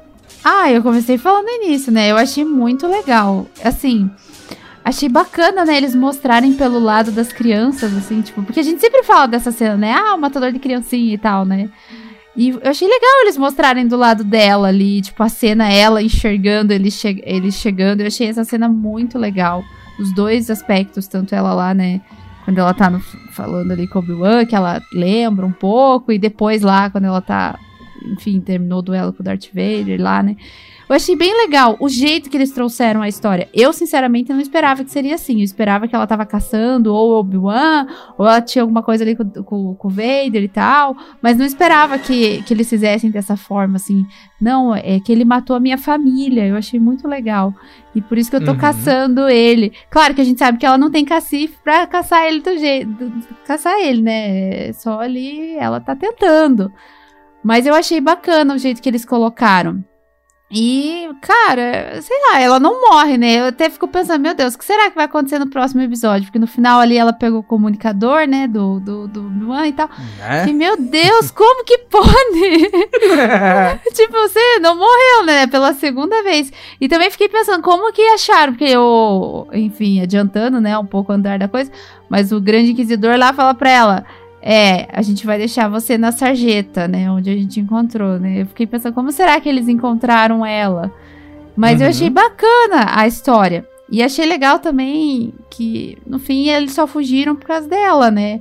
Ah, 0.45 0.71
eu 0.71 0.83
comecei 0.83 1.17
falando 1.17 1.49
início, 1.49 1.93
né? 1.93 2.11
Eu 2.11 2.17
achei 2.17 2.45
muito 2.45 2.87
legal. 2.87 3.47
Assim, 3.63 4.11
achei 4.89 5.09
bacana, 5.09 5.65
né? 5.65 5.77
Eles 5.77 5.95
mostrarem 5.95 6.55
pelo 6.55 6.79
lado 6.79 7.13
das 7.13 7.33
crianças, 7.33 7.95
assim, 7.97 8.23
tipo, 8.23 8.43
porque 8.43 8.61
a 8.61 8.63
gente 8.63 8.81
sempre 8.81 9.03
fala 9.03 9.27
dessa 9.27 9.53
cena, 9.53 9.77
né? 9.77 9.93
Ah, 9.93 10.15
o 10.15 10.21
matador 10.21 10.51
de 10.51 10.59
criancinha 10.59 11.15
e 11.15 11.19
tal, 11.19 11.45
né? 11.45 11.69
E 12.35 12.51
eu 12.51 12.61
achei 12.65 12.87
legal 12.87 13.23
eles 13.23 13.37
mostrarem 13.37 13.87
do 13.87 13.97
lado 13.97 14.25
dela 14.25 14.69
ali, 14.69 15.03
tipo, 15.03 15.23
a 15.23 15.29
cena, 15.29 15.71
ela 15.71 16.03
enxergando 16.03 16.73
ele, 16.73 16.91
che 16.91 17.21
ele 17.25 17.51
chegando. 17.51 18.01
Eu 18.01 18.07
achei 18.07 18.29
essa 18.29 18.45
cena 18.45 18.69
muito 18.69 19.19
legal. 19.19 19.63
Os 19.99 20.15
dois 20.15 20.49
aspectos, 20.49 21.09
tanto 21.09 21.35
ela 21.35 21.53
lá, 21.53 21.75
né? 21.75 22.01
Quando 22.45 22.59
ela 22.59 22.73
tá 22.73 22.89
no, 22.89 23.01
falando 23.33 23.73
ali 23.73 23.87
com 23.89 23.99
o 23.99 24.03
Obi-Wan, 24.03 24.47
que 24.47 24.55
ela 24.55 24.81
lembra 24.93 25.45
um 25.45 25.53
pouco, 25.53 26.13
e 26.13 26.19
depois 26.19 26.63
lá, 26.63 26.89
quando 26.89 27.05
ela 27.05 27.21
tá, 27.21 27.59
enfim, 28.07 28.41
terminou 28.41 28.79
o 28.79 28.83
duelo 28.83 29.13
com 29.13 29.21
o 29.21 29.25
Darth 29.25 29.49
Vader 29.53 30.01
lá, 30.01 30.23
né? 30.23 30.37
Eu 30.89 30.97
achei 30.97 31.15
bem 31.15 31.35
legal 31.37 31.77
o 31.81 31.89
jeito 31.89 32.31
que 32.31 32.37
eles 32.37 32.51
trouxeram 32.51 33.03
a 33.03 33.09
história. 33.09 33.47
Eu, 33.53 33.73
sinceramente, 33.75 34.33
não 34.33 34.41
esperava 34.41 34.83
que 34.83 34.91
seria 34.91 35.17
assim. 35.17 35.39
Eu 35.39 35.45
esperava 35.45 35.87
que 35.87 35.95
ela 35.95 36.07
tava 36.07 36.25
caçando 36.25 36.95
ou 36.95 37.11
o 37.11 37.19
Obi-Wan, 37.21 37.87
ou 38.17 38.27
ela 38.27 38.41
tinha 38.41 38.63
alguma 38.63 38.83
coisa 38.83 39.05
ali 39.05 39.15
com, 39.15 39.29
com, 39.43 39.75
com 39.75 39.89
o 39.89 39.91
Vader 39.91 40.43
e 40.43 40.49
tal. 40.49 40.97
Mas 41.21 41.37
não 41.37 41.45
esperava 41.45 41.99
que, 41.99 42.43
que 42.45 42.55
eles 42.55 42.71
fizessem 42.71 43.11
dessa 43.11 43.37
forma, 43.37 43.77
assim. 43.77 44.07
Não, 44.41 44.75
é 44.75 44.99
que 44.99 45.13
ele 45.13 45.27
matou 45.27 45.55
a 45.55 45.61
minha 45.61 45.77
família. 45.77 46.47
Eu 46.47 46.57
achei 46.57 46.81
muito 46.81 47.07
legal. 47.07 47.53
E 47.95 48.01
por 48.01 48.17
isso 48.17 48.31
que 48.31 48.37
eu 48.37 48.45
tô 48.45 48.53
Uhum. 48.53 48.59
caçando 48.59 49.29
ele. 49.29 49.73
Claro 49.91 50.15
que 50.15 50.21
a 50.23 50.25
gente 50.25 50.39
sabe 50.39 50.57
que 50.57 50.65
ela 50.65 50.79
não 50.79 50.91
tem 50.91 51.05
cacife 51.05 51.55
pra 51.63 51.87
caçar 51.87 52.25
ele 52.27 52.41
do 52.41 52.57
jeito. 52.57 53.13
caçar 53.45 53.79
ele, 53.79 54.01
né? 54.01 54.69
É 54.69 54.73
Só 54.73 55.01
ali 55.01 55.55
ela 55.57 55.81
tá 55.81 55.95
tentando. 55.95 56.73
Mas 57.45 57.67
eu 57.67 57.75
achei 57.75 58.01
bacana 58.01 58.55
o 58.55 58.59
jeito 58.59 58.81
que 58.81 58.89
eles 58.89 59.05
colocaram. 59.05 59.85
E, 60.51 61.07
cara, 61.21 62.01
sei 62.01 62.17
lá, 62.31 62.41
ela 62.41 62.59
não 62.59 62.81
morre, 62.81 63.19
né? 63.19 63.41
Eu 63.41 63.45
até 63.47 63.69
fico 63.69 63.87
pensando, 63.87 64.23
meu 64.23 64.35
Deus, 64.35 64.55
o 64.55 64.59
que 64.59 64.65
será 64.65 64.89
que 64.89 64.97
vai 64.97 65.05
acontecer 65.05 65.39
no 65.39 65.51
próximo 65.51 65.83
episódio? 65.83 66.25
Porque 66.25 66.39
no 66.39 66.47
final 66.47 66.81
ali 66.81 66.97
ela 66.97 67.13
pegou 67.13 67.41
o 67.41 67.43
comunicador, 67.43 68.27
né? 68.27 68.49
Do, 68.49 68.81
do, 68.81 69.07
do 69.07 69.27
Obi-Wan 69.27 69.67
e 69.67 69.73
tal. 69.75 69.91
Né? 70.19 70.49
E, 70.49 70.55
meu 70.55 70.81
Deus, 70.81 71.31
como 71.31 71.65
que 71.65 71.77
pode? 71.91 72.71
tipo, 73.93 74.13
você 74.13 74.59
não 74.61 74.75
morreu, 74.75 75.27
né? 75.27 75.47
Pela 75.47 75.75
segunda 75.75 76.23
vez. 76.23 76.51
E 76.81 76.89
também 76.89 77.11
fiquei 77.11 77.29
pensando, 77.29 77.63
como 77.63 77.93
que 77.93 78.01
acharam? 78.09 78.55
Porque 78.55 78.65
eu, 78.65 79.47
enfim, 79.53 80.01
adiantando, 80.01 80.63
né? 80.63 80.79
Um 80.79 80.87
pouco 80.87 81.13
o 81.13 81.15
andar 81.15 81.39
da 81.39 81.47
coisa. 81.47 81.71
Mas 82.09 82.33
o 82.33 82.41
grande 82.41 82.73
inquisidor 82.73 83.19
lá 83.19 83.35
fala 83.35 83.53
pra 83.53 83.71
ela. 83.71 84.07
É, 84.41 84.87
a 84.93 85.03
gente 85.03 85.27
vai 85.27 85.37
deixar 85.39 85.69
você 85.69 85.99
na 85.99 86.13
sarjeta, 86.13 86.87
né? 86.87 87.11
Onde 87.11 87.29
a 87.31 87.35
gente 87.35 87.59
encontrou, 87.61 88.19
né? 88.21 88.43
Eu 88.43 88.47
fiquei 88.47 88.67
pensando, 88.67 88.95
como 88.95 89.11
será 89.11 89.41
que 89.41 89.49
eles 89.49 89.69
encontraram 89.69 90.47
ela? 90.47 90.93
Mas 91.57 91.81
eu 91.81 91.87
Uhum. 91.87 91.91
achei 91.91 92.11
bacana 92.11 92.87
a 92.95 93.07
história. 93.07 93.67
E 93.91 94.03
achei 94.03 94.27
legal 94.27 94.59
também 94.61 95.33
que, 95.51 95.99
no 96.07 96.19
fim, 96.19 96.49
eles 96.49 96.73
só 96.73 96.87
fugiram 96.87 97.35
por 97.35 97.47
causa 97.47 97.67
dela, 97.67 98.11
né? 98.11 98.41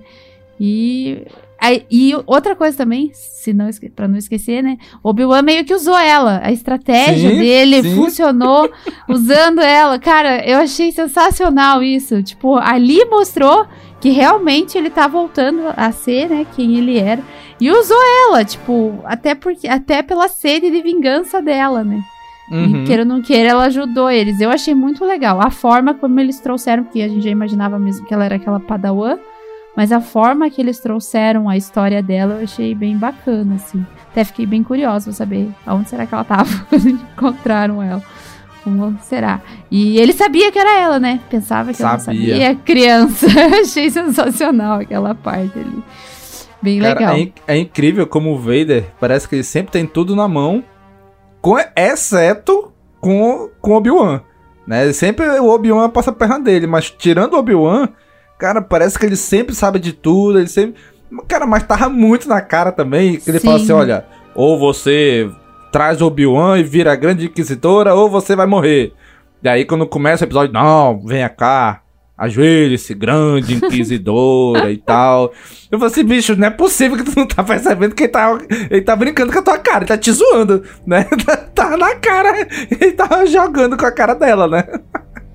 E, 0.59 1.23
aí- 1.59 1.85
e 1.89 2.13
outra 2.25 2.55
coisa 2.55 2.77
também, 2.77 3.11
se 3.13 3.53
não, 3.53 3.69
pra 3.95 4.07
não 4.07 4.17
esquecer, 4.17 4.61
né? 4.61 4.77
O 5.03 5.09
Obi-Wan 5.09 5.41
meio 5.41 5.63
que 5.65 5.73
usou 5.73 5.97
ela. 5.97 6.41
A 6.43 6.51
estratégia 6.51 7.29
Sim, 7.31 7.37
dele 7.39 7.81
sim. 7.81 7.95
funcionou 7.95 8.69
usando 9.09 9.61
ela. 9.61 9.97
Cara, 9.99 10.45
eu 10.47 10.59
achei 10.59 10.91
sensacional 10.91 11.81
isso. 11.81 12.21
Tipo, 12.21 12.57
ali 12.57 13.03
mostrou 13.05 13.65
que 13.99 14.09
realmente 14.09 14.77
ele 14.77 14.89
tá 14.89 15.07
voltando 15.07 15.61
a 15.75 15.91
ser, 15.91 16.29
né, 16.29 16.45
quem 16.55 16.77
ele 16.77 16.97
era. 16.97 17.21
E 17.59 17.71
usou 17.71 17.97
ela, 18.27 18.45
tipo, 18.45 18.99
até 19.03 19.33
porque 19.33 19.67
até 19.67 20.03
pela 20.03 20.27
sede 20.27 20.69
de 20.69 20.81
vingança 20.81 21.41
dela, 21.41 21.83
né? 21.83 22.01
Uhum. 22.51 22.83
E 22.83 22.85
queira 22.85 23.01
ou 23.01 23.07
não 23.07 23.21
queira, 23.21 23.49
ela 23.49 23.65
ajudou 23.65 24.09
eles. 24.09 24.39
Eu 24.39 24.49
achei 24.49 24.73
muito 24.73 25.03
legal. 25.03 25.41
A 25.41 25.49
forma 25.49 25.93
como 25.93 26.19
eles 26.19 26.39
trouxeram, 26.39 26.83
porque 26.83 27.01
a 27.01 27.07
gente 27.07 27.23
já 27.23 27.29
imaginava 27.29 27.77
mesmo 27.79 28.05
que 28.05 28.13
ela 28.13 28.25
era 28.25 28.35
aquela 28.35 28.59
padawan, 28.59 29.17
mas 29.75 29.91
a 29.91 29.99
forma 29.99 30.49
que 30.49 30.61
eles 30.61 30.79
trouxeram 30.79 31.49
a 31.49 31.57
história 31.57 32.01
dela 32.01 32.35
eu 32.35 32.43
achei 32.43 32.73
bem 32.73 32.97
bacana, 32.97 33.55
assim. 33.55 33.85
Até 34.11 34.23
fiquei 34.23 34.45
bem 34.45 34.63
curiosa 34.63 35.05
pra 35.05 35.13
saber 35.13 35.49
aonde 35.65 35.89
será 35.89 36.05
que 36.05 36.13
ela 36.13 36.23
tava 36.23 36.49
quando 36.69 36.89
encontraram 36.89 37.83
ela. 37.83 38.01
Como 38.67 38.97
será? 39.01 39.39
E 39.71 39.97
ele 39.97 40.11
sabia 40.11 40.51
que 40.51 40.59
era 40.59 40.77
ela, 40.77 40.99
né? 40.99 41.21
Pensava 41.29 41.71
que 41.73 41.81
ela 41.81 41.93
não 41.93 41.99
Sabia. 41.99 42.33
sabia. 42.33 42.55
Criança. 42.65 43.27
achei 43.61 43.89
sensacional 43.89 44.81
aquela 44.81 45.15
parte 45.15 45.57
ali. 45.57 45.81
Bem 46.61 46.79
Cara, 46.81 46.99
legal. 46.99 47.15
é, 47.15 47.19
in- 47.19 47.33
é 47.47 47.57
incrível 47.57 48.05
como 48.05 48.33
o 48.33 48.37
Vader 48.37 48.85
parece 48.99 49.27
que 49.29 49.35
ele 49.35 49.43
sempre 49.43 49.71
tem 49.71 49.85
tudo 49.85 50.15
na 50.17 50.27
mão, 50.27 50.61
com, 51.41 51.55
exceto 51.75 52.73
com, 52.99 53.49
com 53.61 53.71
o 53.71 53.75
Obi-Wan. 53.75 54.21
Né? 54.67 54.91
Sempre 54.91 55.25
o 55.39 55.47
Obi-Wan 55.47 55.89
passa 55.89 56.09
a 56.09 56.13
perna 56.13 56.37
dele, 56.39 56.67
mas 56.67 56.89
tirando 56.91 57.35
o 57.35 57.37
Obi-Wan, 57.39 57.87
cara, 58.37 58.61
parece 58.61 58.99
que 58.99 59.05
ele 59.05 59.15
sempre 59.15 59.55
sabe 59.55 59.79
de 59.79 59.93
tudo, 59.93 60.39
ele 60.39 60.47
sempre. 60.49 60.75
Cara, 61.27 61.45
mas 61.47 61.63
tava 61.63 61.87
muito 61.87 62.27
na 62.27 62.41
cara 62.41 62.71
também, 62.73 63.15
que 63.17 63.29
ele 63.29 63.39
fala 63.39 63.59
Sim. 63.59 63.63
assim: 63.63 63.71
olha, 63.73 64.05
ou 64.35 64.59
você 64.59 65.29
traz 65.71 66.01
Obi-Wan 66.01 66.57
e 66.59 66.63
vira 66.63 66.93
a 66.93 66.95
grande 66.95 67.25
inquisitora, 67.25 67.93
ou 67.93 68.09
você 68.09 68.35
vai 68.35 68.45
morrer. 68.45 68.93
E 69.43 69.49
aí, 69.49 69.65
quando 69.65 69.85
começa 69.85 70.25
o 70.25 70.27
episódio, 70.27 70.53
não, 70.53 70.99
venha 71.05 71.29
cá, 71.29 71.81
ajoelhe-se, 72.17 72.93
grande 72.95 73.53
inquisidora 73.53 74.71
e 74.73 74.77
tal. 74.77 75.31
Eu 75.71 75.77
falei 75.77 75.91
assim, 75.91 76.03
bicho, 76.03 76.35
não 76.35 76.47
é 76.47 76.49
possível 76.49 76.97
que 76.97 77.03
tu 77.03 77.13
não 77.15 77.27
tá 77.27 77.43
percebendo 77.43 77.93
que 77.93 78.03
ele 78.03 78.11
tá, 78.11 78.37
ele 78.69 78.81
tá 78.81 78.95
brincando 78.95 79.31
com 79.31 79.39
a 79.39 79.43
tua 79.43 79.57
cara, 79.59 79.79
ele 79.79 79.85
tá 79.85 79.97
te 79.97 80.11
zoando, 80.11 80.63
né? 80.85 81.05
Tá 81.57 81.75
na 81.75 81.95
cara, 81.95 82.47
ele 82.69 82.91
tá 82.91 83.25
jogando 83.25 83.75
com 83.75 83.85
a 83.85 83.91
cara 83.91 84.13
dela, 84.13 84.47
né? 84.47 84.63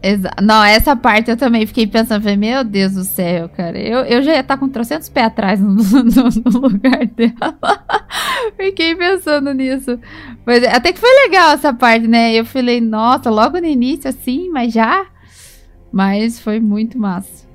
Exa 0.03 0.31
não, 0.43 0.65
essa 0.65 0.97
parte 0.97 1.31
eu 1.31 1.37
também 1.37 1.65
fiquei 1.65 1.87
pensando, 1.87 2.23
falei, 2.23 2.37
meu 2.37 2.65
Deus 2.65 2.95
do 2.95 3.05
céu, 3.05 3.49
cara. 3.49 3.79
Eu, 3.79 4.01
eu 4.01 4.21
já 4.23 4.33
ia 4.33 4.41
estar 4.41 4.57
com 4.57 4.69
trocentos 4.69 5.09
pés 5.09 5.27
atrás 5.27 5.61
no, 5.61 5.75
no- 5.77 6.53
no 6.53 6.59
lugar 6.61 7.07
dela. 7.07 7.57
Fiquei 8.57 8.95
pensando 8.97 9.53
nisso. 9.55 9.99
Mas 10.45 10.65
até 10.65 10.93
que 10.93 10.99
foi 10.99 11.09
legal 11.25 11.53
essa 11.53 11.73
parte, 11.73 12.09
né? 12.09 12.35
Eu 12.35 12.45
falei, 12.45 12.81
nossa, 12.81 13.31
logo 13.31 13.59
no 13.61 13.67
início 13.67 14.11
assim, 14.11 14.51
mas 14.51 14.73
já. 14.73 15.07
Mas 15.93 16.41
foi 16.41 16.59
muito 16.59 16.99
massa. 16.99 17.47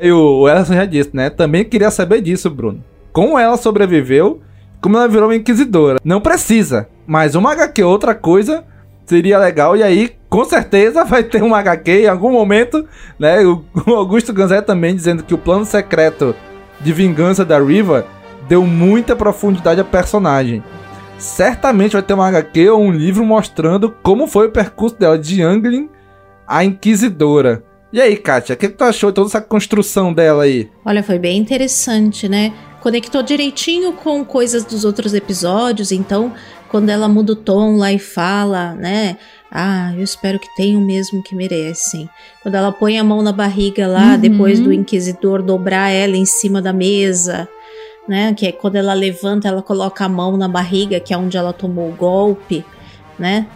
E 0.00 0.10
o 0.12 0.48
Ellison 0.48 0.74
já 0.74 0.84
disse, 0.84 1.10
né? 1.14 1.30
Também 1.30 1.64
queria 1.64 1.90
saber 1.90 2.20
disso, 2.20 2.48
Bruno. 2.50 2.84
Como 3.12 3.38
ela 3.38 3.56
sobreviveu, 3.56 4.40
como 4.80 4.96
ela 4.96 5.08
virou 5.08 5.28
uma 5.28 5.34
inquisidora. 5.36 5.98
Não 6.04 6.20
precisa, 6.20 6.88
mas 7.06 7.34
uma 7.34 7.52
HQ 7.52 7.82
outra 7.82 8.14
coisa 8.14 8.62
seria 9.06 9.38
legal. 9.38 9.76
E 9.76 9.82
aí, 9.82 10.12
com 10.28 10.44
certeza, 10.44 11.04
vai 11.04 11.22
ter 11.22 11.42
uma 11.42 11.58
HQ 11.58 12.02
em 12.02 12.08
algum 12.08 12.32
momento, 12.32 12.86
né? 13.18 13.38
O 13.46 13.64
Augusto 13.94 14.32
Ganzé 14.32 14.60
também 14.60 14.94
dizendo 14.94 15.22
que 15.22 15.34
o 15.34 15.38
plano 15.38 15.64
secreto 15.64 16.34
de 16.80 16.92
vingança 16.92 17.44
da 17.44 17.58
Riva 17.58 18.06
deu 18.48 18.64
muita 18.64 19.16
profundidade 19.16 19.80
ao 19.80 19.86
personagem. 19.86 20.62
Certamente 21.18 21.92
vai 21.92 22.02
ter 22.02 22.14
uma 22.14 22.28
HQ 22.28 22.68
ou 22.68 22.82
um 22.82 22.92
livro 22.92 23.24
mostrando 23.24 23.94
como 24.02 24.26
foi 24.26 24.48
o 24.48 24.52
percurso 24.52 24.98
dela 24.98 25.18
de 25.18 25.42
Anglin 25.42 25.88
a 26.46 26.64
Inquisidora. 26.64 27.64
E 27.92 28.00
aí, 28.00 28.16
Kátia, 28.16 28.54
o 28.54 28.58
que, 28.58 28.68
que 28.68 28.74
tu 28.74 28.84
achou 28.84 29.10
de 29.10 29.14
toda 29.14 29.28
essa 29.28 29.40
construção 29.40 30.12
dela 30.12 30.44
aí? 30.44 30.68
Olha, 30.84 31.02
foi 31.02 31.18
bem 31.18 31.38
interessante, 31.38 32.28
né? 32.28 32.52
Conectou 32.80 33.22
direitinho 33.22 33.92
com 33.94 34.24
coisas 34.24 34.64
dos 34.64 34.84
outros 34.84 35.14
episódios, 35.14 35.90
então 35.90 36.32
quando 36.68 36.88
ela 36.88 37.08
muda 37.08 37.32
o 37.32 37.36
tom 37.36 37.76
lá 37.76 37.92
e 37.92 37.98
fala, 37.98 38.74
né? 38.74 39.16
Ah, 39.50 39.92
eu 39.94 40.02
espero 40.02 40.38
que 40.38 40.54
tenham 40.56 40.80
mesmo 40.80 41.22
que 41.22 41.34
merecem. 41.34 42.08
Quando 42.42 42.54
ela 42.56 42.72
põe 42.72 42.98
a 42.98 43.04
mão 43.04 43.22
na 43.22 43.32
barriga 43.32 43.86
lá, 43.86 44.12
uhum. 44.12 44.18
depois 44.18 44.60
do 44.60 44.72
inquisidor 44.72 45.42
dobrar 45.42 45.90
ela 45.90 46.16
em 46.16 46.26
cima 46.26 46.60
da 46.60 46.72
mesa, 46.72 47.48
né? 48.08 48.34
Que 48.34 48.46
é 48.46 48.52
quando 48.52 48.76
ela 48.76 48.92
levanta, 48.92 49.48
ela 49.48 49.62
coloca 49.62 50.04
a 50.04 50.08
mão 50.08 50.36
na 50.36 50.48
barriga, 50.48 51.00
que 51.00 51.14
é 51.14 51.16
onde 51.16 51.36
ela 51.36 51.52
tomou 51.52 51.90
o 51.90 51.94
golpe, 51.94 52.64
né? 53.18 53.46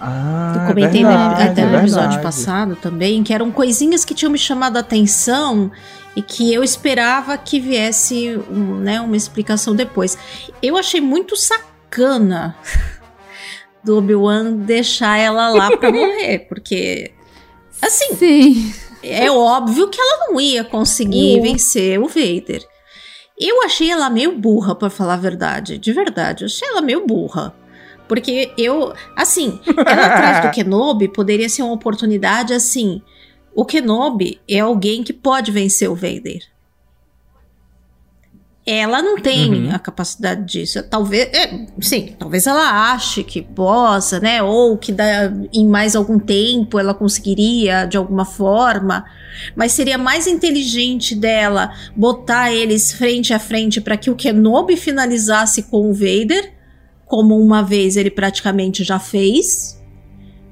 Ah, 0.00 0.54
eu 0.60 0.66
comentei 0.68 1.02
verdade, 1.02 1.42
até 1.42 1.66
no 1.66 1.76
episódio 1.76 2.22
passado 2.22 2.76
também, 2.76 3.22
que 3.22 3.34
eram 3.34 3.50
coisinhas 3.50 4.04
que 4.04 4.14
tinham 4.14 4.30
me 4.30 4.38
chamado 4.38 4.76
a 4.76 4.80
atenção 4.80 5.72
e 6.14 6.22
que 6.22 6.52
eu 6.52 6.62
esperava 6.62 7.36
que 7.36 7.58
viesse 7.58 8.38
um, 8.50 8.76
né, 8.76 9.00
uma 9.00 9.16
explicação 9.16 9.74
depois. 9.74 10.16
Eu 10.62 10.76
achei 10.76 11.00
muito 11.00 11.34
sacana 11.88 12.54
do 13.82 13.96
Obi-Wan 13.98 14.52
deixar 14.52 15.18
ela 15.18 15.48
lá 15.48 15.76
pra 15.76 15.90
morrer, 15.92 16.40
porque 16.48 17.12
assim, 17.80 18.14
Sim. 18.14 18.74
é 19.02 19.30
óbvio 19.30 19.88
que 19.88 20.00
ela 20.00 20.28
não 20.28 20.40
ia 20.40 20.62
conseguir 20.62 21.38
uh. 21.38 21.42
vencer 21.42 21.98
o 21.98 22.06
Vader. 22.06 22.62
Eu 23.40 23.62
achei 23.62 23.90
ela 23.90 24.10
meio 24.10 24.36
burra, 24.36 24.74
para 24.74 24.90
falar 24.90 25.14
a 25.14 25.18
verdade. 25.18 25.78
De 25.78 25.92
verdade, 25.92 26.42
eu 26.42 26.46
achei 26.46 26.68
ela 26.68 26.82
meio 26.82 27.06
burra. 27.06 27.54
Porque 28.08 28.52
eu, 28.58 28.92
assim, 29.14 29.60
ela 29.66 30.06
atrás 30.06 30.44
do 30.44 30.50
Kenobi 30.54 31.08
poderia 31.08 31.48
ser 31.48 31.62
uma 31.62 31.74
oportunidade 31.74 32.52
assim. 32.52 33.00
O 33.54 33.64
Kenobi 33.64 34.40
é 34.48 34.58
alguém 34.58 35.04
que 35.04 35.12
pode 35.12 35.52
vencer 35.52 35.88
o 35.88 35.94
Vader. 35.94 36.40
Ela 38.70 39.00
não 39.00 39.18
tem 39.18 39.50
uhum. 39.50 39.74
a 39.74 39.78
capacidade 39.78 40.44
disso. 40.44 40.82
Talvez, 40.82 41.30
é, 41.32 41.66
sim, 41.80 42.14
talvez 42.18 42.46
ela 42.46 42.92
ache 42.92 43.24
que 43.24 43.40
possa, 43.40 44.20
né? 44.20 44.42
Ou 44.42 44.76
que 44.76 44.92
da, 44.92 45.32
em 45.54 45.66
mais 45.66 45.96
algum 45.96 46.18
tempo 46.18 46.78
ela 46.78 46.92
conseguiria 46.92 47.86
de 47.86 47.96
alguma 47.96 48.26
forma. 48.26 49.06
Mas 49.56 49.72
seria 49.72 49.96
mais 49.96 50.26
inteligente 50.26 51.14
dela 51.14 51.72
botar 51.96 52.52
eles 52.52 52.92
frente 52.92 53.32
a 53.32 53.38
frente 53.38 53.80
para 53.80 53.96
que 53.96 54.10
o 54.10 54.14
Kenobi 54.14 54.76
finalizasse 54.76 55.62
com 55.62 55.88
o 55.88 55.94
Vader, 55.94 56.52
como 57.06 57.40
uma 57.40 57.62
vez 57.62 57.96
ele 57.96 58.10
praticamente 58.10 58.84
já 58.84 58.98
fez, 58.98 59.82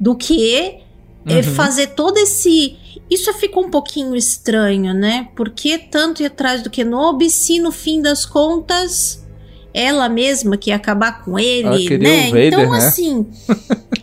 do 0.01 0.17
que 0.17 0.86
uhum. 1.27 1.43
fazer 1.43 1.89
todo 1.89 2.17
esse 2.19 2.77
isso 3.09 3.33
ficou 3.35 3.65
um 3.65 3.71
pouquinho 3.71 4.17
estranho, 4.17 4.93
né? 4.93 5.29
Por 5.37 5.51
que 5.51 5.79
tanto 5.79 6.23
ir 6.23 6.27
atrás 6.27 6.63
do 6.63 6.71
Kenobi 6.71 7.31
se 7.31 7.61
no 7.61 7.71
fim 7.71 8.03
das 8.03 8.27
contas 8.27 9.25
ela 9.73 10.09
mesma 10.09 10.57
que 10.57 10.71
ia 10.71 10.77
acabar 10.77 11.23
com 11.23 11.39
ele, 11.39 11.99
né? 11.99 12.29
Vader, 12.29 12.47
então, 12.47 12.71
né? 12.71 12.79
assim, 12.79 13.31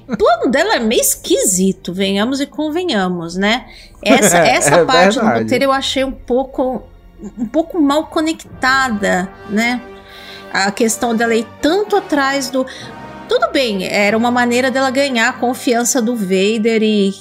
o 0.07 0.15
plano 0.15 0.51
dela 0.51 0.75
é 0.75 0.79
meio 0.79 1.01
esquisito, 1.01 1.91
venhamos 1.91 2.39
e 2.39 2.45
convenhamos, 2.45 3.35
né? 3.35 3.65
Essa, 4.01 4.37
essa 4.45 4.75
é 4.75 4.85
parte 4.85 5.15
verdade. 5.15 5.39
do 5.39 5.43
roteiro 5.43 5.63
eu 5.65 5.71
achei 5.71 6.03
um 6.03 6.11
pouco 6.11 6.83
um 7.39 7.47
pouco 7.47 7.81
mal 7.81 8.07
conectada, 8.07 9.29
né? 9.49 9.81
A 10.53 10.71
questão 10.71 11.15
dela 11.15 11.33
ir 11.33 11.47
tanto 11.59 11.95
atrás 11.95 12.49
do 12.49 12.65
tudo 13.33 13.51
bem, 13.51 13.87
era 13.87 14.15
uma 14.15 14.29
maneira 14.29 14.69
dela 14.69 14.91
ganhar 14.91 15.27
a 15.27 15.33
confiança 15.33 15.99
do 15.99 16.15
Vader 16.15 16.83
e 16.83 17.15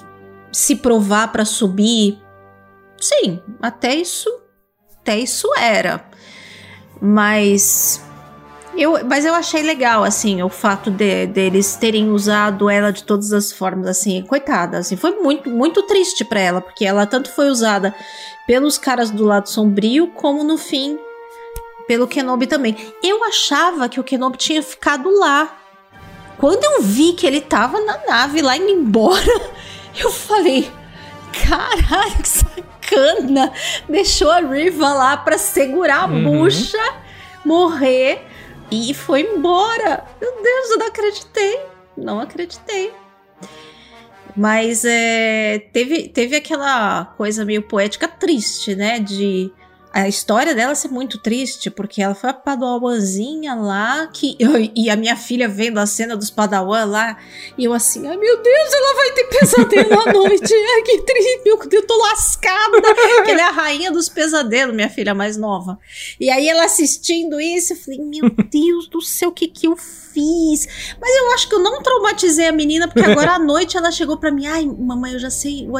se 0.52 0.76
provar 0.76 1.32
para 1.32 1.42
subir. 1.42 2.18
Sim, 3.00 3.40
até 3.62 3.94
isso, 3.94 4.28
até 5.00 5.18
isso 5.18 5.48
era. 5.56 6.04
Mas 7.00 8.04
eu, 8.76 9.02
mas 9.06 9.24
eu 9.24 9.34
achei 9.34 9.62
legal, 9.62 10.04
assim, 10.04 10.42
o 10.42 10.50
fato 10.50 10.90
de, 10.90 11.26
deles 11.28 11.76
terem 11.76 12.10
usado 12.10 12.68
ela 12.68 12.92
de 12.92 13.04
todas 13.04 13.32
as 13.32 13.50
formas, 13.50 13.86
assim, 13.86 14.22
coitada, 14.22 14.76
assim, 14.76 14.96
foi 14.96 15.12
muito, 15.12 15.48
muito 15.48 15.82
triste 15.84 16.26
para 16.26 16.40
ela, 16.40 16.60
porque 16.60 16.84
ela 16.84 17.06
tanto 17.06 17.30
foi 17.30 17.48
usada 17.48 17.94
pelos 18.46 18.76
caras 18.76 19.10
do 19.10 19.24
lado 19.24 19.48
sombrio, 19.48 20.08
como 20.08 20.44
no 20.44 20.58
fim, 20.58 20.98
pelo 21.88 22.06
Kenobi 22.06 22.46
também. 22.46 22.76
Eu 23.02 23.24
achava 23.24 23.88
que 23.88 23.98
o 23.98 24.04
Kenobi 24.04 24.36
tinha 24.36 24.62
ficado 24.62 25.08
lá. 25.18 25.61
Quando 26.42 26.64
eu 26.64 26.82
vi 26.82 27.12
que 27.12 27.24
ele 27.24 27.40
tava 27.40 27.80
na 27.80 28.04
nave 28.04 28.42
lá 28.42 28.56
indo 28.56 28.68
embora, 28.68 29.22
Eu 29.96 30.10
falei, 30.10 30.70
caralho, 31.46 32.16
que 32.20 32.28
sacana! 32.28 33.52
Deixou 33.88 34.28
a 34.28 34.40
Riva 34.40 34.92
lá 34.92 35.16
pra 35.16 35.38
segurar 35.38 36.04
a 36.04 36.06
uhum. 36.06 36.24
bucha, 36.24 36.82
morrer 37.44 38.26
e 38.72 38.92
foi 38.92 39.20
embora. 39.20 40.04
Meu 40.20 40.42
Deus, 40.42 40.70
eu 40.70 40.78
não 40.78 40.86
acreditei. 40.86 41.60
Não 41.96 42.20
acreditei. 42.20 42.92
Mas 44.34 44.84
é, 44.84 45.68
teve, 45.72 46.08
teve 46.08 46.36
aquela 46.36 47.04
coisa 47.16 47.44
meio 47.44 47.62
poética 47.62 48.08
triste, 48.08 48.74
né? 48.74 48.98
De 48.98 49.52
a 49.92 50.08
história 50.08 50.54
dela 50.54 50.74
ser 50.74 50.88
muito 50.88 51.18
triste, 51.18 51.70
porque 51.70 52.00
ela 52.00 52.14
foi 52.14 52.30
a 52.30 52.34
padawanzinha 52.34 53.54
lá, 53.54 54.06
que, 54.06 54.36
e 54.74 54.88
a 54.88 54.96
minha 54.96 55.16
filha 55.16 55.48
vendo 55.48 55.78
a 55.78 55.86
cena 55.86 56.16
dos 56.16 56.30
padawan 56.30 56.86
lá, 56.86 57.18
e 57.58 57.64
eu 57.64 57.74
assim, 57.74 58.06
ai 58.06 58.16
meu 58.16 58.42
Deus, 58.42 58.72
ela 58.72 58.94
vai 58.94 59.12
ter 59.12 59.24
pesadelo 59.24 60.00
à 60.00 60.12
noite, 60.12 60.54
ai 60.54 60.82
que 60.82 61.02
triste, 61.02 61.42
meu 61.44 61.58
Deus, 61.58 61.72
eu 61.72 61.86
tô 61.86 61.96
lascada, 61.98 62.80
que 63.24 63.30
ela 63.30 63.42
é 63.42 63.44
a 63.44 63.50
rainha 63.50 63.90
dos 63.90 64.08
pesadelos, 64.08 64.74
minha 64.74 64.88
filha 64.88 65.14
mais 65.14 65.36
nova. 65.36 65.78
E 66.18 66.30
aí 66.30 66.48
ela 66.48 66.64
assistindo 66.64 67.38
isso, 67.40 67.74
eu 67.74 67.76
falei, 67.76 68.00
meu 68.00 68.30
Deus 68.50 68.88
do 68.88 69.02
céu, 69.02 69.28
o 69.28 69.32
que 69.32 69.46
que 69.46 69.66
eu 69.66 69.76
fiz? 69.76 70.66
Mas 71.00 71.16
eu 71.16 71.32
acho 71.32 71.48
que 71.48 71.54
eu 71.54 71.58
não 71.58 71.82
traumatizei 71.82 72.46
a 72.46 72.52
menina, 72.52 72.88
porque 72.88 73.08
agora 73.08 73.32
à 73.32 73.38
noite 73.38 73.76
ela 73.76 73.90
chegou 73.90 74.16
para 74.16 74.30
mim, 74.30 74.46
ai 74.46 74.64
mamãe, 74.64 75.12
eu 75.12 75.18
já 75.18 75.30
sei 75.30 75.66
o, 75.68 75.74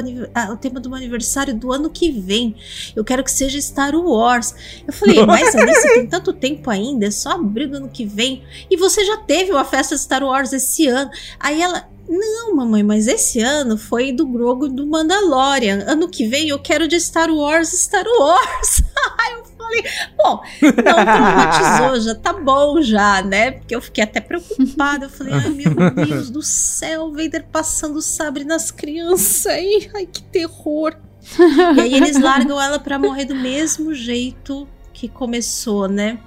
o 0.53 0.57
tema 0.57 0.81
do 0.81 0.91
meu 0.91 0.99
aniversário 0.99 1.55
do 1.55 1.73
ano 1.73 1.89
que 1.89 2.11
vem, 2.11 2.55
eu 2.95 3.05
quero 3.05 3.25
que 3.25 3.31
seja 3.31 3.61
Star 3.61 3.95
Wars. 4.05 4.55
Eu 4.86 4.92
falei, 4.92 5.24
mas 5.26 5.55
Alice, 5.55 5.94
tem 5.94 6.07
tanto 6.07 6.32
tempo 6.32 6.70
ainda, 6.70 7.07
é 7.07 7.11
só 7.11 7.30
abril 7.30 7.74
ano 7.74 7.88
que 7.88 8.05
vem. 8.05 8.42
E 8.70 8.76
você 8.76 9.05
já 9.05 9.16
teve 9.18 9.53
uma 9.53 9.64
festa 9.64 9.94
de 9.94 10.00
Star 10.00 10.22
Wars 10.22 10.53
esse 10.53 10.86
ano. 10.86 11.11
Aí 11.38 11.61
ela, 11.61 11.86
não, 12.09 12.55
mamãe, 12.57 12.82
mas 12.82 13.07
esse 13.07 13.40
ano 13.40 13.78
foi 13.78 14.12
do 14.12 14.26
Grogu 14.26 14.68
do 14.68 14.86
Mandalorian. 14.86 15.84
Ano 15.86 16.09
que 16.09 16.26
vem 16.26 16.48
eu 16.48 16.59
quero 16.59 16.88
de 16.88 17.00
Star 17.00 17.30
Wars, 17.30 17.70
Star 17.70 18.05
Wars. 18.07 18.82
Aí 19.18 19.32
eu 19.32 19.44
falei, 19.57 19.84
bom, 20.16 20.42
não 20.62 21.05
traumatizou, 21.05 22.00
já 22.00 22.14
tá 22.14 22.32
bom 22.32 22.82
já, 22.82 23.22
né? 23.22 23.53
Porque 23.53 23.74
eu 23.74 23.80
fiquei 23.80 24.05
até 24.05 24.20
preocupada. 24.20 25.07
Eu 25.07 25.11
falei, 25.11 25.32
ai 25.32 25.48
meu 25.48 25.90
Deus 26.07 26.28
do 26.30 26.42
céu, 26.42 27.11
Vader 27.11 27.46
passando 27.50 27.96
o 27.96 28.03
sabre 28.03 28.44
nas 28.44 28.70
crianças 28.70 29.46
aí. 29.46 29.90
Ai, 29.94 30.07
que 30.07 30.22
terror 30.22 30.96
e 31.77 31.81
aí 31.81 31.95
eles 31.95 32.18
largam 32.20 32.61
ela 32.61 32.79
para 32.79 32.99
morrer 32.99 33.25
do 33.25 33.35
mesmo 33.35 33.95
jeito 33.95 34.68
que 34.93 35.09
começou, 35.09 35.89
né? 35.89 36.18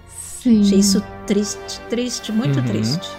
Sim. 0.41 0.62
Achei 0.62 0.80
isso 0.80 1.04
triste, 1.26 1.80
triste, 1.89 2.32
muito 2.32 2.60
uhum. 2.60 2.66
triste. 2.66 3.10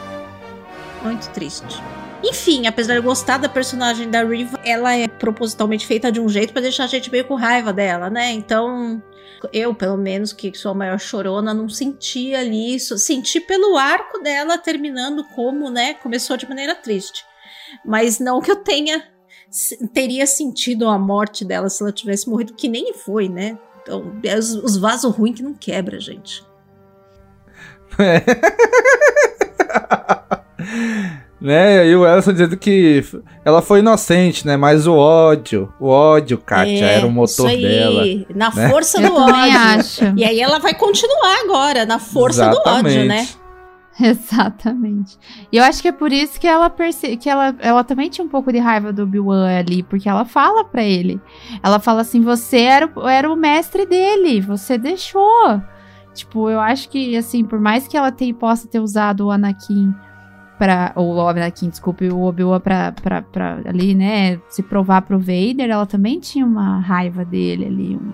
Muito 1.03 1.29
triste. 1.31 1.83
Enfim, 2.25 2.67
apesar 2.67 2.95
de 2.95 2.99
eu 3.01 3.03
gostar 3.03 3.39
da 3.39 3.49
personagem 3.49 4.11
da 4.11 4.25
Riva, 4.25 4.59
ela 4.65 4.95
é 4.97 5.07
propositalmente 5.07 5.87
feita 5.87 6.11
de 6.11 6.21
um 6.21 6.29
jeito 6.29 6.53
para 6.53 6.63
deixar 6.63 6.85
a 6.85 6.89
gente 6.89 7.11
meio 7.11 7.25
com 7.25 7.35
raiva 7.35 7.73
dela, 7.73 8.09
né? 8.11 8.33
Então, 8.33 9.03
eu, 9.53 9.75
pelo 9.75 9.97
menos, 9.97 10.33
que 10.33 10.57
sou 10.57 10.73
a 10.73 10.75
maior 10.75 10.99
chorona, 10.99 11.53
não 11.53 11.69
senti 11.69 12.35
ali 12.35 12.75
isso. 12.75 12.99
Senti 12.99 13.41
pelo 13.41 13.77
arco 13.77 14.19
dela 14.21 14.59
terminando 14.59 15.25
como, 15.35 15.71
né? 15.71 15.95
Começou 15.95 16.37
de 16.37 16.49
maneira 16.49 16.75
triste. 16.75 17.25
Mas 17.85 18.19
não 18.19 18.41
que 18.41 18.51
eu 18.51 18.57
tenha 18.57 19.05
teria 19.93 20.27
sentido 20.27 20.89
a 20.89 20.99
morte 20.99 21.45
dela 21.45 21.69
se 21.69 21.83
ela 21.83 21.93
tivesse 21.93 22.29
morrido, 22.29 22.55
que 22.55 22.69
nem 22.69 22.93
foi, 22.93 23.29
né? 23.29 23.59
Então, 23.83 24.13
é 24.25 24.37
os, 24.37 24.55
os 24.55 24.77
vasos 24.77 25.15
ruins 25.15 25.37
que 25.37 25.43
não 25.43 25.55
quebra, 25.55 26.01
gente. 26.01 26.45
É. 27.99 28.21
né? 31.41 31.87
E 31.87 31.95
o 31.95 32.07
Elson 32.07 32.33
dizendo 32.33 32.57
que 32.57 33.05
ela 33.45 33.63
foi 33.63 33.79
inocente, 33.79 34.47
né? 34.47 34.57
Mas 34.57 34.87
o 34.87 34.95
ódio, 34.95 35.73
o 35.79 35.89
ódio, 35.89 36.39
Kátia, 36.39 36.85
É, 36.85 36.95
era 36.97 37.07
o 37.07 37.11
motor 37.11 37.29
isso 37.29 37.47
aí, 37.47 37.63
dela. 37.63 38.03
Na 38.35 38.53
né? 38.53 38.69
força 38.69 39.01
Eu 39.01 39.11
do 39.11 39.17
ódio. 39.17 39.35
acho. 39.35 40.05
E 40.17 40.25
aí 40.25 40.41
ela 40.41 40.59
vai 40.59 40.75
continuar 40.75 41.41
agora, 41.45 41.87
na 41.87 41.99
força 41.99 42.49
do 42.49 42.57
ódio, 42.57 42.89
Exatamente. 42.89 43.07
né? 43.07 43.29
Exatamente. 44.01 45.19
E 45.51 45.57
eu 45.57 45.65
acho 45.65 45.81
que 45.83 45.89
é 45.89 45.93
por 45.93 46.13
isso 46.13 46.39
que 46.41 46.47
ela 46.47 46.69
perce... 46.69 47.17
que 47.17 47.29
ela, 47.31 47.55
ela 47.61 47.83
também 47.85 48.11
tinha 48.11 48.25
um 48.25 48.29
pouco 48.29 48.53
de 48.53 48.59
raiva 48.59 48.93
do 48.93 49.03
Obi-Wan 49.05 49.59
ali, 49.59 49.83
porque 49.83 50.09
ela 50.09 50.25
fala 50.25 50.65
pra 50.65 50.83
ele. 50.83 51.21
Ela 51.63 51.79
fala 51.79 52.03
assim: 52.03 52.21
"Você 52.21 52.59
era, 52.61 52.91
o- 52.95 53.09
era 53.09 53.33
o 53.33 53.37
mestre 53.37 53.87
dele, 53.87 54.41
você 54.41 54.77
deixou". 54.79 55.61
Tipo, 56.15 56.49
eu 56.51 56.61
acho 56.61 56.89
que 56.89 57.17
assim, 57.17 57.45
por 57.45 57.61
mais 57.61 57.87
que 57.87 57.97
ela 57.97 58.11
tenha, 58.11 58.33
possa 58.35 58.67
ter 58.67 58.81
usado 58.81 59.27
o 59.27 59.31
Anakin 59.31 59.95
para 60.59 60.93
ou 60.95 61.15
o 61.17 61.29
Anakin, 61.29 61.69
desculpe, 61.69 62.09
o 62.09 62.23
Obi-Wan 62.23 62.61
pra, 62.61 62.93
pra, 62.93 63.21
pra 63.21 63.59
ali, 63.67 63.95
né, 63.95 64.39
se 64.49 64.63
provar 64.63 65.03
pro 65.03 65.19
Vader, 65.19 65.69
ela 65.71 65.85
também 65.85 66.19
tinha 66.19 66.47
uma 66.47 66.79
raiva 66.81 67.23
dele 67.25 67.67
ali, 67.67 67.97
um 67.97 68.13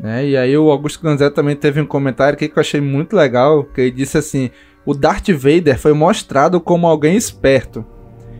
né? 0.00 0.26
E 0.26 0.36
aí 0.36 0.56
o 0.56 0.70
Augusto 0.70 1.02
Ganzé 1.02 1.28
também 1.30 1.56
teve 1.56 1.80
um 1.80 1.86
comentário 1.86 2.34
aqui 2.34 2.48
que 2.48 2.58
eu 2.58 2.60
achei 2.60 2.80
muito 2.80 3.16
legal, 3.16 3.64
que 3.64 3.80
ele 3.80 3.90
disse 3.90 4.18
assim: 4.18 4.50
"O 4.84 4.94
Darth 4.94 5.28
Vader 5.30 5.78
foi 5.78 5.92
mostrado 5.92 6.60
como 6.60 6.86
alguém 6.86 7.16
esperto, 7.16 7.84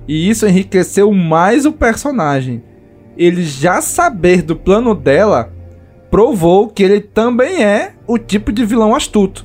e 0.07 0.29
isso 0.29 0.47
enriqueceu 0.47 1.13
mais 1.13 1.67
o 1.67 1.73
personagem. 1.73 2.63
Ele 3.17 3.43
já 3.43 3.81
saber 3.81 4.43
do 4.43 4.55
plano 4.55 4.95
dela 4.95 5.53
provou 6.11 6.69
que 6.69 6.83
ele 6.83 7.01
também 7.01 7.65
é 7.65 7.95
o 8.07 8.17
tipo 8.17 8.53
de 8.53 8.65
vilão 8.65 8.95
astuto, 8.95 9.45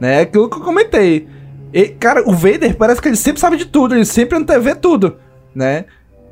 né? 0.00 0.20
Aquilo 0.20 0.50
que 0.50 0.56
eu 0.56 0.62
comentei. 0.62 1.28
E, 1.72 1.88
cara, 1.88 2.28
o 2.28 2.32
Vader 2.32 2.76
parece 2.76 3.00
que 3.00 3.08
ele 3.08 3.16
sempre 3.16 3.40
sabe 3.40 3.56
de 3.56 3.66
tudo, 3.66 3.94
ele 3.94 4.04
sempre 4.04 4.36
antevê 4.36 4.74
tudo, 4.74 5.16
né? 5.54 5.84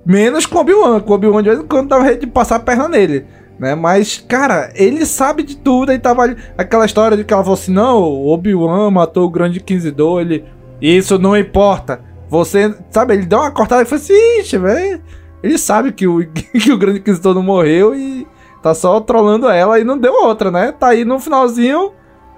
Menos 0.04 0.46
com 0.46 0.58
o 0.58 0.60
Obi-Wan, 0.60 1.00
com 1.00 1.12
o 1.12 1.14
Obi-Wan 1.14 1.42
de 1.42 1.48
vez 1.50 1.60
em 1.60 1.66
quando 1.66 1.88
dava 1.88 2.14
de 2.14 2.26
passar 2.26 2.56
a 2.56 2.60
perna 2.60 2.88
nele 2.88 3.24
né? 3.58 3.74
Mas, 3.74 4.18
cara, 4.18 4.70
ele 4.74 5.04
sabe 5.06 5.42
de 5.42 5.56
tudo. 5.56 5.90
Aí 5.90 5.98
tava 5.98 6.22
ali, 6.22 6.36
aquela 6.56 6.84
história 6.84 7.16
de 7.16 7.24
que 7.24 7.32
ela 7.32 7.42
falou 7.42 7.58
assim: 7.58 7.72
não, 7.72 8.02
o 8.02 8.28
Obi-Wan 8.28 8.90
matou 8.90 9.24
o 9.24 9.30
grande 9.30 9.58
Inquisidor. 9.58 10.20
Ele, 10.20 10.44
isso 10.80 11.18
não 11.18 11.36
importa. 11.36 12.00
Você, 12.28 12.74
sabe, 12.90 13.14
ele 13.14 13.26
deu 13.26 13.38
uma 13.38 13.50
cortada 13.50 13.82
e 13.82 13.86
falou 13.86 14.02
assim: 14.02 14.40
ixi, 14.40 14.58
velho. 14.58 15.00
Ele 15.42 15.58
sabe 15.58 15.92
que 15.92 16.06
o, 16.06 16.26
que 16.28 16.72
o 16.72 16.78
grande 16.78 16.98
Inquisidor 16.98 17.34
não 17.34 17.42
morreu 17.42 17.94
e 17.94 18.26
tá 18.62 18.74
só 18.74 19.00
trolando 19.00 19.48
ela 19.48 19.78
e 19.78 19.84
não 19.84 19.98
deu 19.98 20.12
outra, 20.12 20.50
né? 20.50 20.72
Tá 20.72 20.88
aí 20.88 21.04
no 21.04 21.18
finalzinho. 21.18 21.92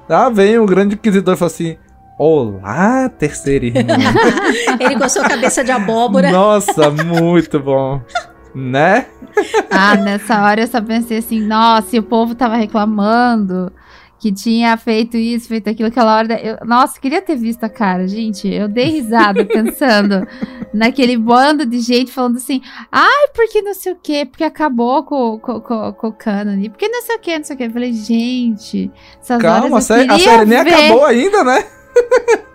Ah, 0.09 0.31
vem 0.31 0.59
o 0.59 0.67
grande 0.67 0.95
Inquisidor 0.95 1.35
e 1.35 1.37
fala 1.37 1.51
assim: 1.51 1.77
Olá, 2.19 3.09
terceira 3.09 3.67
irmã. 3.67 3.95
Ele 4.81 4.97
com 4.97 5.05
a 5.05 5.09
sua 5.09 5.29
cabeça 5.29 5.63
de 5.63 5.71
abóbora. 5.71 6.31
Nossa, 6.31 6.91
muito 6.91 7.61
bom. 7.61 8.01
Né? 8.55 9.07
Ah, 9.71 9.97
nessa 9.97 10.43
hora 10.43 10.63
eu 10.63 10.67
só 10.67 10.81
pensei 10.81 11.19
assim, 11.19 11.41
nossa, 11.41 11.95
e 11.95 11.99
o 11.99 12.03
povo 12.03 12.35
tava 12.35 12.57
reclamando 12.57 13.73
que 14.19 14.33
tinha 14.33 14.77
feito 14.77 15.17
isso, 15.17 15.49
feito 15.49 15.71
aquilo, 15.71 15.89
aquela 15.89 16.17
hora. 16.17 16.41
Eu, 16.41 16.59
nossa, 16.67 17.01
queria 17.01 17.23
ter 17.23 17.37
visto 17.37 17.63
a 17.65 17.69
cara, 17.69 18.09
gente. 18.09 18.53
Eu 18.53 18.69
dei 18.69 18.87
risada 18.87 19.45
pensando 19.47 20.27
naquele 20.75 21.17
bando 21.17 21.65
de 21.65 21.81
gente 21.81 22.13
falando 22.13 22.37
assim, 22.37 22.61
ai, 22.91 23.29
porque 23.35 23.63
não 23.63 23.75
sei 23.75 23.93
o 23.93 23.99
quê, 24.03 24.27
porque 24.29 24.45
acabou 24.45 25.05
com, 25.05 25.39
com, 25.39 25.61
com, 25.61 25.93
com 25.93 26.09
o 26.09 26.13
cânone, 26.13 26.69
porque 26.69 26.89
não 26.89 27.03
sei 27.03 27.17
o 27.17 27.21
quê, 27.21 27.39
não 27.39 27.45
sei 27.45 27.55
o 27.55 27.59
quê. 27.59 27.65
Eu 27.67 27.71
falei, 27.71 27.93
gente, 27.93 28.91
essas 29.21 29.41
Calma, 29.41 29.69
horas 29.71 29.85
série, 29.85 30.11
a 30.11 30.19
série 30.19 30.45
nem 30.45 30.65
ver. 30.65 30.75
acabou 30.75 31.05
ainda, 31.05 31.45
né? 31.45 31.65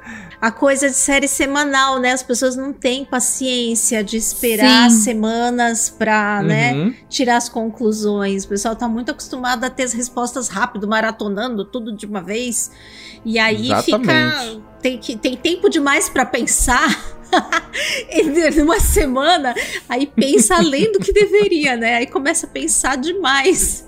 A 0.44 0.52
coisa 0.52 0.89
de 0.89 0.96
série 0.98 1.26
semanal, 1.26 2.00
né? 2.00 2.12
As 2.12 2.22
pessoas 2.22 2.58
não 2.58 2.74
têm 2.74 3.06
paciência 3.06 4.04
de 4.04 4.18
esperar 4.18 4.91
Sim. 4.91 4.98
semanas 5.00 5.89
pra, 5.89 6.44
né, 6.44 6.74
Uhum. 6.74 6.94
tirar 7.08 7.38
as 7.38 7.48
conclusões. 7.48 8.44
O 8.44 8.50
pessoal 8.50 8.76
tá 8.76 8.86
muito 8.89 9.10
acostumado 9.10 9.64
a 9.64 9.70
ter 9.70 9.84
as 9.84 9.94
respostas 9.94 10.50
rápido, 10.50 10.86
maratonando 10.86 11.64
tudo 11.64 11.96
de 11.96 12.06
uma 12.06 12.22
vez. 12.22 12.72
E 13.24 13.39
aí 13.39 13.70
fica. 13.84 13.96
Exatamente. 13.96 14.64
Tem, 14.82 14.98
que, 14.98 15.16
tem 15.16 15.38
tempo 15.38 15.70
demais 15.70 16.10
pra 16.10 16.26
pensar. 16.26 16.89
em 18.12 18.62
uma 18.62 18.82
semana, 18.82 19.56
aí 19.88 20.06
pensa 20.06 20.58
além 20.58 20.91
do 20.91 21.00
que 21.00 21.14
deveria, 21.14 21.78
né? 21.78 21.96
Aí 21.96 22.06
começa 22.06 22.48
a 22.48 22.50
pensar 22.50 22.98
demais. 22.98 23.88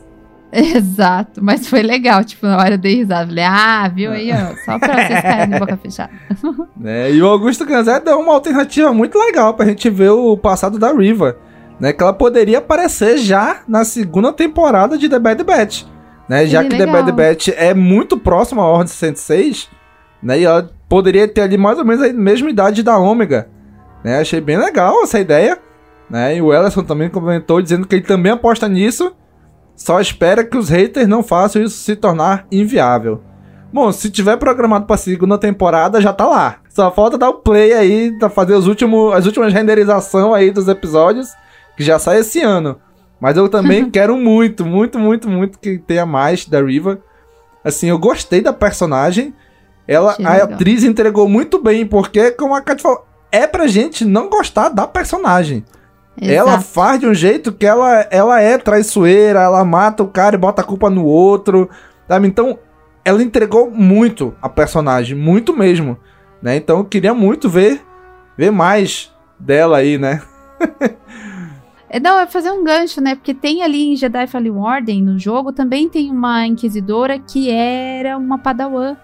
Exato, 0.57 1.43
mas 1.43 1.67
foi 1.67 1.81
legal, 1.83 2.23
tipo, 2.23 2.45
na 2.47 2.57
hora 2.57 2.75
eu 2.75 2.77
dei 2.77 2.95
risada. 2.95 3.27
Falei, 3.27 3.43
ah, 3.43 3.91
viu 3.93 4.11
aí, 4.11 4.31
ó, 4.31 4.55
só 4.63 4.79
pra 4.79 4.93
vocês 5.05 5.19
ficarem 5.19 5.49
de 5.49 5.59
boca 5.59 5.75
fechada. 5.75 6.11
né? 6.79 7.11
E 7.11 7.21
o 7.21 7.27
Augusto 7.27 7.65
Ganzé 7.65 7.99
deu 7.99 8.17
uma 8.19 8.33
alternativa 8.33 8.93
muito 8.93 9.19
legal 9.19 9.53
pra 9.53 9.65
gente 9.65 9.89
ver 9.89 10.11
o 10.11 10.37
passado 10.37 10.79
da 10.79 10.93
Riva, 10.93 11.35
né? 11.77 11.91
Que 11.91 12.01
ela 12.01 12.13
poderia 12.13 12.59
aparecer 12.59 13.17
já 13.17 13.63
na 13.67 13.83
segunda 13.83 14.31
temporada 14.31 14.97
de 14.97 15.09
The 15.09 15.19
Bad 15.19 15.43
Batch, 15.43 15.83
né? 16.29 16.45
Já 16.45 16.61
Seria 16.61 16.77
que 16.77 16.85
The. 16.85 16.91
Bad 16.91 17.11
Batch 17.11 17.49
é 17.49 17.73
muito 17.73 18.17
próximo 18.17 18.61
à 18.61 18.65
Ordem 18.65 18.87
106, 18.87 19.69
né? 20.23 20.39
E 20.39 20.45
ela 20.45 20.69
poderia 20.87 21.27
ter 21.27 21.41
ali 21.41 21.57
mais 21.57 21.77
ou 21.77 21.83
menos 21.83 22.01
a 22.01 22.13
mesma 22.13 22.49
idade 22.49 22.81
da 22.81 22.97
Ômega, 22.97 23.49
né? 24.05 24.19
Achei 24.19 24.39
bem 24.39 24.57
legal 24.57 25.03
essa 25.03 25.19
ideia, 25.19 25.59
né? 26.09 26.37
E 26.37 26.41
o 26.41 26.53
Ellison 26.53 26.83
também 26.83 27.09
comentou 27.09 27.61
dizendo 27.61 27.85
que 27.85 27.95
ele 27.95 28.05
também 28.05 28.31
aposta 28.31 28.69
nisso, 28.69 29.13
só 29.75 29.99
espera 29.99 30.43
que 30.43 30.57
os 30.57 30.69
haters 30.69 31.07
não 31.07 31.21
façam 31.21 31.61
isso 31.61 31.77
se 31.77 31.95
tornar 31.95 32.45
inviável. 32.51 33.21
Bom, 33.71 33.91
se 33.91 34.09
tiver 34.09 34.37
programado 34.37 34.85
pra 34.85 34.95
segunda 34.95 35.37
temporada, 35.37 35.99
já 35.99 36.13
tá 36.13 36.25
lá. 36.25 36.59
Só 36.69 36.89
falta 36.91 37.17
dar 37.17 37.29
o 37.29 37.35
play 37.35 37.73
aí, 37.73 38.17
pra 38.17 38.29
fazer 38.29 38.53
os 38.53 38.67
últimos, 38.67 39.13
as 39.13 39.25
últimas 39.25 39.53
renderizações 39.53 40.33
aí 40.33 40.49
dos 40.49 40.67
episódios, 40.67 41.29
que 41.75 41.83
já 41.83 41.99
sai 41.99 42.19
esse 42.19 42.41
ano. 42.41 42.79
Mas 43.19 43.35
eu 43.35 43.49
também 43.49 43.87
quero 43.91 44.15
muito, 44.15 44.65
muito, 44.65 44.97
muito, 44.97 45.29
muito 45.29 45.59
que 45.59 45.77
tenha 45.77 46.05
mais 46.05 46.45
da 46.45 46.61
Riva. 46.61 46.99
Assim, 47.63 47.89
eu 47.89 47.99
gostei 47.99 48.39
da 48.39 48.53
personagem. 48.53 49.33
Ela, 49.87 50.15
a 50.23 50.35
atriz 50.43 50.83
entregou 50.83 51.27
muito 51.27 51.61
bem, 51.61 51.85
porque, 51.85 52.31
como 52.31 52.55
a 52.55 52.61
Kat 52.61 52.81
falou, 52.81 53.05
é 53.31 53.45
pra 53.45 53.67
gente 53.67 54.05
não 54.05 54.29
gostar 54.29 54.69
da 54.69 54.87
personagem. 54.87 55.65
Ela 56.21 56.61
faz 56.61 56.99
de 56.99 57.07
um 57.07 57.13
jeito 57.13 57.51
que 57.51 57.65
ela, 57.65 58.07
ela 58.09 58.39
é 58.39 58.57
traiçoeira, 58.57 59.41
ela 59.41 59.65
mata 59.65 60.01
o 60.01 60.07
cara 60.07 60.35
e 60.35 60.39
bota 60.39 60.61
a 60.61 60.65
culpa 60.65 60.89
no 60.89 61.03
outro, 61.05 61.69
sabe? 62.07 62.27
Então, 62.27 62.57
ela 63.03 63.21
entregou 63.21 63.69
muito 63.69 64.33
a 64.41 64.47
personagem, 64.47 65.15
muito 65.17 65.55
mesmo, 65.55 65.97
né? 66.41 66.55
Então, 66.55 66.79
eu 66.79 66.85
queria 66.85 67.13
muito 67.13 67.49
ver 67.49 67.81
ver 68.37 68.51
mais 68.51 69.13
dela 69.39 69.77
aí, 69.77 69.97
né? 69.97 70.21
É, 71.87 71.99
Não, 71.99 72.19
é 72.19 72.25
fazer 72.25 72.51
um 72.51 72.63
gancho, 72.63 72.99
né? 72.99 73.15
Porque 73.15 73.33
tem 73.33 73.63
ali 73.63 73.93
em 73.93 73.95
Jedi 73.95 74.27
Fallen 74.27 74.57
Order, 74.57 74.95
no 75.01 75.17
jogo, 75.17 75.53
também 75.53 75.87
tem 75.87 76.11
uma 76.11 76.45
inquisidora 76.45 77.17
que 77.19 77.49
era 77.49 78.17
uma 78.17 78.37
padawan. 78.37 78.97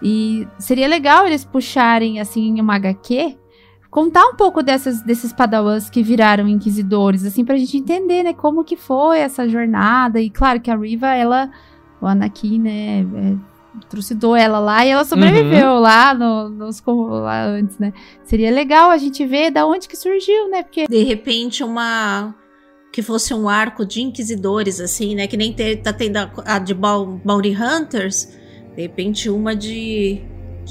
E 0.00 0.46
seria 0.58 0.86
legal 0.86 1.26
eles 1.26 1.44
puxarem, 1.44 2.20
assim, 2.20 2.60
uma 2.60 2.74
HQ, 2.76 3.36
contar 3.92 4.24
um 4.26 4.34
pouco 4.34 4.62
dessas, 4.62 5.02
desses 5.02 5.32
padawans 5.34 5.90
que 5.90 6.02
viraram 6.02 6.48
inquisidores, 6.48 7.26
assim, 7.26 7.44
pra 7.44 7.58
gente 7.58 7.76
entender, 7.76 8.22
né? 8.22 8.32
Como 8.32 8.64
que 8.64 8.74
foi 8.74 9.18
essa 9.18 9.46
jornada. 9.46 10.18
E 10.18 10.30
claro 10.30 10.60
que 10.62 10.70
a 10.70 10.76
Riva, 10.76 11.08
ela, 11.14 11.50
o 12.00 12.06
Anakin, 12.06 12.58
né? 12.58 13.06
é, 13.14 13.52
trucidou 13.90 14.34
ela 14.34 14.58
lá 14.58 14.84
e 14.86 14.88
ela 14.88 15.04
sobreviveu 15.04 15.74
lá, 15.78 16.14
no, 16.14 16.48
nos, 16.48 16.82
lá 16.86 17.44
antes, 17.44 17.78
né? 17.78 17.92
Seria 18.24 18.50
legal 18.50 18.90
a 18.90 18.96
gente 18.96 19.24
ver 19.26 19.50
da 19.50 19.66
onde 19.66 19.86
que 19.86 19.96
surgiu, 19.96 20.48
né? 20.50 20.62
Porque 20.62 20.86
De 20.88 21.02
repente, 21.04 21.62
uma. 21.62 22.34
Que 22.90 23.00
fosse 23.02 23.32
um 23.34 23.48
arco 23.48 23.84
de 23.86 24.02
inquisidores, 24.02 24.80
assim, 24.80 25.14
né? 25.14 25.26
Que 25.26 25.36
nem 25.36 25.52
te- 25.52 25.76
tá 25.76 25.92
tendo 25.92 26.16
a, 26.18 26.30
a 26.46 26.58
de 26.58 26.74
Bou- 26.74 27.20
Bounty 27.24 27.54
Hunters. 27.56 28.26
De 28.74 28.82
repente, 28.82 29.28
uma 29.30 29.54
de. 29.54 30.22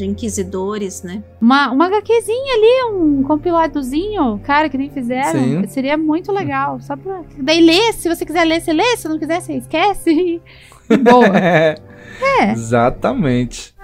De 0.01 0.07
inquisidores, 0.07 1.03
né? 1.03 1.21
Uma, 1.39 1.69
uma 1.71 1.85
HQzinha 1.85 2.55
ali, 2.55 2.91
um 2.95 3.21
compiladozinho, 3.21 4.41
cara, 4.43 4.67
que 4.67 4.75
nem 4.75 4.89
fizeram. 4.89 5.31
Sim. 5.39 5.67
Seria 5.67 5.95
muito 5.95 6.31
legal. 6.31 6.79
Só 6.81 6.95
pra. 6.97 7.21
Daí 7.37 7.61
lê, 7.61 7.93
se 7.93 8.09
você 8.09 8.25
quiser 8.25 8.43
ler, 8.45 8.59
você 8.61 8.73
lê. 8.73 8.97
Se 8.97 9.07
não 9.07 9.19
quiser, 9.19 9.39
você 9.39 9.53
esquece. 9.53 10.41
Boa. 11.03 11.27
É, 11.39 11.75
É. 12.39 12.51
exatamente. 12.51 13.75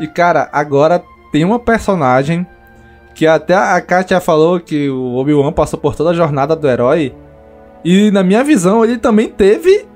E 0.00 0.06
cara, 0.08 0.48
agora 0.52 1.02
tem 1.32 1.44
uma 1.44 1.58
personagem 1.58 2.46
que 3.14 3.26
até 3.26 3.54
a 3.54 3.80
Katia 3.80 4.20
falou 4.20 4.58
que 4.60 4.90
o 4.90 5.14
Obi-Wan 5.14 5.52
passou 5.52 5.78
por 5.78 5.94
toda 5.96 6.10
a 6.10 6.14
jornada 6.14 6.54
do 6.56 6.68
herói. 6.68 7.14
E 7.84 8.10
na 8.10 8.22
minha 8.22 8.42
visão, 8.44 8.84
ele 8.84 8.98
também 8.98 9.28
teve 9.28 9.86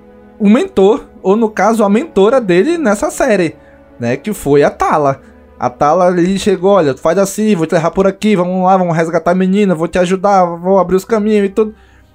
um 0.40 0.48
mentor, 0.48 1.04
ou 1.22 1.36
no 1.36 1.50
caso, 1.50 1.84
a 1.84 1.88
mentora 1.88 2.40
dele 2.40 2.78
nessa 2.78 3.10
série, 3.10 3.56
né? 3.98 4.16
Que 4.16 4.32
foi 4.32 4.62
a 4.62 4.70
Tala. 4.70 5.20
A 5.58 5.68
Tala 5.68 6.06
ali 6.06 6.38
chegou, 6.38 6.72
olha, 6.72 6.96
faz 6.96 7.18
assim, 7.18 7.54
vou 7.54 7.66
te 7.66 7.74
levar 7.74 7.90
por 7.90 8.06
aqui, 8.06 8.34
vamos 8.34 8.64
lá, 8.64 8.76
vamos 8.76 8.96
resgatar 8.96 9.32
a 9.32 9.34
menina, 9.34 9.74
vou 9.74 9.88
te 9.88 9.98
ajudar, 9.98 10.44
vou 10.44 10.78
abrir 10.78 10.96
os 10.96 11.04
caminhos 11.04 11.46
e 11.46 11.50
tudo. 11.50 11.74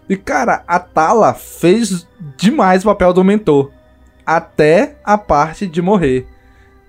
E 0.10 0.16
cara, 0.16 0.64
a 0.68 0.80
Tala 0.80 1.34
fez 1.34 2.08
demais 2.38 2.84
o 2.84 2.86
papel 2.86 3.14
do 3.14 3.24
mentor. 3.24 3.72
Até 4.26 4.95
a 5.03 5.18
parte 5.18 5.68
de 5.68 5.82
morrer. 5.82 6.28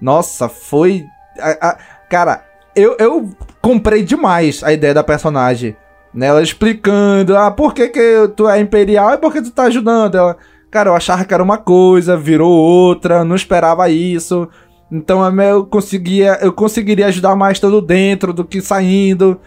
Nossa, 0.00 0.48
foi. 0.48 1.04
A, 1.38 1.68
a, 1.68 1.78
cara, 2.08 2.44
eu, 2.74 2.96
eu 2.98 3.30
comprei 3.60 4.02
demais 4.02 4.62
a 4.62 4.72
ideia 4.72 4.94
da 4.94 5.04
personagem. 5.04 5.76
Né? 6.12 6.26
Ela 6.26 6.42
explicando, 6.42 7.36
ah, 7.36 7.50
por 7.50 7.74
que, 7.74 7.88
que 7.88 8.28
tu 8.34 8.48
é 8.48 8.58
imperial 8.60 9.12
e 9.12 9.18
por 9.18 9.32
que 9.32 9.42
tu 9.42 9.50
tá 9.50 9.64
ajudando? 9.64 10.14
Ela, 10.14 10.36
cara, 10.76 10.90
eu 10.90 10.94
achava 10.94 11.24
que 11.24 11.32
era 11.32 11.42
uma 11.42 11.56
coisa, 11.56 12.18
virou 12.18 12.52
outra, 12.52 13.24
não 13.24 13.34
esperava 13.34 13.88
isso. 13.88 14.46
Então 14.92 15.24
eu 15.42 15.64
conseguia, 15.64 16.38
eu 16.42 16.52
conseguiria 16.52 17.06
ajudar 17.06 17.34
mais 17.34 17.58
todo 17.58 17.80
dentro 17.80 18.30
do 18.30 18.44
que 18.44 18.60
saindo. 18.60 19.40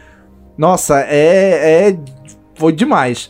Nossa, 0.58 1.02
é, 1.02 1.90
é 1.90 2.00
foi 2.56 2.72
demais. 2.72 3.30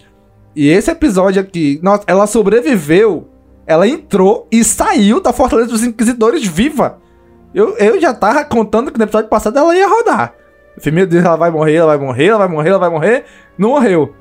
E 0.55 0.69
esse 0.69 0.89
episódio 0.89 1.41
aqui, 1.41 1.77
nossa, 1.83 2.05
ela 2.07 2.25
sobreviveu, 2.25 3.27
ela 3.67 3.85
entrou 3.85 4.47
e 4.49 4.63
saiu 4.63 5.19
da 5.19 5.33
Fortaleza 5.33 5.67
dos 5.67 5.83
Inquisidores 5.83 6.47
viva. 6.47 6.99
Eu, 7.53 7.75
eu 7.77 7.99
já 7.99 8.13
tava 8.13 8.45
contando 8.45 8.93
que 8.93 8.97
no 8.97 9.03
episódio 9.03 9.29
passado 9.29 9.59
ela 9.59 9.75
ia 9.75 9.89
rodar. 9.89 10.33
Eu 10.77 10.81
falei, 10.81 10.95
meu 10.95 11.05
Deus, 11.05 11.25
ela 11.25 11.35
vai 11.35 11.51
morrer, 11.51 11.75
ela 11.75 11.97
vai 11.97 12.07
morrer, 12.07 12.27
ela 12.27 12.37
vai 12.37 12.47
morrer, 12.47 12.69
ela 12.69 12.79
vai 12.79 12.89
morrer. 12.89 13.25
Não 13.57 13.71
morreu. 13.71 14.15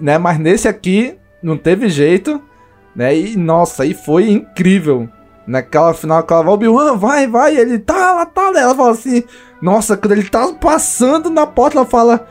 Né? 0.00 0.18
Mas 0.18 0.40
nesse 0.40 0.66
aqui, 0.66 1.16
não 1.40 1.56
teve 1.56 1.88
jeito. 1.88 2.42
Né? 2.94 3.16
E, 3.16 3.36
nossa, 3.36 3.82
aí 3.82 3.94
foi 3.94 4.30
incrível. 4.30 5.08
Naquela 5.46 5.94
final, 5.94 6.18
aquela 6.18 6.42
vai, 6.42 6.52
Obi-Wan, 6.52 6.96
vai, 6.96 7.26
vai. 7.26 7.56
Ele 7.56 7.78
tá, 7.78 7.94
ela 7.94 8.26
tá. 8.26 8.52
Ela 8.54 8.74
fala 8.74 8.90
assim, 8.92 9.24
nossa, 9.60 9.96
quando 9.96 10.12
ele 10.12 10.28
tá 10.28 10.52
passando 10.52 11.28
na 11.30 11.46
porta, 11.46 11.78
ela 11.78 11.86
fala 11.86 12.26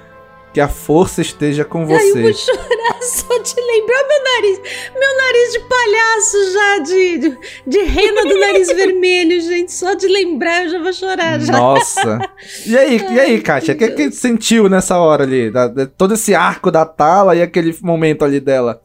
que 0.54 0.60
a 0.60 0.68
força 0.68 1.22
esteja 1.22 1.64
com 1.64 1.86
você. 1.86 2.02
Ai, 2.02 2.10
eu 2.10 2.22
vou 2.24 2.34
chorar 2.34 3.02
só 3.04 3.38
de 3.38 3.56
lembrar 3.62 4.08
meu 4.08 4.24
nariz. 4.24 4.62
Meu 4.98 5.18
nariz 5.18 5.54
de 5.54 5.60
palhaço 5.60 6.54
já, 6.54 6.80
de, 6.80 7.18
de, 7.18 7.38
de 7.68 7.84
rena 7.84 8.24
do 8.24 8.40
nariz 8.40 8.68
vermelho, 8.68 9.42
gente. 9.42 9.72
Só 9.72 9.94
de 9.94 10.08
lembrar 10.08 10.66
eu 10.66 10.70
já 10.72 10.80
vou 10.82 10.94
chorar. 10.94 11.40
Já. 11.40 11.54
Nossa. 11.54 12.20
E 12.66 12.78
aí, 12.78 13.06
Ai, 13.08 13.16
e 13.16 13.20
aí, 13.20 13.42
Kátia? 13.42 13.74
O 13.74 13.78
que, 13.78 13.90
que, 13.90 14.10
que 14.10 14.16
sentiu 14.16 14.68
nessa 14.68 14.98
hora 14.98 15.24
ali? 15.24 15.52
Da, 15.52 15.68
de, 15.68 15.86
todo 15.86 16.16
esse 16.16 16.34
arco 16.34 16.72
da 16.72 16.86
Tala 16.86 17.36
e 17.36 17.42
aquele 17.42 17.76
momento 17.82 18.26
ali 18.26 18.40
dela? 18.40 18.82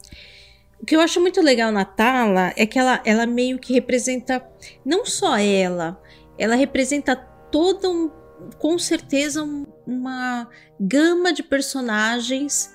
O 0.85 0.87
que 0.87 0.95
eu 0.95 1.01
acho 1.01 1.19
muito 1.19 1.41
legal 1.41 1.71
na 1.71 1.83
Tala 1.83 2.53
é 2.55 2.63
que 2.63 2.77
ela, 2.77 3.01
ela 3.03 3.25
meio 3.25 3.57
que 3.57 3.73
representa 3.73 4.47
não 4.85 5.03
só 5.03 5.35
ela, 5.35 5.99
ela 6.37 6.53
representa 6.53 7.15
todo 7.15 7.89
um 7.89 8.11
com 8.59 8.77
certeza 8.77 9.41
um, 9.41 9.65
uma 9.87 10.47
gama 10.79 11.33
de 11.33 11.41
personagens 11.41 12.71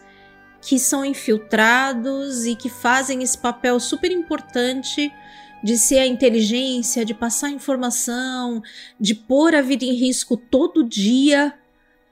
que 0.61 0.77
são 0.77 1.05
infiltrados 1.05 2.47
e 2.47 2.57
que 2.57 2.69
fazem 2.69 3.23
esse 3.23 3.39
papel 3.39 3.79
super 3.79 4.11
importante 4.11 5.13
de 5.63 5.79
ser 5.79 6.01
a 6.01 6.07
inteligência, 6.09 7.05
de 7.05 7.15
passar 7.15 7.51
informação, 7.51 8.61
de 8.99 9.15
pôr 9.15 9.55
a 9.55 9.63
vida 9.63 9.85
em 9.85 9.95
risco 9.95 10.37
todo 10.37 10.83
dia 10.83 11.55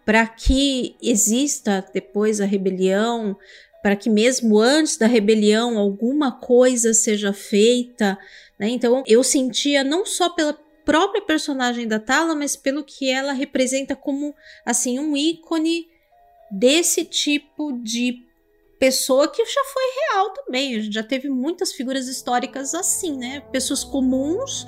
para 0.07 0.26
que 0.26 0.96
exista 1.03 1.84
depois 1.92 2.40
a 2.40 2.46
rebelião, 2.46 3.36
para 3.83 3.97
que 3.97 4.11
mesmo 4.11 4.59
antes 4.59 4.97
da 4.97 5.07
rebelião 5.07 5.79
alguma 5.79 6.33
coisa 6.33 6.93
seja 6.93 7.33
feita. 7.33 8.18
Né? 8.59 8.68
Então 8.70 9.03
eu 9.07 9.22
sentia 9.22 9.85
não 9.85 10.05
só 10.05 10.31
pela 10.31 10.59
própria 10.85 11.22
personagem 11.22 11.87
da 11.87 12.01
Tala, 12.01 12.35
mas 12.35 12.57
pelo 12.57 12.83
que 12.83 13.11
ela 13.11 13.33
representa 13.33 13.95
como 13.95 14.35
assim 14.64 14.99
um 14.99 15.16
ícone 15.16 15.87
desse 16.51 17.05
tipo 17.05 17.72
de 17.83 18.26
pessoa 18.79 19.29
que 19.29 19.45
já 19.45 19.64
foi 19.64 19.83
real 20.01 20.31
também. 20.31 20.76
A 20.76 20.81
gente 20.81 20.95
já 20.95 21.03
teve 21.03 21.29
muitas 21.29 21.72
figuras 21.72 22.09
históricas 22.09 22.74
assim, 22.74 23.16
né? 23.16 23.41
Pessoas 23.53 23.85
comuns 23.85 24.66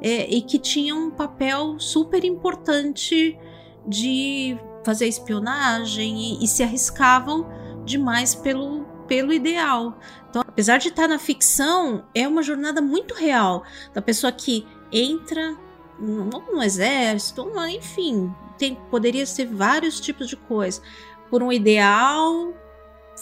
é, 0.00 0.28
e 0.30 0.40
que 0.40 0.58
tinham 0.58 1.08
um 1.08 1.10
papel 1.10 1.78
super 1.78 2.24
importante 2.24 3.38
de 3.86 4.56
fazer 4.84 5.06
espionagem 5.06 6.40
e, 6.40 6.44
e 6.44 6.48
se 6.48 6.62
arriscavam 6.62 7.46
demais 7.84 8.34
pelo, 8.34 8.84
pelo 9.06 9.32
ideal. 9.32 9.98
Então, 10.28 10.42
apesar 10.46 10.78
de 10.78 10.88
estar 10.88 11.08
na 11.08 11.18
ficção, 11.18 12.04
é 12.14 12.26
uma 12.26 12.42
jornada 12.42 12.80
muito 12.80 13.14
real 13.14 13.64
da 13.92 14.00
pessoa 14.00 14.30
que 14.30 14.66
entra 14.92 15.56
no, 15.98 16.24
no 16.24 16.62
exército, 16.62 17.50
enfim, 17.68 18.32
tem, 18.58 18.74
poderia 18.90 19.26
ser 19.26 19.46
vários 19.46 20.00
tipos 20.00 20.28
de 20.28 20.36
coisa. 20.36 20.80
Por 21.28 21.42
um 21.42 21.52
ideal 21.52 22.54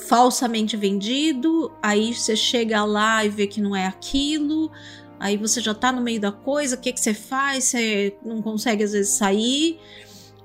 falsamente 0.07 0.77
vendido, 0.77 1.73
aí 1.83 2.15
você 2.15 2.37
chega 2.37 2.85
lá 2.85 3.25
e 3.25 3.29
vê 3.29 3.47
que 3.47 3.61
não 3.61 3.75
é 3.75 3.87
aquilo, 3.87 4.71
aí 5.19 5.37
você 5.37 5.61
já 5.61 5.75
tá 5.75 5.91
no 5.91 6.01
meio 6.01 6.21
da 6.21 6.31
coisa, 6.31 6.77
o 6.77 6.81
que, 6.81 6.93
que 6.93 7.01
você 7.01 7.13
faz? 7.13 7.65
Você 7.65 8.17
não 8.25 8.41
consegue 8.41 8.85
às 8.85 8.93
vezes 8.93 9.15
sair, 9.15 9.81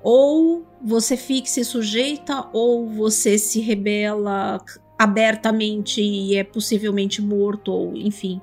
ou 0.04 0.66
você 0.84 1.16
fica 1.16 1.47
se 1.47 1.64
sujeita, 1.64 2.47
ou 2.51 2.88
você 2.89 3.38
se 3.38 3.62
rebela 3.62 4.62
abertamente 4.99 6.01
e 6.01 6.36
é 6.36 6.43
possivelmente 6.43 7.22
morto, 7.22 7.72
ou 7.72 7.95
enfim, 7.95 8.41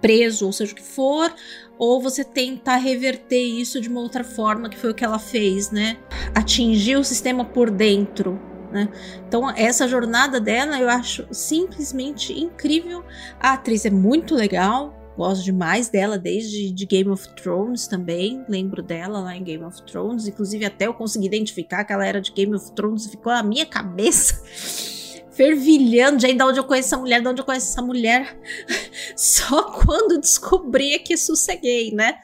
preso, 0.00 0.46
ou 0.46 0.52
seja 0.52 0.72
o 0.72 0.76
que 0.76 0.82
for, 0.82 1.32
ou 1.78 2.00
você 2.00 2.24
tenta 2.24 2.76
reverter 2.76 3.42
isso 3.42 3.80
de 3.80 3.88
uma 3.88 4.00
outra 4.00 4.22
forma, 4.22 4.68
que 4.68 4.78
foi 4.78 4.90
o 4.90 4.94
que 4.94 5.04
ela 5.04 5.18
fez, 5.18 5.70
né? 5.70 5.96
Atingir 6.34 6.96
o 6.96 7.04
sistema 7.04 7.44
por 7.44 7.70
dentro. 7.70 8.40
Né? 8.70 8.88
Então, 9.28 9.50
essa 9.50 9.86
jornada 9.86 10.40
dela 10.40 10.78
eu 10.78 10.88
acho 10.88 11.26
simplesmente 11.30 12.32
incrível. 12.32 13.04
A 13.38 13.52
atriz 13.52 13.84
é 13.84 13.90
muito 13.90 14.34
legal, 14.34 15.01
gosto 15.16 15.44
demais 15.44 15.88
dela 15.88 16.18
desde 16.18 16.70
de 16.70 16.86
Game 16.86 17.10
of 17.10 17.28
Thrones 17.34 17.86
também. 17.86 18.44
Lembro 18.48 18.82
dela 18.82 19.20
lá 19.20 19.36
em 19.36 19.44
Game 19.44 19.64
of 19.64 19.82
Thrones, 19.82 20.26
inclusive 20.26 20.64
até 20.64 20.86
eu 20.86 20.94
consegui 20.94 21.26
identificar 21.26 21.84
que 21.84 21.92
ela 21.92 22.06
era 22.06 22.20
de 22.20 22.32
Game 22.32 22.54
of 22.54 22.72
Thrones, 22.72 23.06
ficou 23.06 23.32
na 23.32 23.42
minha 23.42 23.66
cabeça 23.66 24.42
fervilhando 25.32 26.18
de 26.18 26.42
onde 26.42 26.58
eu 26.58 26.64
conheço 26.64 26.88
essa 26.88 26.98
mulher, 26.98 27.20
de 27.20 27.28
onde 27.28 27.40
eu 27.40 27.44
conheço 27.44 27.70
essa 27.70 27.82
mulher. 27.82 28.38
Só 29.16 29.62
quando 29.72 30.20
descobri 30.20 30.94
é 30.94 30.98
que 30.98 31.16
sosseguei, 31.16 31.92
né? 31.92 32.18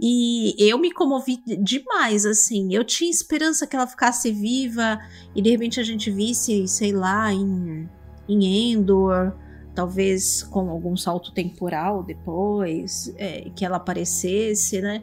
E 0.00 0.54
eu 0.58 0.78
me 0.78 0.90
comovi 0.90 1.42
demais, 1.58 2.26
assim. 2.26 2.74
Eu 2.74 2.84
tinha 2.84 3.10
esperança 3.10 3.66
que 3.66 3.74
ela 3.74 3.86
ficasse 3.86 4.30
viva 4.30 5.00
e 5.34 5.40
de 5.40 5.50
repente 5.50 5.80
a 5.80 5.82
gente 5.82 6.10
visse, 6.10 6.68
sei 6.68 6.92
lá, 6.92 7.32
em, 7.32 7.88
em 8.28 8.72
Endor, 8.72 9.32
talvez 9.76 10.42
com 10.42 10.70
algum 10.70 10.96
salto 10.96 11.30
temporal 11.30 12.02
depois, 12.02 13.14
é, 13.18 13.50
que 13.54 13.64
ela 13.64 13.76
aparecesse, 13.76 14.80
né? 14.80 15.02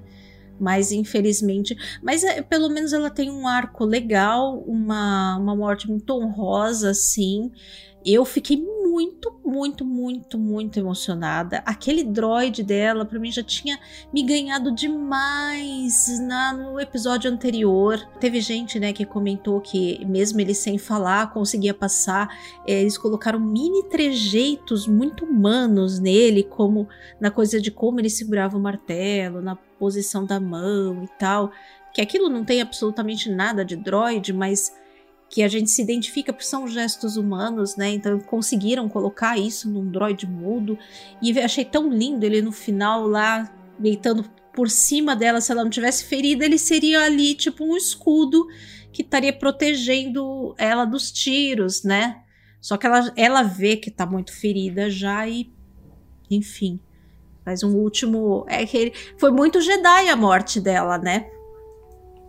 mas 0.59 0.91
infelizmente. 0.91 1.76
Mas 2.01 2.24
é, 2.24 2.41
pelo 2.41 2.69
menos 2.69 2.93
ela 2.93 3.09
tem 3.09 3.30
um 3.30 3.47
arco 3.47 3.86
legal, 3.86 4.59
uma, 4.65 5.38
uma 5.38 5.55
morte 5.55 5.88
muito 5.88 6.11
honrosa, 6.11 6.89
assim. 6.91 7.51
Eu 8.05 8.26
fiquei 8.26 8.57
muito, 8.94 9.34
muito, 9.44 9.84
muito, 9.84 10.38
muito 10.38 10.78
emocionada. 10.78 11.64
Aquele 11.66 12.04
droid 12.04 12.62
dela, 12.62 13.04
para 13.04 13.18
mim, 13.18 13.32
já 13.32 13.41
tinha 13.41 13.80
me 14.14 14.22
ganhado 14.22 14.72
demais 14.72 16.20
na, 16.20 16.54
no 16.54 16.80
episódio 16.80 17.32
anterior. 17.32 18.00
Teve 18.20 18.39
gente, 18.39 18.80
né, 18.80 18.94
que 18.94 19.04
comentou 19.04 19.60
que, 19.60 20.06
mesmo 20.06 20.39
ele 20.39 20.54
sem 20.54 20.78
falar, 20.78 21.34
conseguia 21.34 21.74
passar. 21.74 22.30
É, 22.68 22.82
eles 22.82 22.96
colocaram 22.96 23.39
mini 23.39 23.89
trejeitos 23.89 24.86
muito 24.86 25.26
humanos 25.26 25.98
nele, 25.98 26.44
como 26.44 26.88
na 27.20 27.32
coisa 27.32 27.60
de 27.60 27.72
como 27.72 28.00
ele 28.00 28.12
segurava 28.12 28.56
o 28.56 28.62
martelo, 28.62 29.41
na 29.41 29.56
posição 29.56 30.24
da 30.24 30.39
mão 30.39 31.04
e 31.04 31.08
tal. 31.18 31.52
Que 31.91 32.02
aquilo 32.02 32.30
não 32.30 32.46
tem 32.46 32.62
absolutamente 32.62 33.28
nada 33.28 33.66
de 33.66 33.76
droid, 33.76 34.32
mas 34.34 34.72
que 35.34 35.42
a 35.42 35.48
gente 35.48 35.72
se 35.72 35.82
identifica 35.82 36.32
porque 36.32 36.46
são 36.46 36.68
gestos 36.68 37.18
humanos, 37.18 37.76
né? 37.76 37.90
Então 37.90 38.20
conseguiram 38.20 38.88
colocar 38.88 39.36
isso 39.36 39.68
num 39.68 39.90
droid 39.90 40.28
mudo. 40.28 40.78
E 41.20 41.40
achei 41.40 41.66
tão 41.66 41.90
lindo 41.90 42.24
ele 42.24 42.40
no 42.40 42.52
final 42.52 43.08
lá, 43.08 43.52
deitando 43.80 44.30
por 44.54 44.70
cima 44.70 45.16
dela. 45.16 45.42
Se 45.42 45.52
ela 45.52 45.64
não 45.64 45.72
tivesse 45.72 46.06
ferida, 46.06 46.46
ele 46.46 46.60
seria 46.60 47.02
ali 47.02 47.34
tipo 47.34 47.66
um 47.66 47.76
escudo 47.76 48.46
que 48.92 49.02
estaria 49.02 49.34
protegendo 49.34 50.54
ela 50.56 50.86
dos 50.86 51.12
tiros, 51.12 51.84
né? 51.84 52.22
Só 52.62 52.78
que 52.78 52.86
ela, 52.86 53.12
ela 53.16 53.42
vê 53.42 53.76
que 53.76 53.90
tá 53.90 54.06
muito 54.06 54.32
ferida 54.32 54.88
já 54.88 55.28
e. 55.28 55.52
Enfim. 56.30 56.80
Faz 57.44 57.64
um 57.64 57.76
último. 57.76 58.46
É 58.48 58.68
que 58.68 58.78
ele, 58.78 58.94
foi 59.18 59.32
muito 59.32 59.62
Jedi 59.62 60.10
a 60.10 60.16
morte 60.16 60.62
dela, 60.62 61.00
né? 61.00 61.28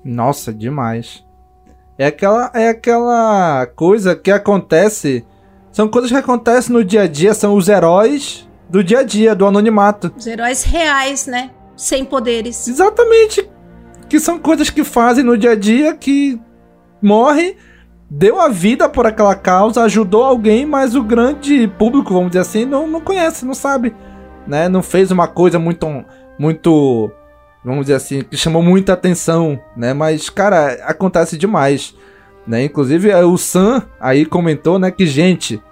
Nossa, 0.02 0.54
demais. 0.54 1.23
É 1.98 2.06
aquela, 2.06 2.50
é 2.54 2.68
aquela 2.68 3.66
coisa 3.74 4.16
que 4.16 4.30
acontece. 4.30 5.24
São 5.72 5.88
coisas 5.88 6.10
que 6.10 6.16
acontecem 6.16 6.72
no 6.72 6.84
dia 6.84 7.02
a 7.02 7.06
dia, 7.06 7.34
são 7.34 7.54
os 7.54 7.68
heróis 7.68 8.48
do 8.68 8.82
dia 8.82 9.00
a 9.00 9.02
dia, 9.02 9.34
do 9.34 9.46
anonimato. 9.46 10.12
Os 10.16 10.26
heróis 10.26 10.64
reais, 10.64 11.26
né? 11.26 11.50
Sem 11.76 12.04
poderes. 12.04 12.66
Exatamente. 12.68 13.48
Que 14.08 14.18
são 14.20 14.38
coisas 14.38 14.70
que 14.70 14.84
fazem 14.84 15.24
no 15.24 15.36
dia 15.36 15.52
a 15.52 15.56
dia 15.56 15.94
que 15.94 16.40
morre 17.02 17.56
deu 18.10 18.40
a 18.40 18.48
vida 18.48 18.88
por 18.88 19.06
aquela 19.06 19.34
causa, 19.34 19.82
ajudou 19.82 20.22
alguém, 20.22 20.64
mas 20.64 20.94
o 20.94 21.02
grande 21.02 21.66
público, 21.66 22.12
vamos 22.12 22.30
dizer 22.30 22.40
assim, 22.40 22.64
não, 22.64 22.86
não 22.86 23.00
conhece, 23.00 23.44
não 23.44 23.54
sabe, 23.54 23.94
né? 24.46 24.68
Não 24.68 24.82
fez 24.82 25.10
uma 25.10 25.26
coisa 25.26 25.58
muito, 25.58 25.86
muito, 26.38 27.10
vamos 27.64 27.86
dizer 27.86 27.94
assim, 27.94 28.22
que 28.22 28.36
chamou 28.36 28.62
muita 28.62 28.92
atenção, 28.92 29.58
né? 29.76 29.94
Mas, 29.94 30.28
cara, 30.28 30.74
acontece 30.84 31.38
demais, 31.38 31.94
né? 32.46 32.64
Inclusive, 32.64 33.10
é, 33.10 33.24
o 33.24 33.38
Sam 33.38 33.82
aí 33.98 34.26
comentou, 34.26 34.78
né, 34.78 34.90
que, 34.90 35.06
gente, 35.06 35.62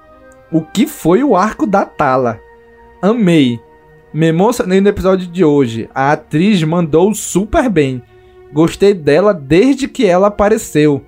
o 0.51 0.63
que 0.63 0.87
foi 0.87 1.23
o 1.23 1.37
arco 1.37 1.67
da 1.67 1.85
Tala? 1.85 2.41
Amei. 3.03 3.61
Me 4.13 4.27
emocionei 4.27 4.81
no 4.81 4.89
episódio 4.89 5.27
de 5.27 5.45
hoje. 5.45 5.89
A 5.95 6.13
atriz 6.13 6.63
mandou 6.63 7.13
super 7.15 7.69
bem. 7.69 8.03
Gostei 8.53 8.93
dela 8.93 9.33
desde 9.33 9.89
que 9.89 10.07
ela 10.07 10.29
apareceu. 10.29 11.03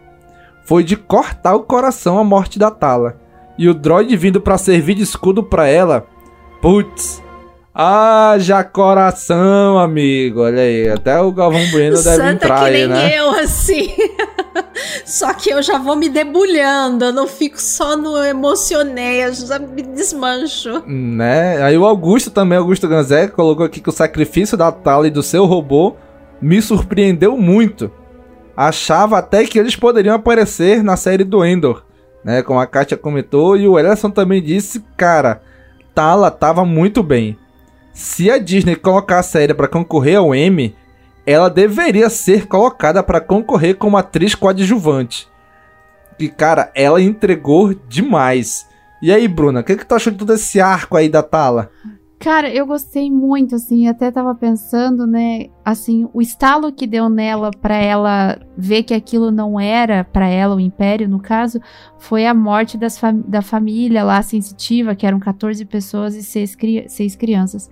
Foi 0.64 0.82
de 0.82 0.97
cortar 0.97 1.55
o 1.55 1.62
coração 1.62 2.18
a 2.18 2.24
morte 2.24 2.59
da 2.59 2.70
Tala. 2.70 3.20
E 3.59 3.68
o 3.68 3.74
droid 3.74 4.16
vindo 4.16 4.41
para 4.41 4.59
servir 4.59 4.95
de 4.95 5.03
escudo 5.03 5.43
para 5.43 5.68
ela. 5.68 6.07
Putz. 6.62 7.24
Haja 7.77 8.62
coração, 8.62 9.79
amigo. 9.79 10.43
Olha 10.43 10.62
aí, 10.62 10.89
até 10.89 11.20
o 11.20 11.33
Galvão 11.33 11.66
Bueno 11.72 11.97
deve 11.97 12.16
Santa 12.16 12.47
entrar 12.47 12.64
que 12.66 12.70
nem 12.70 12.83
aí, 12.83 12.89
né? 12.89 13.18
eu, 13.18 13.31
assim. 13.31 13.93
Só 15.05 15.35
que 15.35 15.51
eu 15.51 15.61
já 15.61 15.77
vou 15.77 15.97
me 15.97 16.09
debulhando, 16.09 17.07
eu 17.07 17.12
não 17.12 17.27
fico 17.27 17.61
só 17.61 17.97
no 17.97 18.22
emocionei, 18.22 19.25
eu 19.25 19.35
já 19.35 19.59
me 19.59 19.83
desmancho. 19.83 20.85
Né? 20.87 21.61
Aí 21.62 21.77
o 21.77 21.85
Augusto 21.85 22.31
também, 22.31 22.59
Augusto 22.59 22.87
Ganzé, 22.87 23.27
colocou 23.27 23.66
aqui 23.66 23.81
que 23.81 23.89
o 23.89 23.93
sacrifício 23.93 24.57
da 24.57 24.70
Tala 24.70 25.09
e 25.09 25.11
do 25.11 25.22
seu 25.22 25.45
robô 25.45 25.97
me 26.41 26.62
surpreendeu 26.62 27.37
muito. 27.37 27.91
Achava 28.57 29.18
até 29.18 29.45
que 29.45 29.59
eles 29.59 29.75
poderiam 29.75 30.14
aparecer 30.14 30.83
na 30.83 30.97
série 30.97 31.25
do 31.25 31.45
Endor, 31.45 31.83
né? 32.25 32.41
Como 32.41 32.61
a 32.61 32.66
Katia 32.66 32.97
comentou, 32.97 33.57
e 33.57 33.66
o 33.66 33.79
Ellison 33.79 34.11
também 34.11 34.41
disse, 34.41 34.85
cara, 34.97 35.43
Tala 35.93 36.31
tava 36.31 36.64
muito 36.64 37.03
bem. 37.03 37.37
Se 37.95 38.28
a 38.28 38.38
Disney 38.38 38.74
colocar 38.74 39.20
a 39.20 39.22
série 39.22 39.55
para 39.55 39.68
concorrer 39.68 40.18
ao 40.18 40.34
Emmy, 40.34 40.74
ela 41.24 41.49
deveria 41.49 42.11
ser 42.11 42.49
colocada 42.49 43.05
para 43.05 43.20
concorrer 43.20 43.76
como 43.76 43.97
atriz 43.97 44.34
coadjuvante. 44.34 45.28
E 46.18 46.28
cara, 46.28 46.72
ela 46.74 47.01
entregou 47.01 47.72
demais. 47.72 48.66
E 49.01 49.12
aí, 49.12 49.28
Bruna, 49.28 49.61
o 49.61 49.64
que, 49.64 49.76
que 49.76 49.86
tu 49.86 49.95
achou 49.95 50.12
de 50.12 50.18
todo 50.18 50.34
esse 50.34 50.61
arco 50.61 50.97
aí 50.97 51.09
da 51.09 51.22
Tala? 51.22 51.70
Cara, 52.18 52.48
eu 52.48 52.64
gostei 52.66 53.10
muito, 53.10 53.54
assim, 53.56 53.86
até 53.86 54.10
tava 54.10 54.34
pensando, 54.34 55.06
né, 55.06 55.46
assim, 55.64 56.08
o 56.12 56.22
estalo 56.22 56.72
que 56.72 56.86
deu 56.86 57.08
nela 57.10 57.50
pra 57.50 57.76
ela 57.76 58.38
ver 58.56 58.82
que 58.84 58.94
aquilo 58.94 59.30
não 59.30 59.60
era 59.60 60.04
pra 60.04 60.26
ela, 60.26 60.54
o 60.54 60.60
Império, 60.60 61.08
no 61.08 61.20
caso, 61.20 61.60
foi 61.98 62.24
a 62.26 62.32
morte 62.32 62.78
das 62.78 62.98
fam 62.98 63.20
da 63.26 63.42
família 63.42 64.02
lá 64.02 64.22
sensitiva, 64.22 64.94
que 64.94 65.06
eram 65.06 65.18
14 65.18 65.64
pessoas 65.66 66.14
e 66.14 66.22
6, 66.22 66.54
cri 66.54 66.86
seis 66.88 67.14
crianças. 67.14 67.70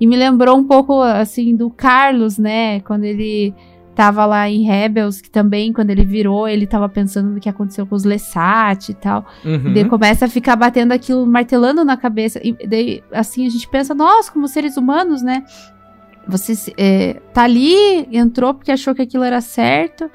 E 0.00 0.06
me 0.06 0.16
lembrou 0.16 0.56
um 0.56 0.64
pouco, 0.64 1.02
assim, 1.02 1.54
do 1.54 1.68
Carlos, 1.68 2.38
né, 2.38 2.80
quando 2.80 3.04
ele 3.04 3.54
tava 3.94 4.24
lá 4.24 4.48
em 4.48 4.62
Rebels, 4.62 5.20
que 5.20 5.30
também, 5.30 5.72
quando 5.72 5.90
ele 5.90 6.04
virou, 6.04 6.48
ele 6.48 6.66
tava 6.66 6.88
pensando 6.88 7.30
no 7.30 7.40
que 7.40 7.48
aconteceu 7.48 7.86
com 7.86 7.94
os 7.94 8.04
Lesat 8.04 8.90
e 8.90 8.94
tal. 8.94 9.26
Uhum. 9.44 9.68
E 9.68 9.74
daí 9.74 9.84
começa 9.84 10.24
a 10.24 10.28
ficar 10.28 10.56
batendo 10.56 10.92
aquilo, 10.92 11.26
martelando 11.26 11.84
na 11.84 11.96
cabeça. 11.96 12.40
E 12.42 12.52
daí, 12.66 13.02
assim, 13.12 13.46
a 13.46 13.50
gente 13.50 13.68
pensa, 13.68 13.94
nós, 13.94 14.30
como 14.30 14.48
seres 14.48 14.76
humanos, 14.76 15.22
né? 15.22 15.44
Você 16.26 16.72
é, 16.76 17.20
tá 17.34 17.42
ali, 17.42 18.08
entrou 18.12 18.54
porque 18.54 18.72
achou 18.72 18.94
que 18.94 19.02
aquilo 19.02 19.24
era 19.24 19.40
certo. 19.40 20.10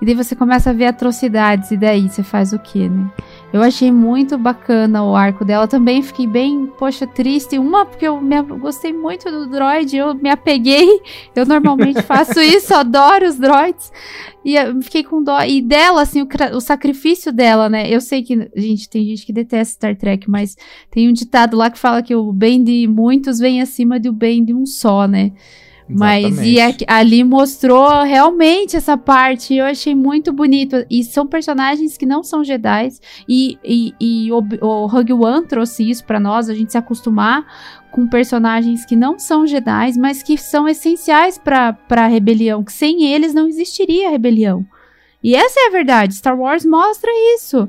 E 0.00 0.06
daí 0.06 0.14
você 0.14 0.34
começa 0.34 0.70
a 0.70 0.72
ver 0.72 0.86
atrocidades. 0.86 1.70
E 1.70 1.76
daí 1.76 2.08
você 2.08 2.22
faz 2.22 2.52
o 2.52 2.58
quê, 2.58 2.88
né? 2.88 3.10
Eu 3.52 3.62
achei 3.62 3.90
muito 3.90 4.38
bacana 4.38 5.02
o 5.02 5.16
arco 5.16 5.44
dela. 5.44 5.66
Também 5.66 6.02
fiquei 6.02 6.26
bem, 6.26 6.66
poxa, 6.78 7.04
triste. 7.04 7.58
Uma, 7.58 7.84
porque 7.84 8.06
eu 8.06 8.20
me, 8.20 8.40
gostei 8.42 8.92
muito 8.92 9.28
do 9.28 9.48
droid, 9.48 9.96
eu 9.96 10.14
me 10.14 10.30
apeguei. 10.30 11.00
Eu 11.34 11.44
normalmente 11.44 12.00
faço 12.06 12.40
isso, 12.40 12.72
adoro 12.72 13.26
os 13.26 13.36
droids. 13.36 13.90
E 14.44 14.54
eu 14.54 14.80
fiquei 14.80 15.02
com 15.02 15.22
dó. 15.22 15.42
E 15.42 15.60
dela, 15.60 16.02
assim, 16.02 16.22
o, 16.22 16.28
o, 16.54 16.60
sacrifício 16.60 17.32
dela, 17.32 17.68
né? 17.68 17.90
Eu 17.90 18.00
sei 18.00 18.22
que, 18.22 18.50
gente, 18.54 18.88
tem 18.88 19.04
gente 19.04 19.26
que 19.26 19.32
detesta 19.32 19.74
Star 19.74 19.96
Trek, 19.96 20.30
mas 20.30 20.56
tem 20.88 21.08
um 21.08 21.12
ditado 21.12 21.56
lá 21.56 21.70
que 21.70 21.78
fala 21.78 22.02
que 22.02 22.14
o 22.14 22.32
bem 22.32 22.62
de 22.62 22.86
muitos 22.86 23.40
vem 23.40 23.60
acima 23.60 23.98
do 23.98 24.12
bem 24.12 24.44
de 24.44 24.54
um 24.54 24.64
só, 24.64 25.08
né? 25.08 25.32
Mas 25.92 26.38
e 26.40 26.60
a, 26.60 26.74
ali 26.86 27.24
mostrou 27.24 28.02
realmente 28.02 28.76
essa 28.76 28.96
parte. 28.96 29.54
Eu 29.54 29.64
achei 29.64 29.94
muito 29.94 30.32
bonito. 30.32 30.84
E 30.90 31.02
são 31.04 31.26
personagens 31.26 31.96
que 31.96 32.06
não 32.06 32.22
são 32.22 32.44
Jedi. 32.44 32.88
E, 33.28 33.58
e, 33.64 33.94
e 34.00 34.32
o, 34.32 34.42
o 34.60 34.86
Rogue 34.86 35.12
One 35.12 35.46
trouxe 35.46 35.88
isso 35.88 36.04
para 36.04 36.20
nós, 36.20 36.48
a 36.48 36.54
gente 36.54 36.72
se 36.72 36.78
acostumar 36.78 37.44
com 37.90 38.06
personagens 38.06 38.84
que 38.84 38.94
não 38.94 39.18
são 39.18 39.46
Jedi, 39.46 39.92
mas 39.98 40.22
que 40.22 40.38
são 40.38 40.68
essenciais 40.68 41.36
para 41.36 41.76
a 41.90 42.06
rebelião. 42.06 42.62
Que 42.62 42.72
sem 42.72 43.04
eles 43.04 43.34
não 43.34 43.48
existiria 43.48 44.08
a 44.08 44.10
rebelião. 44.10 44.64
E 45.22 45.34
essa 45.34 45.60
é 45.60 45.66
a 45.68 45.72
verdade. 45.72 46.14
Star 46.14 46.38
Wars 46.38 46.64
mostra 46.64 47.10
isso. 47.34 47.68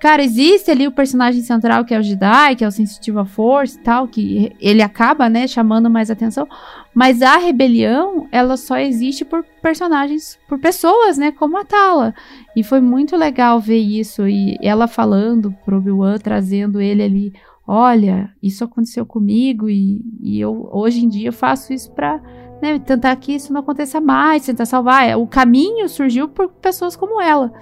Cara, 0.00 0.24
existe 0.24 0.70
ali 0.70 0.86
o 0.86 0.92
personagem 0.92 1.42
central 1.42 1.84
que 1.84 1.94
é 1.94 1.98
o 1.98 2.02
Jedi, 2.02 2.56
que 2.56 2.64
é 2.64 2.68
o 2.68 2.72
sensitivo 2.72 3.18
à 3.18 3.26
força 3.26 3.78
e 3.78 3.82
tal, 3.82 4.08
que 4.08 4.50
ele 4.58 4.80
acaba, 4.80 5.28
né, 5.28 5.46
chamando 5.46 5.90
mais 5.90 6.10
atenção. 6.10 6.48
Mas 6.94 7.22
a 7.22 7.36
rebelião, 7.36 8.26
ela 8.32 8.56
só 8.56 8.76
existe 8.78 9.24
por 9.24 9.44
personagens, 9.62 10.38
por 10.48 10.58
pessoas, 10.58 11.16
né, 11.16 11.30
como 11.30 11.56
a 11.56 11.64
Tala. 11.64 12.14
E 12.56 12.64
foi 12.64 12.80
muito 12.80 13.16
legal 13.16 13.60
ver 13.60 13.78
isso 13.78 14.26
e 14.26 14.58
ela 14.60 14.88
falando 14.88 15.54
pro 15.64 15.78
Obi-Wan, 15.78 16.18
trazendo 16.18 16.80
ele 16.80 17.02
ali, 17.02 17.32
olha, 17.66 18.32
isso 18.42 18.64
aconteceu 18.64 19.06
comigo 19.06 19.68
e, 19.68 20.04
e 20.20 20.40
eu 20.40 20.68
hoje 20.72 21.04
em 21.04 21.08
dia 21.08 21.30
faço 21.30 21.72
isso 21.72 21.92
para 21.92 22.20
né, 22.60 22.78
tentar 22.78 23.14
que 23.16 23.32
isso 23.32 23.52
não 23.52 23.60
aconteça 23.60 24.00
mais, 24.00 24.44
tentar 24.44 24.66
salvar. 24.66 25.16
O 25.16 25.26
caminho 25.26 25.88
surgiu 25.88 26.28
por 26.28 26.48
pessoas 26.48 26.96
como 26.96 27.20
ela. 27.20 27.52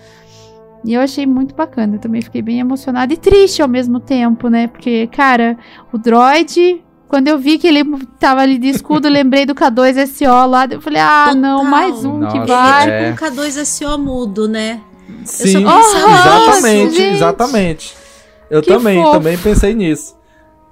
E 0.85 0.95
eu 0.95 1.01
achei 1.01 1.26
muito 1.26 1.55
bacana. 1.55 1.97
Eu 1.97 2.01
também 2.01 2.22
fiquei 2.22 2.43
bem 2.43 2.61
emocionada 2.61 3.12
e 3.12 3.16
triste 3.16 3.62
ao 3.62 3.68
mesmo 3.68 4.01
tempo, 4.01 4.49
né? 4.49 4.66
Porque, 4.66 5.07
cara, 5.09 5.59
o 5.93 5.99
droid. 5.99 6.85
Quando 7.09 7.29
eu 7.29 7.39
vi 7.39 7.59
que 7.59 7.67
ele 7.67 7.83
tava 8.21 8.43
ali 8.43 8.59
de 8.59 8.69
escudo, 8.69 9.09
lembrei 9.11 9.47
do 9.47 9.55
K2SO 9.55 10.47
lá. 10.47 10.67
Eu 10.71 10.81
falei, 10.81 11.01
ah, 11.01 11.25
Total. 11.29 11.35
não, 11.41 11.65
mais 11.65 12.05
um 12.05 12.19
Nossa, 12.19 12.39
que 12.41 12.47
vai. 12.47 12.91
É 12.91 13.13
tipo 13.13 13.25
um 13.25 13.29
K2SO 13.29 13.99
mudo, 13.99 14.47
né? 14.49 14.81
Sim, 15.25 15.63
Eu 15.65 15.71
só 15.71 16.07
pensava 16.07 16.39
exatamente, 16.51 16.95
gente. 16.97 17.15
exatamente. 17.17 17.95
Eu 18.51 18.61
Que 18.63 18.69
também, 18.69 19.01
fofo. 19.03 19.13
também 19.13 19.39
pensei 19.39 19.75
nisso. 19.75 20.17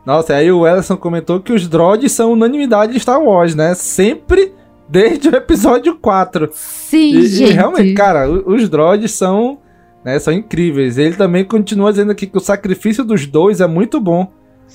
Nossa, 0.04 0.34
aí 0.34 0.52
o 0.52 0.66
Ellison 0.66 0.96
comentou 0.96 1.40
que 1.40 1.52
os 1.52 1.66
droids 1.66 2.12
são 2.12 2.32
unanimidade 2.32 2.92
de 2.92 3.00
Star 3.00 3.20
Wars, 3.20 3.54
né? 3.54 3.74
Sempre 3.74 4.52
desde 4.88 5.28
o 5.30 5.34
episódio 5.34 5.96
4. 5.96 6.48
Sim, 6.52 6.98
E, 7.14 7.18
e 7.18 7.26
gente. 7.26 7.52
realmente, 7.52 7.92
cara, 7.94 8.30
os 8.30 8.68
droids 8.68 9.12
são, 9.12 9.58
né, 10.04 10.18
são 10.18 10.32
incríveis. 10.32 10.96
Ele 10.96 11.16
também 11.16 11.44
continua 11.44 11.90
dizendo 11.90 12.12
aqui 12.12 12.26
que 12.26 12.36
o 12.36 12.40
sacrifício 12.40 13.02
dos 13.02 13.26
dois 13.26 13.60
é 13.60 13.66
muito 13.66 13.98
bom, 14.00 14.30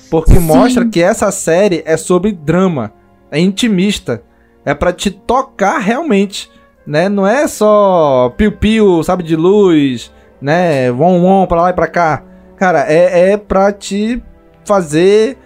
porque 0.09 0.33
Sim. 0.33 0.39
mostra 0.39 0.85
que 0.85 1.01
essa 1.01 1.31
série 1.31 1.83
é 1.85 1.95
sobre 1.97 2.31
drama, 2.31 2.93
é 3.29 3.39
intimista, 3.39 4.23
é 4.65 4.73
pra 4.73 4.91
te 4.91 5.09
tocar 5.09 5.79
realmente, 5.79 6.49
né? 6.85 7.09
Não 7.09 7.25
é 7.25 7.47
só 7.47 8.33
piu-piu, 8.37 9.03
sabe 9.03 9.23
de 9.23 9.35
luz, 9.35 10.11
né? 10.41 10.91
Won 10.91 11.21
won 11.21 11.47
pra 11.47 11.61
lá 11.61 11.69
e 11.69 11.73
pra 11.73 11.87
cá. 11.87 12.23
Cara, 12.57 12.85
é, 12.91 13.31
é 13.31 13.37
pra 13.37 13.71
te 13.71 14.21
fazer 14.65 15.37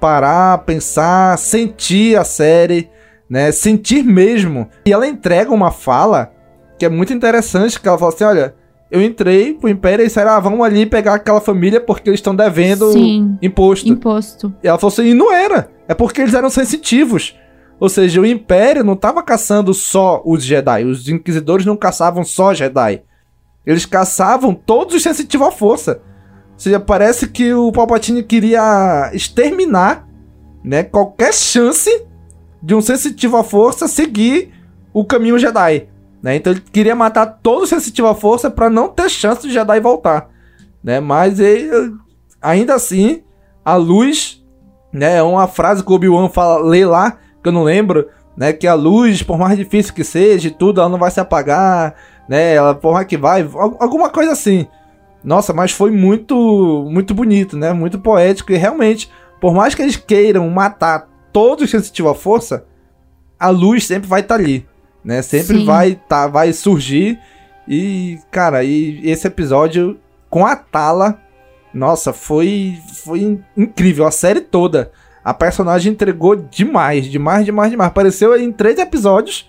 parar, 0.00 0.58
pensar, 0.58 1.36
sentir 1.38 2.18
a 2.18 2.24
série, 2.24 2.88
né? 3.28 3.52
Sentir 3.52 4.02
mesmo. 4.02 4.68
E 4.86 4.92
ela 4.92 5.06
entrega 5.06 5.52
uma 5.52 5.70
fala 5.70 6.32
que 6.78 6.84
é 6.84 6.88
muito 6.88 7.12
interessante, 7.12 7.78
que 7.78 7.86
ela 7.86 7.98
fala 7.98 8.12
assim, 8.12 8.24
olha, 8.24 8.54
eu 8.90 9.00
entrei 9.00 9.54
pro 9.54 9.68
Império 9.68 10.02
e 10.02 10.08
disseram, 10.08 10.32
ah, 10.32 10.40
vamos 10.40 10.60
ali 10.66 10.84
pegar 10.84 11.14
aquela 11.14 11.40
família 11.40 11.80
porque 11.80 12.10
eles 12.10 12.18
estão 12.18 12.34
devendo 12.34 12.90
Sim. 12.92 13.38
imposto. 13.40 13.88
Imposto. 13.88 14.52
E 14.62 14.66
ela 14.66 14.78
falou 14.78 14.92
assim, 14.92 15.06
e 15.06 15.14
não 15.14 15.32
era. 15.32 15.70
É 15.86 15.94
porque 15.94 16.20
eles 16.20 16.34
eram 16.34 16.50
sensitivos. 16.50 17.36
Ou 17.78 17.88
seja, 17.88 18.20
o 18.20 18.26
Império 18.26 18.82
não 18.82 18.94
estava 18.94 19.22
caçando 19.22 19.72
só 19.72 20.20
os 20.24 20.44
Jedi. 20.44 20.84
Os 20.84 21.08
Inquisidores 21.08 21.64
não 21.64 21.76
caçavam 21.76 22.24
só 22.24 22.52
Jedi. 22.52 23.02
Eles 23.64 23.86
caçavam 23.86 24.54
todos 24.54 24.96
os 24.96 25.02
sensitivos 25.02 25.46
à 25.46 25.50
força. 25.50 26.02
Ou 26.52 26.58
seja, 26.58 26.80
parece 26.80 27.28
que 27.28 27.54
o 27.54 27.70
Palpatine 27.70 28.22
queria 28.22 29.10
exterminar 29.14 30.06
né, 30.64 30.82
qualquer 30.82 31.32
chance 31.32 31.90
de 32.62 32.74
um 32.74 32.80
sensitivo 32.80 33.36
à 33.36 33.44
força 33.44 33.86
seguir 33.86 34.52
o 34.92 35.04
caminho 35.04 35.38
Jedi. 35.38 35.88
Né? 36.22 36.36
Então 36.36 36.52
ele 36.52 36.60
queria 36.60 36.94
matar 36.94 37.26
todo 37.42 37.62
o 37.62 37.66
sensitivo 37.66 38.08
à 38.08 38.14
força 38.14 38.50
para 38.50 38.68
não 38.68 38.88
ter 38.88 39.08
chance 39.08 39.46
de 39.46 39.52
Jedi 39.52 39.80
voltar. 39.80 40.28
Né? 40.82 41.00
Mas 41.00 41.40
ele, 41.40 41.70
ainda 42.40 42.74
assim, 42.74 43.22
a 43.64 43.74
luz 43.76 44.44
né, 44.92 45.16
é 45.16 45.22
uma 45.22 45.46
frase 45.46 45.84
que 45.84 45.90
o 45.90 45.94
Obi-Wan 45.94 46.28
fala, 46.28 46.62
lê 46.62 46.84
lá, 46.84 47.18
que 47.42 47.48
eu 47.48 47.52
não 47.52 47.62
lembro, 47.62 48.08
né, 48.36 48.52
que 48.52 48.66
a 48.66 48.74
luz, 48.74 49.22
por 49.22 49.38
mais 49.38 49.56
difícil 49.56 49.94
que 49.94 50.02
seja 50.04 50.50
tudo, 50.50 50.80
ela 50.80 50.90
não 50.90 50.98
vai 50.98 51.10
se 51.10 51.20
apagar, 51.20 51.94
né, 52.28 52.54
ela, 52.54 52.74
por 52.74 52.94
mais 52.94 53.06
que 53.06 53.16
vai, 53.16 53.42
al- 53.42 53.76
alguma 53.78 54.10
coisa 54.10 54.32
assim, 54.32 54.66
Nossa, 55.22 55.52
mas 55.52 55.70
foi 55.72 55.90
muito, 55.90 56.86
muito 56.90 57.14
bonito, 57.14 57.56
né? 57.56 57.72
Muito 57.72 57.98
poético 57.98 58.52
e 58.52 58.56
realmente, 58.56 59.10
por 59.40 59.54
mais 59.54 59.74
que 59.74 59.82
eles 59.82 59.96
queiram 59.96 60.48
matar 60.48 61.08
todos 61.32 61.64
os 61.64 61.70
sensitivos 61.70 62.12
à 62.12 62.14
força, 62.14 62.64
a 63.38 63.50
luz 63.50 63.86
sempre 63.86 64.08
vai 64.08 64.20
estar 64.20 64.36
tá 64.36 64.40
ali, 64.42 64.66
né? 65.04 65.22
Sempre 65.22 65.58
Sim. 65.58 65.64
vai 65.64 65.94
tá, 66.08 66.26
vai 66.26 66.52
surgir 66.52 67.18
e, 67.68 68.18
cara, 68.32 68.64
e 68.64 69.00
esse 69.08 69.28
episódio 69.28 69.98
com 70.28 70.44
a 70.44 70.56
Tala, 70.56 71.20
nossa, 71.72 72.12
foi 72.12 72.78
foi 73.04 73.38
incrível 73.56 74.06
a 74.06 74.10
série 74.10 74.40
toda. 74.40 74.90
A 75.22 75.32
personagem 75.32 75.92
entregou 75.92 76.34
demais, 76.34 77.06
demais, 77.06 77.44
demais, 77.44 77.70
demais. 77.70 77.88
Apareceu 77.88 78.36
em 78.36 78.50
três 78.50 78.78
episódios, 78.78 79.48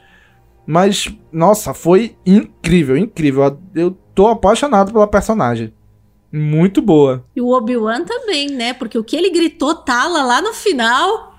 mas 0.65 1.07
nossa, 1.31 1.73
foi 1.73 2.15
incrível, 2.25 2.95
incrível. 2.95 3.57
Eu 3.73 3.97
tô 4.13 4.27
apaixonado 4.27 4.91
pela 4.91 5.07
personagem. 5.07 5.73
Muito 6.31 6.81
boa. 6.81 7.25
E 7.35 7.41
o 7.41 7.49
Obi-Wan 7.49 8.05
também, 8.05 8.49
né? 8.49 8.73
Porque 8.73 8.97
o 8.97 9.03
que 9.03 9.15
ele 9.15 9.31
gritou 9.31 9.75
Tala 9.75 10.23
lá 10.23 10.41
no 10.41 10.53
final. 10.53 11.30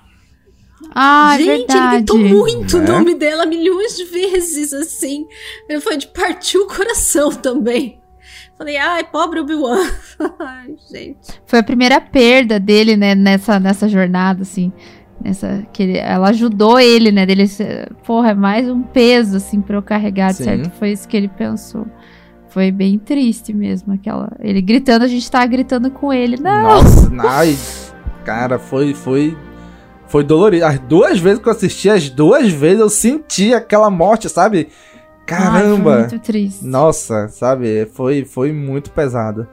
Ah, 0.93 1.35
Gente, 1.37 1.47
verdade. 1.67 1.79
ele 1.79 1.95
gritou 1.97 2.17
muito 2.19 2.77
Né? 2.79 2.83
o 2.83 2.93
nome 2.93 3.15
dela 3.15 3.45
milhões 3.45 3.95
de 3.95 4.05
vezes, 4.05 4.73
assim. 4.73 5.25
Ele 5.69 5.79
foi 5.79 5.97
de 5.97 6.07
partir 6.07 6.57
o 6.57 6.67
coração 6.67 7.31
também. 7.31 7.99
Falei, 8.57 8.77
ai, 8.77 9.03
pobre 9.03 9.39
Obi-Wan. 9.39 9.85
ai, 10.39 10.75
gente. 10.91 11.39
Foi 11.45 11.59
a 11.59 11.63
primeira 11.63 11.99
perda 11.99 12.59
dele, 12.59 12.95
né, 12.95 13.15
nessa, 13.15 13.59
nessa 13.59 13.87
jornada, 13.87 14.43
assim. 14.43 14.71
Nessa, 15.23 15.65
que 15.73 15.83
ele- 15.83 15.97
ela 15.97 16.29
ajudou 16.29 16.79
ele, 16.79 17.11
né? 17.11 17.25
Dele 17.25 17.47
ser, 17.47 17.91
porra, 18.05 18.31
é 18.31 18.33
mais 18.35 18.69
um 18.69 18.81
peso, 18.81 19.37
assim, 19.37 19.61
pra 19.61 19.77
eu 19.77 19.81
carregar, 19.81 20.33
Sim. 20.33 20.43
certo? 20.43 20.69
Foi 20.71 20.91
isso 20.91 21.07
que 21.07 21.15
ele 21.17 21.27
pensou. 21.29 21.87
Foi 22.49 22.71
bem 22.71 22.99
triste 22.99 23.51
mesmo, 23.53 23.93
aquela. 23.93 24.31
Ele 24.39 24.61
gritando, 24.61 25.03
a 25.03 25.07
gente 25.07 25.29
tava 25.31 25.45
gritando 25.47 25.89
com 25.89 26.13
ele. 26.13 26.37
Não! 26.37 26.61
Nossa, 26.83 27.11
ai, 27.27 27.57
cara, 28.23 28.59
foi 28.59 28.93
foi 28.93 29.35
foi 30.13 30.23
dolorido. 30.23 30.63
As 30.63 30.77
duas 30.77 31.17
vezes 31.19 31.39
que 31.41 31.47
eu 31.49 31.51
assisti, 31.51 31.89
as 31.89 32.07
duas 32.07 32.51
vezes 32.51 32.79
eu 32.79 32.87
senti 32.89 33.51
aquela 33.51 33.89
morte, 33.89 34.29
sabe? 34.29 34.67
Ai, 34.69 35.25
Caramba. 35.25 35.91
foi 35.91 35.99
muito 36.01 36.19
triste. 36.19 36.63
Nossa, 36.63 37.27
sabe? 37.29 37.87
Foi, 37.95 38.23
foi 38.23 38.51
muito 38.51 38.91
pesado. 38.91 39.47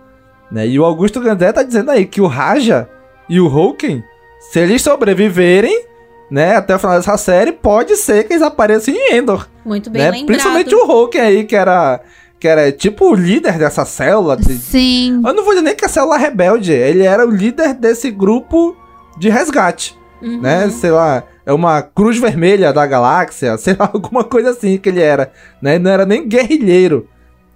Né? 0.53 0.69
E 0.69 0.79
o 0.79 0.85
Augusto 0.85 1.19
Gandé 1.19 1.51
tá 1.51 1.63
dizendo 1.63 1.91
aí 1.91 2.05
que 2.05 2.21
o 2.21 2.27
Raja 2.27 2.87
e 3.27 3.41
o 3.41 3.47
Hulken, 3.47 4.05
se 4.53 4.59
eles 4.61 4.83
sobreviverem, 4.83 5.87
né, 6.31 6.57
até 6.57 6.77
o 6.77 6.79
final 6.79 6.97
dessa 6.97 7.17
série, 7.17 7.53
pode 7.53 7.97
ser 7.97 8.25
que 8.25 8.35
eles 8.35 8.43
apareçam 8.43 8.93
em 8.93 9.15
Endor. 9.15 9.49
Muito 9.65 9.89
bem 9.89 10.03
Né? 10.03 10.11
lembrado. 10.11 10.27
Principalmente 10.27 10.75
o 10.75 10.85
Hulken 10.85 11.21
aí, 11.23 11.45
que 11.45 11.57
era, 11.57 12.01
que 12.39 12.47
era 12.47 12.71
tipo 12.71 13.07
o 13.11 13.15
líder 13.15 13.57
dessa 13.57 13.87
célula. 13.87 14.37
de- 14.37 14.59
Sim. 14.59 15.23
Eu 15.25 15.33
não 15.33 15.43
vou 15.43 15.55
dizer 15.55 15.63
nem 15.65 15.75
que 15.75 15.87
a 15.87 15.89
célula 15.89 16.19
rebelde, 16.19 16.71
ele 16.73 17.05
era 17.05 17.27
o 17.27 17.31
líder 17.31 17.73
desse 17.73 18.11
grupo 18.11 18.77
de 19.19 19.31
resgate, 19.31 19.99
Uhum. 20.23 20.41
né? 20.41 20.69
Sei 20.71 20.91
lá, 20.91 21.25
é 21.47 21.53
uma 21.53 21.83
cruz 21.83 22.19
vermelha 22.19 22.73
da 22.73 22.87
galáxia, 22.87 23.57
sei 23.59 23.75
lá, 23.79 23.91
alguma 23.93 24.25
coisa 24.25 24.51
assim 24.51 24.77
que 24.79 24.89
ele 24.89 25.01
era, 25.01 25.33
né? 25.61 25.79
Não 25.79 25.91
era 25.91 26.05
nem 26.05 26.29
guerrilheiro, 26.29 27.09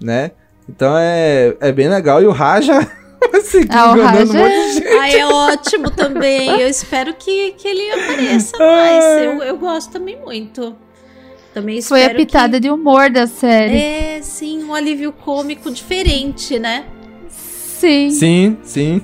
né? 0.03 0.31
Então 0.69 0.97
é, 0.97 1.55
é 1.61 1.73
bem 1.73 1.89
legal. 1.89 2.23
E 2.23 2.27
o 2.27 2.31
Raja 2.31 2.81
seguiu 3.45 3.79
Ah, 3.79 3.93
o 3.93 3.97
enganando 3.97 4.33
um 4.33 4.37
Raja 4.37 4.39
monte 4.39 4.67
de 4.67 4.73
gente. 4.75 4.89
Ai, 4.99 5.21
é 5.21 5.27
ótimo 5.27 5.91
também. 5.91 6.61
Eu 6.61 6.69
espero 6.69 7.15
que, 7.15 7.53
que 7.53 7.69
ele 7.69 7.91
apareça 7.91 8.57
mais. 8.59 9.05
Eu, 9.05 9.43
eu 9.43 9.59
gosto 9.59 9.93
também 9.93 10.19
muito. 10.25 10.75
Também 11.53 11.81
Foi 11.83 12.05
a 12.05 12.13
pitada 12.13 12.59
de 12.59 12.69
humor 12.69 13.11
da 13.11 13.29
que... 13.29 13.35
série. 13.35 13.77
É, 13.77 14.21
sim, 14.23 14.65
um 14.65 14.75
alívio 14.75 15.13
cômico 15.13 15.71
diferente, 15.71 16.59
né? 16.59 16.85
Sim. 17.29 18.11
Sim, 18.11 18.57
sim. 18.65 19.03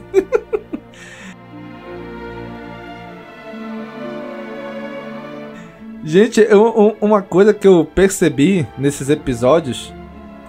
Gente, 6.02 6.40
eu- 6.40 6.96
um- 7.00 7.06
uma 7.06 7.20
coisa 7.22 7.52
que 7.52 7.68
eu 7.68 7.84
percebi 7.84 8.66
nesses 8.78 9.10
episódios 9.10 9.92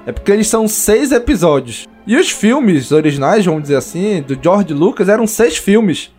é 0.05 0.11
porque 0.11 0.31
eles 0.31 0.47
são 0.47 0.67
seis 0.67 1.11
episódios. 1.11 1.87
E 2.07 2.15
os 2.15 2.29
filmes 2.31 2.91
originais, 2.91 3.45
vamos 3.45 3.63
dizer 3.63 3.75
assim, 3.75 4.21
do 4.21 4.37
George 4.41 4.73
Lucas 4.73 5.09
eram 5.09 5.27
seis 5.27 5.57
filmes. 5.57 6.11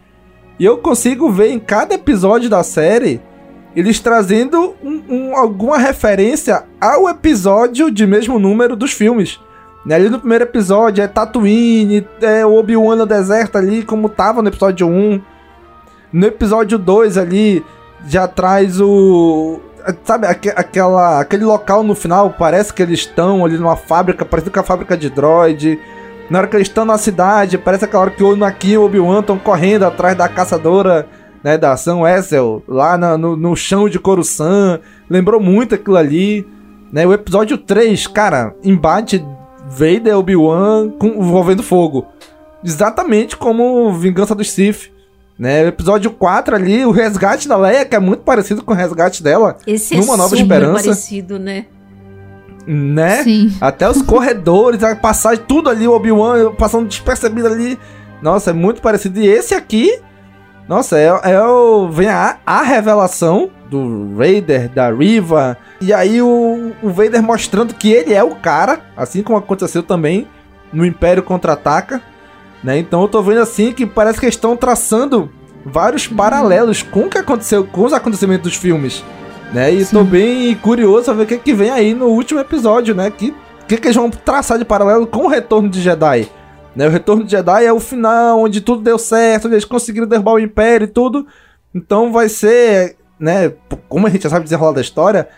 E 0.59 0.65
eu 0.65 0.79
consigo 0.79 1.31
ver 1.31 1.51
em 1.51 1.59
cada 1.59 1.95
episódio 1.95 2.49
da 2.49 2.63
série 2.63 3.21
eles 3.75 3.99
trazendo 4.01 4.75
um- 4.85 5.03
um- 5.09 5.37
alguma 5.37 5.79
referência 5.79 6.65
ao 6.79 7.09
episódio 7.09 7.91
de 7.91 8.07
mesmo 8.07 8.39
número 8.39 8.77
dos 8.77 8.93
filmes. 8.93 9.41
Né, 9.85 9.95
Ali 9.97 10.11
no 10.11 10.19
primeiro 10.21 10.45
episódio 10.45 11.03
é 11.03 11.09
Tatooine, 11.09 12.07
é 12.21 12.45
Obi-Wan 12.47 12.97
no 12.97 13.07
deserto 13.07 13.57
ali, 13.57 13.83
como 13.83 14.09
tava 14.11 14.43
no 14.43 14.49
episódio 14.49 14.87
1. 14.87 15.21
No 16.13 16.27
episódio 16.27 16.77
2 16.79 17.17
ali, 17.17 17.65
já 18.07 18.27
traz 18.29 18.81
o. 18.81 19.61
Sabe, 20.05 20.27
aque- 20.29 20.53
aquela, 20.55 21.21
aquele 21.21 21.45
local 21.45 21.83
no 21.83 21.95
final, 21.95 22.31
parece 22.39 22.73
que 22.73 22.83
eles 22.83 23.01
estão 23.01 23.45
ali 23.45 23.57
numa 23.59 23.75
fábrica, 23.77 24.25
parece 24.25 24.49
que 24.51 24.59
é 24.59 24.63
a 24.63 24.65
fábrica 24.65 24.97
de 24.97 25.11
droid. 25.11 25.79
Na 26.31 26.39
hora 26.39 26.47
que 26.49 26.57
eles 26.57 26.69
estão 26.69 26.85
na 26.85 26.97
cidade, 26.97 27.59
parece 27.59 27.85
aquela 27.85 28.03
hora 28.05 28.11
que 28.13 28.23
o 28.23 28.33
Anakin 28.33 28.69
e 28.71 28.79
o 28.79 28.85
Obi-Wan 28.85 29.21
estão 29.21 29.37
correndo 29.39 29.85
atrás 29.85 30.17
da 30.17 30.29
caçadora, 30.29 31.07
né, 31.43 31.59
da 31.59 31.77
Sam 31.77 31.99
Wessel, 31.99 32.63
lá 32.69 32.97
na- 32.97 33.19
no, 33.19 33.37
no 33.37 33.57
chão 33.57 33.89
de 33.89 33.99
Coruscant. 33.99 34.81
Lembrou 35.11 35.41
muito 35.41 35.75
aquilo 35.75 35.97
ali. 35.97 36.47
Né, 36.93 37.05
o 37.07 37.13
episódio 37.13 37.59
3, 37.59 38.07
cara, 38.07 38.55
embate 38.63 39.25
Vader 39.69 40.13
e 40.13 40.13
Obi-Wan 40.13 40.91
com- 40.91 41.09
envolvendo 41.09 41.63
fogo. 41.63 42.07
Exatamente 42.63 43.37
como 43.37 43.93
Vingança 43.95 44.35
dos 44.35 44.51
Sith. 44.53 44.92
Né? 45.39 45.67
Episódio 45.67 46.11
4 46.11 46.55
ali, 46.55 46.85
o 46.85 46.91
resgate 46.91 47.49
da 47.49 47.57
Leia, 47.57 47.85
que 47.85 47.97
é 47.97 47.99
muito 47.99 48.23
parecido 48.23 48.63
com 48.63 48.73
o 48.73 48.77
resgate 48.77 49.23
dela. 49.23 49.57
Esse 49.67 49.97
Numa 49.97 50.15
é 50.15 50.17
Nova 50.17 50.29
super 50.29 50.43
Esperança. 50.43 50.83
parecido, 50.85 51.39
né? 51.39 51.67
Né? 52.67 53.25
Sim. 53.25 53.57
Até 53.61 53.89
os 53.89 54.03
corredores, 54.03 54.85
a 54.85 54.95
passagem, 54.95 55.45
tudo 55.49 55.69
ali, 55.69 55.89
o 55.89 55.93
Obi-Wan 55.93 56.55
passando 56.55 56.87
despercebido 56.87 57.49
ali. 57.49 57.79
Nossa, 58.21 58.51
é 58.51 58.53
muito 58.53 58.81
parecido. 58.81 59.19
E 59.19 59.27
esse 59.27 59.53
aqui, 59.53 59.99
nossa, 60.69 60.97
é, 60.97 61.09
é 61.25 61.43
o. 61.43 61.89
Vem 61.91 62.09
a, 62.09 62.39
a 62.47 62.63
revelação 62.63 63.51
do 63.69 64.15
Vader, 64.15 64.69
da 64.69 64.93
Riva. 64.93 65.57
E 65.81 65.93
aí 65.93 66.23
o, 66.23 66.73
o 66.83 66.91
Vader 66.91 67.23
mostrando 67.23 67.75
que 67.75 67.91
ele 67.91 68.15
é 68.15 68.23
o 68.23 68.37
cara, 68.37 68.81
assim 68.97 69.23
como 69.23 69.39
aconteceu 69.39 69.83
também 69.83 70.29
no 70.73 70.87
Império 70.87 71.23
Contra-Ataca. 71.23 72.01
Né? 72.63 72.79
Então 72.79 73.03
eu 73.03 73.09
tô 73.09 73.23
vendo 73.23 73.41
assim 73.41 73.73
que 73.73 73.85
parece 73.85 74.21
que 74.21 74.27
eles 74.27 74.35
estão 74.35 74.57
traçando 74.57 75.31
vários 75.65 76.07
paralelos 76.07 76.83
com 76.83 77.07
o 77.07 77.11
que 77.11 77.19
aconteceu 77.19 77.65
com 77.65 77.85
os 77.85 77.93
acontecimentos 77.93 78.51
dos 78.51 78.57
filmes. 78.57 79.05
Né? 79.53 79.73
E 79.73 79.85
tô 79.85 80.03
bem 80.03 80.55
curioso 80.57 81.05
pra 81.07 81.15
ver 81.15 81.23
o 81.25 81.27
que, 81.27 81.39
que 81.39 81.53
vem 81.53 81.71
aí 81.71 81.93
no 81.93 82.07
último 82.07 82.41
episódio, 82.41 82.95
né? 82.95 83.11
Que, 83.11 83.35
que, 83.69 83.77
que 83.77 83.87
eles 83.87 83.97
vão 83.97 84.09
traçar 84.11 84.59
de 84.59 84.65
paralelo 84.65 85.07
com 85.07 85.25
o 85.25 85.29
Retorno 85.29 85.69
de 85.69 85.81
Jedi. 85.81 86.29
Né? 86.75 86.87
O 86.87 86.91
Retorno 86.91 87.25
de 87.25 87.33
Jedi 87.33 87.67
é 87.67 87.73
o 87.73 87.81
final, 87.81 88.41
onde 88.41 88.61
tudo 88.61 88.83
deu 88.83 88.99
certo, 88.99 89.47
onde 89.47 89.55
eles 89.55 89.65
conseguiram 89.65 90.07
derrubar 90.07 90.35
o 90.35 90.41
Império 90.41 90.87
e 90.87 90.89
tudo. 90.89 91.27
Então 91.75 92.11
vai 92.11 92.29
ser, 92.29 92.97
né? 93.19 93.53
Como 93.89 94.07
a 94.07 94.11
gente 94.11 94.23
já 94.23 94.31
sabe 94.31 94.45
desenrolar 94.45 94.73
da 94.73 94.81
história, 94.81 95.29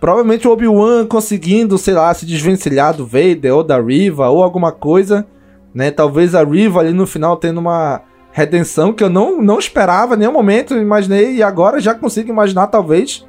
provavelmente 0.00 0.48
o 0.48 0.50
Obi-Wan 0.50 1.06
conseguindo, 1.06 1.78
sei 1.78 1.94
lá, 1.94 2.12
se 2.12 2.26
desvencilhar 2.26 2.94
do 2.94 3.06
Vader 3.06 3.54
ou 3.54 3.62
da 3.62 3.80
Riva 3.80 4.28
ou 4.30 4.42
alguma 4.42 4.72
coisa. 4.72 5.26
Né? 5.74 5.90
Talvez 5.90 6.34
a 6.34 6.44
Riva 6.44 6.80
ali 6.80 6.92
no 6.92 7.06
final 7.06 7.36
tendo 7.36 7.58
uma 7.58 8.02
redenção 8.32 8.92
que 8.92 9.02
eu 9.02 9.10
não, 9.10 9.42
não 9.42 9.58
esperava 9.58 10.14
em 10.14 10.18
nenhum 10.18 10.32
momento, 10.32 10.74
imaginei, 10.74 11.36
e 11.36 11.42
agora 11.42 11.80
já 11.80 11.94
consigo 11.94 12.30
imaginar, 12.30 12.68
talvez, 12.68 13.26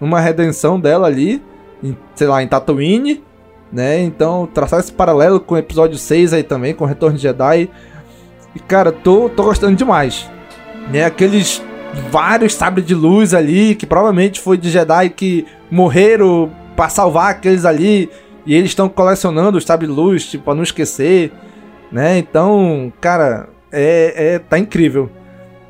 uma 0.00 0.20
redenção 0.20 0.80
dela 0.80 1.06
ali, 1.06 1.42
em, 1.82 1.96
sei 2.14 2.26
lá, 2.26 2.42
em 2.42 2.48
Tatooine, 2.48 3.22
né? 3.72 4.00
Então, 4.00 4.48
traçar 4.52 4.80
esse 4.80 4.92
paralelo 4.92 5.40
com 5.40 5.54
o 5.54 5.58
episódio 5.58 5.96
6 5.96 6.32
aí 6.32 6.42
também, 6.42 6.74
com 6.74 6.84
o 6.84 6.86
Retorno 6.86 7.16
de 7.16 7.22
Jedi. 7.22 7.70
E, 8.54 8.58
cara, 8.58 8.92
tô, 8.92 9.28
tô 9.30 9.44
gostando 9.44 9.76
demais. 9.76 10.30
Né? 10.90 11.04
Aqueles 11.04 11.62
vários 12.10 12.54
sabres 12.54 12.86
de 12.86 12.94
luz 12.94 13.32
ali, 13.32 13.74
que 13.74 13.86
provavelmente 13.86 14.40
foi 14.40 14.58
de 14.58 14.70
Jedi 14.70 15.10
que 15.10 15.46
morreram 15.70 16.50
pra 16.76 16.88
salvar 16.88 17.30
aqueles 17.30 17.64
ali, 17.64 18.10
e 18.44 18.54
eles 18.54 18.70
estão 18.70 18.88
colecionando 18.88 19.56
os 19.56 19.64
sabres 19.64 19.88
de 19.88 19.96
luz, 19.96 20.26
tipo, 20.26 20.44
pra 20.44 20.54
não 20.54 20.62
esquecer, 20.62 21.32
né? 21.92 22.18
Então, 22.18 22.92
cara, 23.00 23.48
é, 23.70 24.34
é 24.34 24.38
tá 24.38 24.58
incrível. 24.58 25.10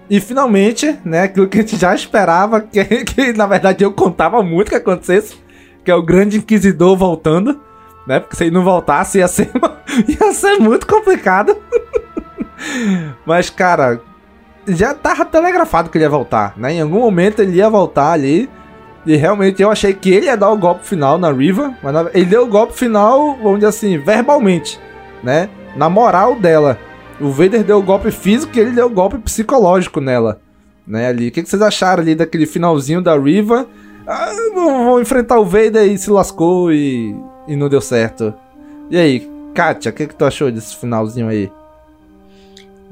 E 0.09 0.20
finalmente, 0.20 0.99
né, 1.05 1.23
aquilo 1.23 1.49
que 1.49 1.59
a 1.59 1.62
gente 1.62 1.77
já 1.77 1.95
esperava, 1.95 2.61
que, 2.70 2.85
que 2.85 3.33
na 3.33 3.47
verdade 3.47 3.85
eu 3.85 3.93
contava 3.93 4.43
muito 4.43 4.68
que 4.68 4.75
acontecesse, 4.75 5.37
que 5.85 5.91
é 5.91 5.95
o 5.95 6.03
Grande 6.03 6.39
Inquisidor 6.39 6.97
voltando, 6.97 7.61
né? 8.07 8.20
Porque 8.20 8.37
se 8.37 8.45
ele 8.45 8.51
não 8.51 8.62
voltasse 8.62 9.18
ia 9.18 9.29
ser, 9.29 9.51
ia 10.07 10.33
ser 10.33 10.59
muito 10.59 10.87
complicado. 10.87 11.57
Mas, 13.27 13.51
cara, 13.51 14.01
já 14.66 14.95
tava 14.95 15.25
telegrafado 15.25 15.91
que 15.91 15.99
ele 15.99 16.05
ia 16.05 16.11
voltar, 16.11 16.55
né? 16.57 16.75
Em 16.75 16.83
algum 16.83 17.01
momento 17.01 17.41
ele 17.41 17.57
ia 17.57 17.68
voltar 17.68 18.12
ali. 18.12 18.49
E 19.05 19.16
realmente 19.16 19.61
eu 19.61 19.68
achei 19.68 19.93
que 19.93 20.11
ele 20.11 20.27
ia 20.27 20.37
dar 20.37 20.51
o 20.51 20.57
golpe 20.57 20.87
final 20.87 21.18
na 21.18 21.33
Riva, 21.33 21.75
mas 21.83 22.14
ele 22.14 22.25
deu 22.25 22.45
o 22.45 22.47
golpe 22.47 22.73
final, 22.73 23.37
vamos 23.37 23.55
dizer 23.55 23.66
assim, 23.66 23.99
verbalmente, 23.99 24.79
né? 25.25 25.49
Na 25.77 25.89
moral 25.89 26.37
dela. 26.37 26.79
O 27.20 27.31
Vader 27.31 27.62
deu 27.62 27.79
o 27.79 27.83
golpe 27.83 28.11
físico 28.11 28.57
e 28.57 28.61
ele 28.61 28.73
deu 28.73 28.87
o 28.87 28.91
golpe 28.91 29.18
psicológico 29.18 30.01
nela. 30.01 30.41
Né, 30.87 31.07
ali. 31.07 31.29
O 31.29 31.33
que, 31.33 31.45
vocês 31.45 31.62
acharam 31.62 32.03
ali 32.03 32.14
daquele 32.14 32.47
finalzinho 32.47 33.01
da 33.01 33.16
Riva? 33.16 33.68
Ah, 34.07 34.33
vou 34.53 35.01
enfrentar 35.01 35.39
o 35.39 35.45
Vader 35.45 35.85
e 35.85 35.97
se 35.97 36.11
lascou 36.11 36.73
e, 36.73 37.14
e 37.47 37.55
não 37.55 37.68
deu 37.68 37.81
certo. 37.81 38.35
E 38.91 38.97
aí, 38.97 39.31
Kátia, 39.55 39.91
o 39.91 39.95
que, 39.95 40.09
que 40.09 40.14
tu 40.14 40.25
achou 40.25 40.51
desse 40.51 40.77
finalzinho 40.77 41.29
aí? 41.29 41.51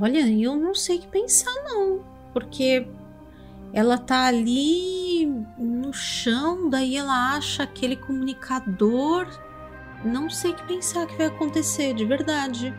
Olha, 0.00 0.20
eu 0.30 0.56
não 0.56 0.74
sei 0.74 0.98
o 0.98 1.00
que 1.00 1.08
pensar, 1.08 1.52
não. 1.64 1.98
Porque 2.32 2.86
ela 3.72 3.98
tá 3.98 4.26
ali 4.26 5.26
no 5.58 5.92
chão, 5.92 6.70
daí 6.70 6.96
ela 6.96 7.34
acha 7.36 7.64
aquele 7.64 7.96
comunicador. 7.96 9.26
Não 10.04 10.30
sei 10.30 10.52
o 10.52 10.54
que 10.54 10.66
pensar 10.66 11.06
que 11.06 11.16
vai 11.16 11.26
acontecer, 11.26 11.94
de 11.94 12.04
verdade. 12.04 12.74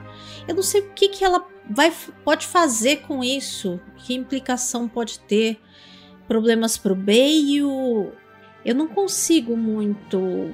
Eu 0.47 0.55
não 0.55 0.63
sei 0.63 0.82
o 0.82 0.89
que, 0.89 1.09
que 1.09 1.24
ela 1.24 1.45
vai, 1.69 1.91
pode 2.24 2.47
fazer 2.47 2.97
com 2.97 3.24
isso, 3.24 3.80
que 3.97 4.13
implicação 4.13 4.88
pode 4.88 5.19
ter. 5.19 5.59
Problemas 6.28 6.78
pro 6.78 6.95
Bale. 6.95 7.59
Eu 8.63 8.76
não 8.76 8.88
consigo 8.88 9.55
muito 9.55 10.51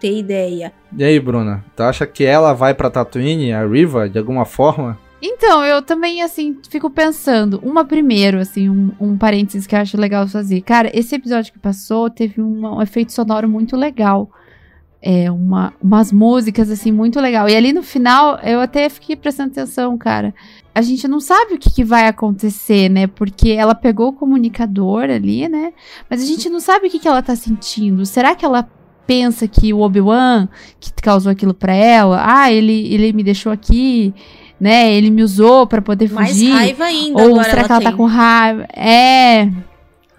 ter 0.00 0.18
ideia. 0.18 0.72
E 0.96 1.04
aí, 1.04 1.20
Bruna, 1.20 1.64
tu 1.76 1.82
acha 1.82 2.06
que 2.06 2.24
ela 2.24 2.52
vai 2.52 2.74
pra 2.74 2.90
Tatooine, 2.90 3.52
a 3.52 3.64
Riva, 3.64 4.08
de 4.08 4.18
alguma 4.18 4.44
forma? 4.44 4.98
Então, 5.22 5.64
eu 5.64 5.80
também, 5.80 6.20
assim, 6.20 6.58
fico 6.68 6.90
pensando. 6.90 7.60
Uma 7.62 7.84
primeiro, 7.84 8.40
assim, 8.40 8.68
um, 8.68 8.90
um 9.00 9.16
parênteses 9.16 9.68
que 9.68 9.74
eu 9.76 9.78
acho 9.78 9.96
legal 9.96 10.26
fazer. 10.26 10.60
Cara, 10.62 10.90
esse 10.92 11.14
episódio 11.14 11.52
que 11.52 11.60
passou 11.60 12.10
teve 12.10 12.42
um, 12.42 12.66
um 12.66 12.82
efeito 12.82 13.12
sonoro 13.12 13.48
muito 13.48 13.76
legal. 13.76 14.28
É, 15.04 15.28
uma, 15.30 15.74
umas 15.82 16.12
músicas, 16.12 16.70
assim, 16.70 16.92
muito 16.92 17.18
legal. 17.20 17.48
E 17.48 17.56
ali 17.56 17.72
no 17.72 17.82
final, 17.82 18.38
eu 18.44 18.60
até 18.60 18.88
fiquei 18.88 19.16
prestando 19.16 19.50
atenção, 19.50 19.98
cara. 19.98 20.32
A 20.72 20.80
gente 20.80 21.08
não 21.08 21.18
sabe 21.18 21.54
o 21.54 21.58
que, 21.58 21.70
que 21.70 21.84
vai 21.84 22.06
acontecer, 22.06 22.88
né? 22.88 23.08
Porque 23.08 23.50
ela 23.50 23.74
pegou 23.74 24.08
o 24.08 24.12
comunicador 24.12 25.04
ali, 25.04 25.48
né? 25.48 25.72
Mas 26.08 26.22
a 26.22 26.24
gente 26.24 26.48
não 26.48 26.60
sabe 26.60 26.86
o 26.86 26.90
que, 26.90 27.00
que 27.00 27.08
ela 27.08 27.20
tá 27.20 27.34
sentindo. 27.34 28.06
Será 28.06 28.34
que 28.36 28.44
ela 28.44 28.68
pensa 29.04 29.48
que 29.48 29.74
o 29.74 29.80
Obi-Wan, 29.80 30.48
que 30.78 30.92
causou 31.02 31.32
aquilo 31.32 31.52
pra 31.52 31.74
ela, 31.74 32.22
ah, 32.24 32.52
ele, 32.52 32.94
ele 32.94 33.12
me 33.12 33.24
deixou 33.24 33.50
aqui 33.50 34.14
né? 34.62 34.94
Ele 34.94 35.10
me 35.10 35.24
usou 35.24 35.66
para 35.66 35.82
poder 35.82 36.06
fugir. 36.06 36.50
Mais 36.50 36.60
raiva 36.60 36.84
ainda. 36.84 37.20
Ou 37.20 37.42
será 37.42 37.58
ela 37.58 37.64
que 37.64 37.72
ela 37.72 37.80
tem. 37.80 37.90
tá 37.90 37.96
com 37.96 38.04
raiva? 38.04 38.68
É. 38.72 39.48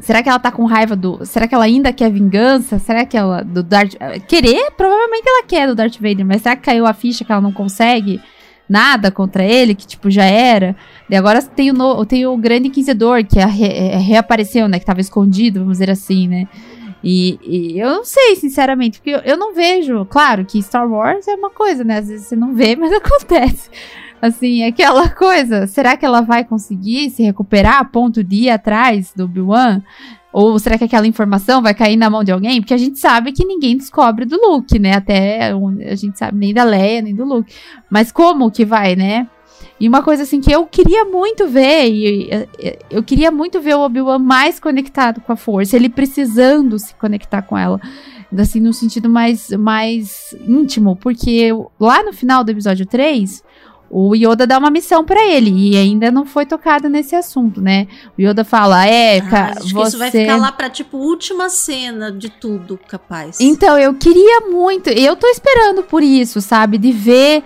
Será 0.04 0.22
que 0.22 0.28
ela 0.28 0.38
tá 0.38 0.51
com 0.51 0.66
raiva 0.66 0.97
do. 0.97 1.26
Será 1.26 1.47
que 1.47 1.56
ela 1.56 1.64
ainda 1.64 1.93
quer 1.93 2.12
vingança? 2.12 2.78
Será 2.78 3.06
que 3.06 3.16
ela. 3.16 3.41
Do 3.41 3.64
Darth. 3.64 3.95
Querer? 4.28 4.72
Provavelmente 4.72 5.24
ela 5.26 5.43
quer 5.45 5.66
do 5.66 5.74
Darth 5.74 5.95
Vader, 5.95 6.26
mas 6.26 6.41
será 6.41 6.58
que 6.58 6.64
caiu 6.64 6.86
a 6.86 6.93
ficha 6.93 7.24
que 7.24 7.32
ela 7.32 7.39
não 7.39 7.54
consegue 7.54 8.20
nada 8.68 9.10
contra 9.10 9.45
ele? 9.45 9.74
Que, 9.74 9.88
tipo, 9.88 10.12
já 10.12 10.26
era. 10.26 10.76
E 11.10 11.16
agora 11.16 11.41
tem 11.41 11.72
o, 11.72 11.74
no... 11.74 12.06
tem 12.06 12.26
o 12.26 12.36
Grande 12.36 12.68
Inquisidor, 12.68 13.24
que 13.24 13.39
é 13.39 13.45
re... 13.45 13.64
é, 13.66 13.97
reapareceu, 13.97 14.68
né? 14.68 14.78
Que 14.78 14.86
tava 14.86 14.99
escondido, 14.99 15.62
vamos 15.62 15.76
dizer 15.76 15.89
assim, 15.89 16.28
né? 16.28 16.49
E, 17.01 17.39
e, 17.41 17.80
eu 17.80 17.89
não 17.89 18.04
sei, 18.04 18.36
sinceramente, 18.36 18.99
porque 18.99 19.12
eu, 19.12 19.20
eu, 19.20 19.38
não 19.38 19.54
vejo. 19.54 20.06
Claro 20.06 20.43
que 20.43 20.62
Star 20.62 20.86
Wars 20.86 21.26
é 21.30 21.36
uma 21.36 21.49
coisa, 21.49 21.86
né? 21.86 21.99
Às 21.99 22.10
vezes 22.10 22.28
você 22.28 22.36
não 22.36 22.54
vê, 22.54 22.76
mas 22.78 22.91
acontece. 22.91 23.70
Assim, 24.24 24.63
aquela 24.63 25.09
coisa. 25.11 25.67
Será 25.67 25.97
que 25.97 26.05
ela 26.05 26.21
vai 26.21 26.45
conseguir 26.45 27.09
se 27.09 27.21
recuperar 27.21 27.80
a 27.80 27.84
ponto 27.84 28.24
de 28.24 28.43
ir 28.43 28.49
atrás 28.49 29.11
do 29.13 29.26
Obi-Wan? 29.26 29.84
Ou 30.32 30.57
será 30.57 30.78
que 30.78 30.86
aquela 30.86 31.05
informação 31.05 31.61
vai 31.61 31.74
cair 31.74 31.97
na 31.97 32.09
mão 32.09 32.24
de 32.24 32.32
alguém? 32.32 32.61
Porque 32.61 32.74
a 32.74 32.78
gente 32.78 32.97
sabe 32.99 33.34
que 33.34 33.45
ninguém 33.45 33.76
descobre 33.76 34.24
do 34.24 34.38
Luke, 34.38 34.80
né? 34.80 34.93
Até 34.93 35.51
a 35.51 35.95
gente 35.95 36.17
sabe 36.17 36.38
nem 36.38 36.53
da 36.53 36.63
Leia, 36.63 37.01
nem 37.01 37.13
do 37.13 37.26
Luke. 37.26 37.53
Mas 37.89 38.13
como 38.13 38.49
que 38.49 38.63
vai, 38.63 38.95
né? 38.95 39.28
E 39.78 39.89
uma 39.89 40.01
coisa 40.01 40.24
assim 40.24 40.39
que 40.39 40.49
eu 40.49 40.65
queria 40.67 41.03
muito 41.03 41.45
ver, 41.49 41.89
e 41.89 42.30
eu 42.89 43.03
queria 43.03 43.30
muito 43.30 43.59
ver 43.59 43.76
o 43.76 43.82
Obi-Wan 43.82 44.19
mais 44.19 44.57
conectado 44.57 45.19
com 45.19 45.34
a 45.34 45.36
força, 45.36 45.76
ele 45.76 45.89
precisando 45.89 46.80
se 46.80 46.95
conectar 46.95 47.41
com 47.41 47.57
ela. 47.57 47.80
Assim, 48.38 48.61
no 48.61 48.71
sentido 48.71 49.09
mais, 49.09 49.49
mais 49.49 50.34
íntimo, 50.47 50.95
porque 50.95 51.49
lá 51.78 52.01
no 52.01 52.13
final 52.13 52.43
do 52.43 52.51
episódio 52.51 52.86
3, 52.86 53.43
o 53.95 54.15
Yoda 54.15 54.47
dá 54.47 54.57
uma 54.57 54.71
missão 54.71 55.05
para 55.05 55.23
ele 55.23 55.51
e 55.51 55.77
ainda 55.77 56.09
não 56.09 56.25
foi 56.25 56.47
tocado 56.47 56.89
nesse 56.89 57.15
assunto, 57.15 57.61
né? 57.61 57.87
O 58.17 58.21
Yoda 58.21 58.43
fala, 58.43 58.87
é, 58.87 59.19
ah, 59.19 59.53
acho 59.55 59.69
você... 59.69 59.73
que 59.75 59.87
isso 59.87 59.97
vai 59.99 60.09
ficar 60.09 60.35
lá 60.37 60.51
pra, 60.51 60.67
tipo, 60.67 60.97
última 60.97 61.47
cena 61.47 62.11
de 62.11 62.27
tudo, 62.27 62.79
capaz. 62.87 63.39
Então, 63.39 63.77
eu 63.77 63.93
queria 63.93 64.41
muito, 64.49 64.89
eu 64.89 65.15
tô 65.15 65.27
esperando 65.27 65.83
por 65.83 66.01
isso, 66.01 66.41
sabe? 66.41 66.79
De 66.79 66.91
ver 66.91 67.43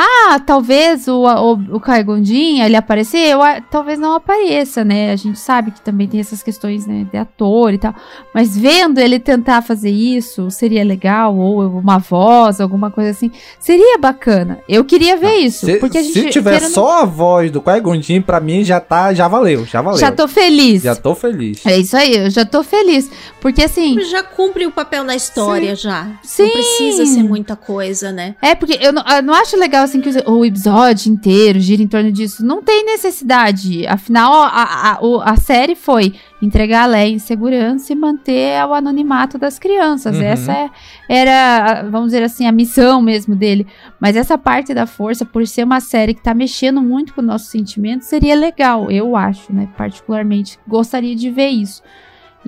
ah, 0.00 0.38
talvez 0.38 1.08
o, 1.08 1.24
o, 1.24 1.76
o 1.76 1.80
Kai 1.80 2.04
Gondin, 2.04 2.60
ele 2.60 2.76
aparecer, 2.76 3.18
eu, 3.18 3.40
talvez 3.68 3.98
não 3.98 4.14
apareça, 4.14 4.84
né? 4.84 5.10
A 5.10 5.16
gente 5.16 5.36
sabe 5.40 5.72
que 5.72 5.80
também 5.80 6.06
tem 6.06 6.20
essas 6.20 6.40
questões, 6.40 6.86
né, 6.86 7.04
de 7.10 7.18
ator 7.18 7.74
e 7.74 7.78
tal. 7.78 7.92
Mas 8.32 8.56
vendo 8.56 8.98
ele 9.00 9.18
tentar 9.18 9.60
fazer 9.60 9.90
isso, 9.90 10.52
seria 10.52 10.84
legal, 10.84 11.36
ou 11.36 11.66
uma 11.80 11.98
voz, 11.98 12.60
alguma 12.60 12.92
coisa 12.92 13.10
assim, 13.10 13.32
seria 13.58 13.98
bacana. 13.98 14.60
Eu 14.68 14.84
queria 14.84 15.16
ver 15.16 15.32
não, 15.32 15.38
isso. 15.40 15.66
Se, 15.66 15.76
porque 15.78 15.98
a 15.98 16.02
gente, 16.02 16.12
se 16.12 16.30
tiver 16.30 16.60
só 16.60 17.02
a 17.02 17.04
voz 17.04 17.50
do 17.50 17.60
Kai 17.60 17.80
Gondin, 17.80 18.20
pra 18.20 18.38
mim 18.38 18.62
já 18.62 18.78
tá, 18.78 19.12
já 19.12 19.26
valeu, 19.26 19.66
já 19.66 19.82
valeu. 19.82 19.98
Já 19.98 20.12
tô 20.12 20.28
feliz. 20.28 20.82
Já 20.84 20.94
tô 20.94 21.12
feliz. 21.16 21.66
É 21.66 21.76
isso 21.76 21.96
aí, 21.96 22.14
eu 22.14 22.30
já 22.30 22.44
tô 22.44 22.62
feliz. 22.62 23.10
Porque 23.40 23.64
assim. 23.64 24.00
Já 24.02 24.22
cumpre 24.22 24.64
o 24.64 24.70
papel 24.70 25.02
na 25.02 25.16
história, 25.16 25.74
sim, 25.74 25.82
já. 25.82 26.06
Sim. 26.22 26.44
Não 26.44 26.50
precisa 26.52 27.04
ser 27.04 27.22
muita 27.24 27.56
coisa, 27.56 28.12
né? 28.12 28.36
É, 28.40 28.54
porque 28.54 28.78
eu 28.80 28.92
não, 28.92 29.02
eu 29.02 29.22
não 29.24 29.34
acho 29.34 29.56
legal 29.56 29.87
assim 29.88 30.00
que 30.00 30.10
o 30.28 30.44
episódio 30.44 31.10
inteiro 31.10 31.58
gira 31.58 31.82
em 31.82 31.88
torno 31.88 32.12
disso. 32.12 32.44
Não 32.44 32.62
tem 32.62 32.84
necessidade. 32.84 33.86
Afinal, 33.86 34.32
a, 34.32 34.98
a, 35.00 35.32
a, 35.32 35.36
série 35.36 35.74
foi 35.74 36.14
entregar 36.40 36.84
a 36.84 36.86
Leia 36.86 37.14
em 37.14 37.18
segurança 37.18 37.92
e 37.92 37.96
manter 37.96 38.64
o 38.66 38.74
anonimato 38.74 39.38
das 39.38 39.58
crianças. 39.58 40.16
Uhum. 40.16 40.22
Essa 40.22 40.52
é, 40.52 40.70
era, 41.08 41.82
vamos 41.90 42.08
dizer 42.08 42.22
assim, 42.22 42.46
a 42.46 42.52
missão 42.52 43.00
mesmo 43.00 43.34
dele. 43.34 43.66
Mas 43.98 44.16
essa 44.16 44.36
parte 44.36 44.74
da 44.74 44.86
força, 44.86 45.24
por 45.24 45.46
ser 45.46 45.64
uma 45.64 45.80
série 45.80 46.14
que 46.14 46.22
tá 46.22 46.34
mexendo 46.34 46.80
muito 46.80 47.14
com 47.14 47.22
nossos 47.22 47.48
sentimentos, 47.48 48.06
seria 48.06 48.34
legal, 48.34 48.90
eu 48.90 49.16
acho, 49.16 49.52
né? 49.52 49.68
Particularmente, 49.76 50.58
gostaria 50.66 51.16
de 51.16 51.30
ver 51.30 51.48
isso. 51.48 51.82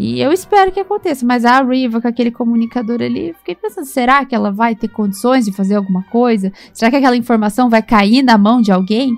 E 0.00 0.18
eu 0.18 0.32
espero 0.32 0.72
que 0.72 0.80
aconteça. 0.80 1.26
Mas 1.26 1.44
a 1.44 1.62
Riva, 1.62 2.00
com 2.00 2.08
aquele 2.08 2.30
comunicador 2.30 3.02
ali, 3.02 3.34
fiquei 3.34 3.54
pensando: 3.54 3.84
será 3.84 4.24
que 4.24 4.34
ela 4.34 4.50
vai 4.50 4.74
ter 4.74 4.88
condições 4.88 5.44
de 5.44 5.52
fazer 5.52 5.74
alguma 5.74 6.02
coisa? 6.04 6.50
Será 6.72 6.90
que 6.90 6.96
aquela 6.96 7.16
informação 7.16 7.68
vai 7.68 7.82
cair 7.82 8.22
na 8.22 8.38
mão 8.38 8.62
de 8.62 8.72
alguém? 8.72 9.14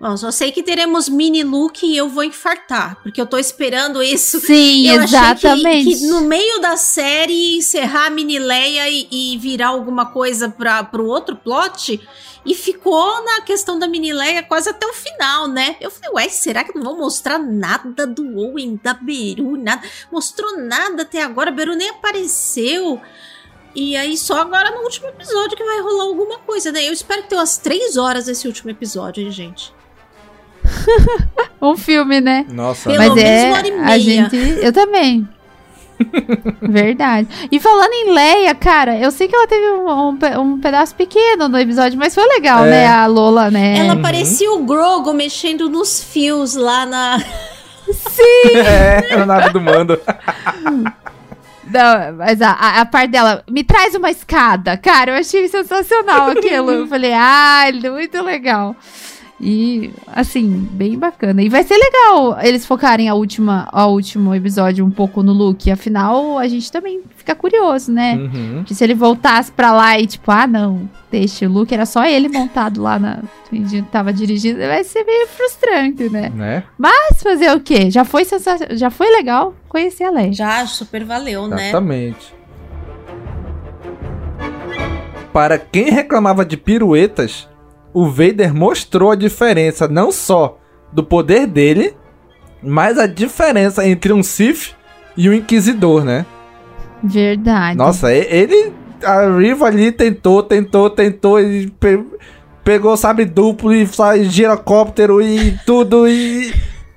Bom, 0.00 0.16
só 0.16 0.30
sei 0.30 0.50
que 0.50 0.62
teremos 0.62 1.10
mini 1.10 1.44
look 1.44 1.82
e 1.82 1.94
eu 1.94 2.08
vou 2.08 2.24
infartar, 2.24 2.96
porque 3.02 3.20
eu 3.20 3.26
tô 3.26 3.36
esperando 3.36 4.02
isso. 4.02 4.40
Sim, 4.40 4.88
eu 4.88 5.02
exatamente. 5.02 5.84
Que, 5.84 5.98
que, 5.98 6.06
no 6.06 6.22
meio 6.22 6.58
da 6.58 6.74
série 6.78 7.58
encerrar 7.58 8.06
a 8.06 8.10
mini 8.10 8.38
Leia 8.38 8.88
e, 8.88 9.06
e 9.10 9.36
virar 9.36 9.68
alguma 9.68 10.06
coisa 10.06 10.48
para 10.48 10.82
pro 10.82 11.04
outro 11.04 11.36
plot. 11.36 12.00
E 12.46 12.54
ficou 12.54 13.22
na 13.26 13.42
questão 13.42 13.78
da 13.78 13.86
mini 13.86 14.10
Leia 14.10 14.42
quase 14.42 14.70
até 14.70 14.86
o 14.86 14.94
final, 14.94 15.46
né? 15.46 15.76
Eu 15.78 15.90
falei, 15.90 16.10
ué, 16.14 16.28
será 16.30 16.64
que 16.64 16.74
não 16.74 16.82
vão 16.82 16.96
mostrar 16.96 17.38
nada 17.38 18.06
do 18.06 18.22
Owen, 18.38 18.80
da 18.82 18.94
Beru, 18.94 19.58
nada? 19.58 19.86
Mostrou 20.10 20.56
nada 20.62 21.02
até 21.02 21.22
agora, 21.22 21.50
Beru 21.50 21.74
nem 21.74 21.90
apareceu. 21.90 22.98
E 23.74 23.94
aí 23.98 24.16
só 24.16 24.40
agora 24.40 24.70
no 24.70 24.80
último 24.80 25.08
episódio 25.08 25.58
que 25.58 25.62
vai 25.62 25.82
rolar 25.82 26.04
alguma 26.04 26.38
coisa, 26.38 26.72
né? 26.72 26.88
Eu 26.88 26.92
espero 26.94 27.22
que 27.22 27.28
tenha 27.28 27.40
umas 27.42 27.58
três 27.58 27.98
horas 27.98 28.28
esse 28.28 28.46
último 28.46 28.70
episódio, 28.70 29.22
hein, 29.22 29.30
gente? 29.30 29.78
um 31.60 31.76
filme, 31.76 32.20
né? 32.20 32.46
Nossa, 32.50 32.90
Pelo 32.90 32.98
mas 33.04 33.14
menos 33.14 33.30
é 33.30 33.46
uma 33.46 33.56
hora 33.56 33.68
e 33.68 33.70
meia. 33.72 33.86
a 33.86 33.98
gente, 33.98 34.36
eu 34.36 34.72
também. 34.72 35.28
Verdade. 36.62 37.28
E 37.52 37.60
falando 37.60 37.92
em 37.92 38.12
Leia, 38.14 38.54
cara, 38.54 38.96
eu 38.98 39.10
sei 39.10 39.28
que 39.28 39.34
ela 39.36 39.46
teve 39.46 39.66
um, 39.72 39.88
um, 39.90 40.18
um 40.40 40.60
pedaço 40.60 40.94
pequeno 40.94 41.46
no 41.48 41.58
episódio, 41.58 41.98
mas 41.98 42.14
foi 42.14 42.26
legal, 42.26 42.64
É. 42.64 42.70
né? 42.70 42.86
A 42.86 43.06
Lola, 43.06 43.50
né? 43.50 43.76
Ela 43.78 43.96
parecia 43.96 44.50
o 44.52 44.64
Grogo 44.64 45.12
mexendo 45.12 45.68
nos 45.68 46.02
fios 46.02 46.54
lá 46.54 46.86
na. 46.86 47.18
Sim! 47.92 48.56
É, 48.56 49.14
a 49.14 49.26
nave 49.26 49.50
do 49.50 49.60
mando. 49.60 50.00
Não, 51.72 52.14
mas 52.16 52.40
a, 52.42 52.50
a, 52.50 52.80
a 52.80 52.84
parte 52.86 53.10
dela, 53.10 53.44
me 53.48 53.62
traz 53.62 53.94
uma 53.94 54.10
escada. 54.10 54.76
Cara, 54.76 55.12
eu 55.12 55.16
achei 55.20 55.46
sensacional 55.48 56.30
aquilo. 56.30 56.70
Eu 56.70 56.86
falei, 56.88 57.12
ah, 57.12 57.64
muito 57.92 58.22
legal. 58.22 58.74
E, 59.40 59.90
assim, 60.06 60.68
bem 60.72 60.98
bacana. 60.98 61.42
E 61.42 61.48
vai 61.48 61.64
ser 61.64 61.76
legal 61.76 62.38
eles 62.42 62.66
focarem 62.66 63.08
a 63.08 63.14
última, 63.14 63.66
a 63.72 63.86
último 63.86 64.34
episódio 64.34 64.84
um 64.84 64.90
pouco 64.90 65.22
no 65.22 65.32
Luke. 65.32 65.70
Afinal, 65.70 66.38
a 66.38 66.46
gente 66.46 66.70
também 66.70 67.00
fica 67.16 67.34
curioso, 67.34 67.90
né? 67.90 68.16
Uhum. 68.16 68.64
Que 68.64 68.74
se 68.74 68.84
ele 68.84 68.94
voltasse 68.94 69.50
pra 69.50 69.72
lá 69.72 69.98
e, 69.98 70.06
tipo, 70.06 70.30
ah, 70.30 70.46
não, 70.46 70.88
deixa, 71.10 71.46
o 71.46 71.52
Luke 71.52 71.72
era 71.72 71.86
só 71.86 72.04
ele 72.04 72.28
montado 72.28 72.82
lá 72.82 72.98
na. 72.98 73.22
Tava 73.90 74.12
dirigindo, 74.12 74.58
vai 74.58 74.84
ser 74.84 75.04
meio 75.04 75.26
frustrante, 75.26 76.08
né? 76.10 76.30
Né? 76.34 76.62
Mas 76.78 77.22
fazer 77.22 77.50
o 77.52 77.60
quê? 77.60 77.90
Já 77.90 78.04
foi 78.04 78.24
sensacional, 78.24 78.76
já 78.76 78.90
foi 78.90 79.10
legal 79.10 79.54
conhecer 79.68 80.04
a 80.04 80.10
Leia. 80.10 80.32
Já 80.32 80.66
super 80.66 81.04
valeu, 81.04 81.48
né? 81.48 81.70
Exatamente. 81.70 82.34
Para 85.32 85.58
quem 85.58 85.90
reclamava 85.90 86.44
de 86.44 86.56
piruetas, 86.56 87.48
o 87.92 88.08
Vader 88.08 88.54
mostrou 88.54 89.10
a 89.10 89.16
diferença 89.16 89.88
não 89.88 90.12
só 90.12 90.58
do 90.92 91.02
poder 91.04 91.46
dele, 91.46 91.94
mas 92.62 92.98
a 92.98 93.06
diferença 93.06 93.86
entre 93.86 94.12
um 94.12 94.22
Sith 94.22 94.74
e 95.16 95.28
um 95.28 95.32
Inquisidor, 95.32 96.04
né? 96.04 96.26
Verdade. 97.02 97.76
Nossa, 97.76 98.12
ele. 98.12 98.72
A 99.02 99.34
Riva 99.34 99.66
ali 99.66 99.90
tentou, 99.92 100.42
tentou, 100.42 100.90
tentou 100.90 101.40
e 101.40 101.70
pe 101.70 102.04
pegou 102.62 102.94
sabre 102.98 103.24
duplo 103.24 103.72
e 103.72 103.86
sai 103.86 104.24
girocóptero 104.24 105.22
e 105.22 105.58
tudo 105.64 106.06
e. 106.06 106.52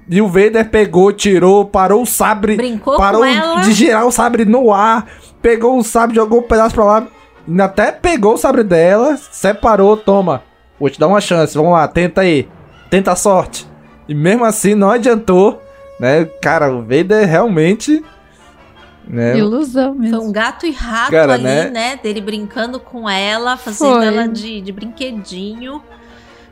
E 0.10 0.22
o 0.22 0.28
Vader 0.28 0.70
pegou, 0.70 1.14
tirou, 1.14 1.64
parou 1.66 2.02
o 2.02 2.06
sabre. 2.06 2.58
Brincou 2.58 2.98
parou 2.98 3.22
com 3.22 3.26
ela. 3.26 3.62
de 3.62 3.72
girar 3.72 4.06
o 4.06 4.12
sabre 4.12 4.44
no 4.44 4.74
ar. 4.74 5.08
Pegou 5.42 5.78
o 5.78 5.84
sabre, 5.84 6.18
jogou 6.18 6.40
um 6.40 6.44
pedaço 6.44 6.76
pra 6.76 6.84
lá. 6.84 7.08
Ainda 7.48 7.66
até 7.66 7.90
pegou 7.90 8.34
o 8.34 8.38
sabre 8.38 8.64
dela, 8.64 9.18
separou, 9.32 9.96
toma. 9.96 10.44
Vou 10.80 10.90
te 10.90 11.00
dar 11.00 11.08
uma 11.08 11.22
chance, 11.22 11.56
vamos 11.56 11.72
lá, 11.74 11.88
tenta 11.88 12.22
aí. 12.22 12.48
Tenta 12.90 13.12
a 13.12 13.16
sorte. 13.16 13.68
E 14.08 14.14
mesmo 14.14 14.44
assim 14.44 14.76
não 14.76 14.90
adiantou, 14.92 15.62
né? 16.00 16.26
Cara, 16.42 16.72
o 16.74 16.82
Vader 16.82 17.28
realmente. 17.28 18.04
Né? 19.08 19.38
Ilusão 19.38 19.94
mesmo. 19.96 20.18
Foi 20.18 20.28
um 20.28 20.32
gato 20.32 20.66
e 20.66 20.72
rato 20.72 21.12
Cara, 21.12 21.34
ali, 21.34 21.44
né? 21.44 21.70
né? 21.70 22.00
Dele 22.02 22.22
brincando 22.22 22.80
com 22.80 23.10
ela, 23.10 23.58
fazendo 23.58 23.96
Foi. 23.96 24.06
ela 24.06 24.28
de, 24.28 24.62
de 24.62 24.72
brinquedinho. 24.72 25.82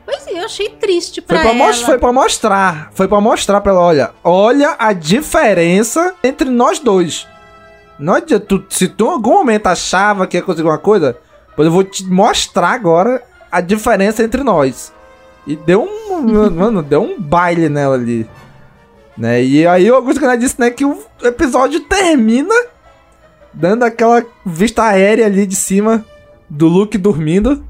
Pois 0.04 0.26
é, 0.26 0.40
eu 0.40 0.44
achei 0.44 0.68
triste 0.70 1.22
pra 1.22 1.40
Foi 1.40 1.54
pra, 1.54 1.64
ela. 1.64 1.72
foi 1.74 1.98
pra 1.98 2.12
mostrar. 2.12 2.90
Foi 2.92 3.08
pra 3.08 3.20
mostrar 3.20 3.60
pra 3.60 3.72
ela, 3.72 3.80
olha. 3.80 4.10
Olha 4.22 4.76
a 4.78 4.92
diferença 4.92 6.14
entre 6.22 6.50
nós 6.50 6.78
dois. 6.78 7.26
Não 7.98 8.14
adianta, 8.14 8.44
tu- 8.46 8.64
se 8.68 8.88
tu 8.88 9.06
em 9.06 9.10
algum 9.10 9.34
momento 9.34 9.68
achava 9.68 10.26
que 10.26 10.36
ia 10.36 10.42
conseguir 10.42 10.68
uma 10.68 10.78
coisa, 10.78 11.16
pois 11.54 11.66
eu 11.66 11.72
vou 11.72 11.84
te 11.84 12.04
mostrar 12.04 12.70
agora 12.70 13.22
a 13.52 13.60
diferença 13.60 14.24
entre 14.24 14.42
nós. 14.42 14.92
E 15.46 15.54
deu 15.54 15.82
um. 15.82 16.22
mano, 16.50 16.82
deu 16.82 17.02
um 17.02 17.20
baile 17.20 17.68
nela 17.68 17.94
ali. 17.94 18.28
Né? 19.16 19.44
E 19.44 19.66
aí 19.66 19.90
o 19.90 19.94
Augusto 19.94 20.20
Canal 20.20 20.36
disse, 20.38 20.58
né, 20.58 20.70
que 20.70 20.84
o 20.86 20.98
episódio 21.22 21.80
termina 21.80 22.54
dando 23.52 23.82
aquela 23.82 24.24
vista 24.44 24.82
aérea 24.84 25.26
ali 25.26 25.44
de 25.46 25.54
cima 25.54 26.04
do 26.48 26.66
Luke 26.66 26.96
dormindo. 26.96 27.62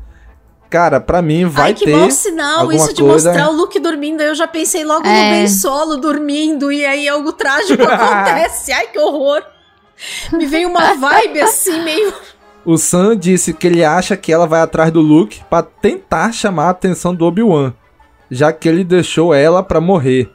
Cara, 0.70 1.01
pra 1.01 1.20
mim 1.20 1.45
vai 1.45 1.66
Ai, 1.66 1.74
que 1.74 1.85
ter 1.85 1.95
mau 1.97 2.11
sinal 2.11 2.61
alguma 2.61 2.76
isso 2.76 2.95
de 2.95 3.03
coisa- 3.03 3.30
mostrar 3.30 3.51
o 3.51 3.53
Luke 3.57 3.78
dormindo. 3.78 4.22
Eu 4.22 4.35
já 4.35 4.47
pensei 4.47 4.85
logo 4.85 5.03
no 5.03 5.11
É. 5.11 5.30
Ben 5.33 5.49
Solo 5.49 5.99
dormindo 5.99 6.72
e 6.72 6.87
aí 6.87 7.07
algo 7.09 7.33
trágico 7.33 7.83
acontece. 7.85 8.72
Ai, 8.72 8.87
que 8.87 8.99
horror. 8.99 9.43
Me 10.33 10.47
veio 10.47 10.68
uma 10.68 10.95
vibe 10.95 11.41
assim, 11.43 11.83
meio. 11.83 12.14
O 12.65 12.77
Sam 12.77 13.17
disse 13.17 13.53
que 13.53 13.67
ele 13.67 13.85
acha 13.85 14.17
que 14.17 14.33
ela 14.33 14.47
vai 14.47 14.61
atrás 14.61 14.91
do 14.93 15.01
Luke 15.01 15.43
pra 15.51 15.63
tentar 15.63 16.33
chamar 16.33 16.67
a 16.67 16.71
atenção 16.71 17.15
do 17.15 17.25
Obi-Wan, 17.25 17.73
já 18.31 18.53
que 18.53 18.69
ele 18.69 18.85
deixou 18.85 19.35
ela 19.35 19.63
pra 19.63 19.81
morrer. 19.81 20.31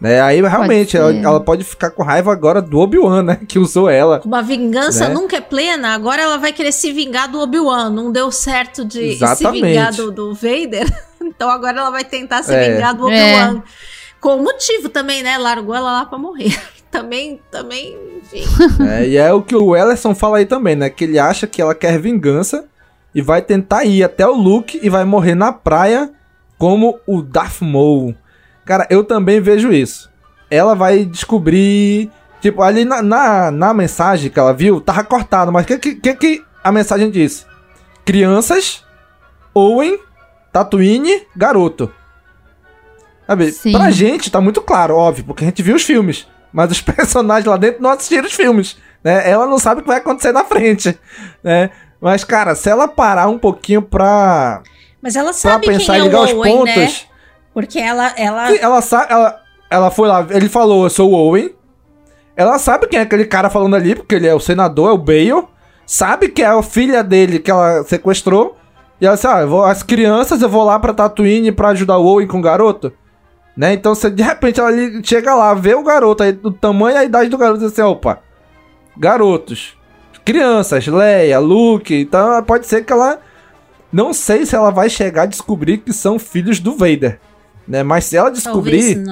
Né? 0.00 0.20
Aí 0.20 0.40
realmente 0.40 0.96
ela, 0.96 1.12
ser. 1.12 1.22
ela 1.22 1.40
pode 1.40 1.62
ficar 1.62 1.90
com 1.90 2.02
raiva 2.02 2.32
agora 2.32 2.62
do 2.62 2.78
Obi-Wan, 2.78 3.22
né? 3.22 3.38
Que 3.46 3.58
usou 3.58 3.88
ela. 3.88 4.20
Uma 4.24 4.42
vingança 4.42 5.06
Né? 5.08 5.14
nunca 5.14 5.36
é 5.36 5.40
plena. 5.42 5.94
Agora 5.94 6.22
ela 6.22 6.38
vai 6.38 6.52
querer 6.54 6.72
se 6.72 6.90
vingar 6.90 7.28
do 7.30 7.38
Obi-Wan. 7.38 7.90
Não 7.90 8.10
deu 8.10 8.32
certo 8.32 8.82
de 8.82 8.98
se 8.98 9.22
Exatamente. 9.22 9.62
vingar 9.62 9.92
do, 9.92 10.10
do 10.10 10.34
Vader. 10.34 10.86
Então 11.22 11.50
agora 11.50 11.78
ela 11.80 11.90
vai 11.90 12.02
tentar 12.04 12.42
se 12.42 12.52
É. 12.52 12.72
vingar 12.74 12.94
do 12.94 13.04
Obi-Wan. 13.06 13.62
Com 14.20 14.38
motivo 14.42 14.88
também, 14.88 15.22
né? 15.22 15.36
Largou 15.38 15.74
ela 15.74 15.92
lá 15.92 16.04
pra 16.06 16.18
morrer. 16.18 16.58
Também, 16.90 17.40
também, 17.50 17.96
enfim. 18.18 18.44
né? 18.78 19.06
E 19.08 19.16
é 19.16 19.32
o 19.32 19.42
que 19.42 19.54
o 19.54 19.76
Ellerson 19.76 20.14
fala 20.14 20.38
aí 20.38 20.46
também, 20.46 20.74
né? 20.74 20.90
Que 20.90 21.04
ele 21.04 21.18
acha 21.18 21.46
que 21.46 21.62
ela 21.62 21.74
quer 21.74 21.98
vingança 21.98 22.64
e 23.14 23.22
vai 23.22 23.42
tentar 23.42 23.84
ir 23.84 24.02
até 24.02 24.26
o 24.26 24.34
Luke 24.34 24.78
e 24.82 24.88
vai 24.88 25.04
morrer 25.04 25.34
na 25.34 25.52
praia 25.52 26.10
como 26.58 26.98
o 27.06 27.22
Darth 27.22 27.62
Maul. 27.62 28.14
Cara, 28.64 28.86
eu 28.90 29.02
também 29.02 29.40
vejo 29.40 29.72
isso. 29.72 30.10
Ela 30.50 30.74
vai 30.74 31.04
descobrir. 31.04 32.10
Tipo, 32.40 32.62
ali 32.62 32.84
na, 32.84 33.02
na, 33.02 33.50
na 33.50 33.74
mensagem 33.74 34.30
que 34.30 34.38
ela 34.38 34.52
viu, 34.52 34.80
tava 34.80 35.04
cortado, 35.04 35.52
mas 35.52 35.64
o 35.64 35.66
que, 35.66 35.78
que, 35.78 35.94
que 35.94 36.14
que 36.14 36.44
a 36.64 36.72
mensagem 36.72 37.10
disse? 37.10 37.44
Crianças, 38.04 38.82
Owen, 39.54 39.98
Tatooine, 40.52 41.26
garoto. 41.36 41.92
Sabe, 43.26 43.52
Sim. 43.52 43.72
pra 43.72 43.90
gente 43.90 44.30
tá 44.30 44.40
muito 44.40 44.60
claro, 44.62 44.96
óbvio, 44.96 45.24
porque 45.24 45.44
a 45.44 45.46
gente 45.46 45.62
viu 45.62 45.76
os 45.76 45.84
filmes. 45.84 46.26
Mas 46.52 46.70
os 46.70 46.80
personagens 46.82 47.46
lá 47.46 47.56
dentro 47.56 47.82
não 47.82 47.90
assistiram 47.90 48.26
os 48.26 48.32
filmes. 48.32 48.76
Né? 49.02 49.28
Ela 49.30 49.46
não 49.46 49.58
sabe 49.58 49.80
o 49.80 49.82
que 49.82 49.88
vai 49.88 49.98
acontecer 49.98 50.32
na 50.32 50.44
frente. 50.44 50.98
Né? 51.42 51.70
Mas, 52.00 52.24
cara, 52.24 52.54
se 52.54 52.68
ela 52.68 52.88
parar 52.88 53.28
um 53.28 53.38
pouquinho 53.38 53.82
pra, 53.82 54.62
Mas 55.02 55.16
ela 55.16 55.26
pra 55.30 55.32
sabe 55.34 55.66
pensar 55.66 55.92
quem 55.94 55.96
e 55.96 55.98
é 56.00 56.04
ligar 56.04 56.20
o 56.20 56.24
os 56.24 56.32
Owen, 56.32 56.56
pontos. 56.56 56.74
né? 56.76 56.92
Porque 57.52 57.78
ela, 57.78 58.12
ela, 58.16 58.56
Ela 58.56 58.80
sabe. 58.80 59.12
Ela, 59.12 59.40
ela 59.70 59.90
foi 59.90 60.08
lá, 60.08 60.26
ele 60.30 60.48
falou, 60.48 60.84
eu 60.84 60.90
sou 60.90 61.10
o 61.10 61.14
Owen. 61.14 61.54
Ela 62.36 62.58
sabe 62.58 62.86
quem 62.86 62.98
é 62.98 63.02
aquele 63.02 63.26
cara 63.26 63.50
falando 63.50 63.76
ali, 63.76 63.94
porque 63.94 64.14
ele 64.14 64.26
é 64.26 64.34
o 64.34 64.40
senador, 64.40 64.90
é 64.90 64.92
o 64.92 64.98
Bale. 64.98 65.46
Sabe 65.84 66.28
que 66.28 66.42
é 66.42 66.46
a 66.46 66.62
filha 66.62 67.02
dele 67.02 67.38
que 67.38 67.50
ela 67.50 67.82
sequestrou. 67.84 68.56
E 69.00 69.06
ela 69.06 69.14
disse, 69.14 69.26
ah, 69.26 69.44
vou, 69.44 69.64
as 69.64 69.82
crianças 69.82 70.40
eu 70.40 70.48
vou 70.48 70.64
lá 70.64 70.78
pra 70.78 70.94
Tatooine 70.94 71.52
pra 71.52 71.68
ajudar 71.70 71.98
o 71.98 72.06
Owen 72.06 72.26
com 72.26 72.38
o 72.38 72.42
garoto. 72.42 72.92
Né? 73.60 73.74
Então, 73.74 73.94
se 73.94 74.08
de 74.08 74.22
repente 74.22 74.58
ela 74.58 74.70
chega 75.04 75.34
lá, 75.34 75.52
vê 75.52 75.74
o 75.74 75.82
garoto 75.82 76.22
aí, 76.22 76.32
do 76.32 76.50
tamanho 76.50 76.96
e 76.96 76.98
a 77.00 77.04
idade 77.04 77.28
do 77.28 77.36
garoto, 77.36 77.60
e 77.60 77.64
diz 77.64 77.72
assim, 77.74 77.82
opa, 77.82 78.20
garotos, 78.96 79.76
crianças, 80.24 80.86
Leia, 80.86 81.38
Luke, 81.38 81.94
então 81.94 82.42
pode 82.42 82.66
ser 82.66 82.86
que 82.86 82.90
ela... 82.90 83.20
Não 83.92 84.14
sei 84.14 84.46
se 84.46 84.56
ela 84.56 84.70
vai 84.70 84.88
chegar 84.88 85.24
a 85.24 85.26
descobrir 85.26 85.76
que 85.76 85.92
são 85.92 86.18
filhos 86.18 86.58
do 86.58 86.74
Vader. 86.74 87.20
Né? 87.68 87.82
Mas 87.82 88.06
se 88.06 88.16
ela 88.16 88.30
descobrir, 88.30 89.04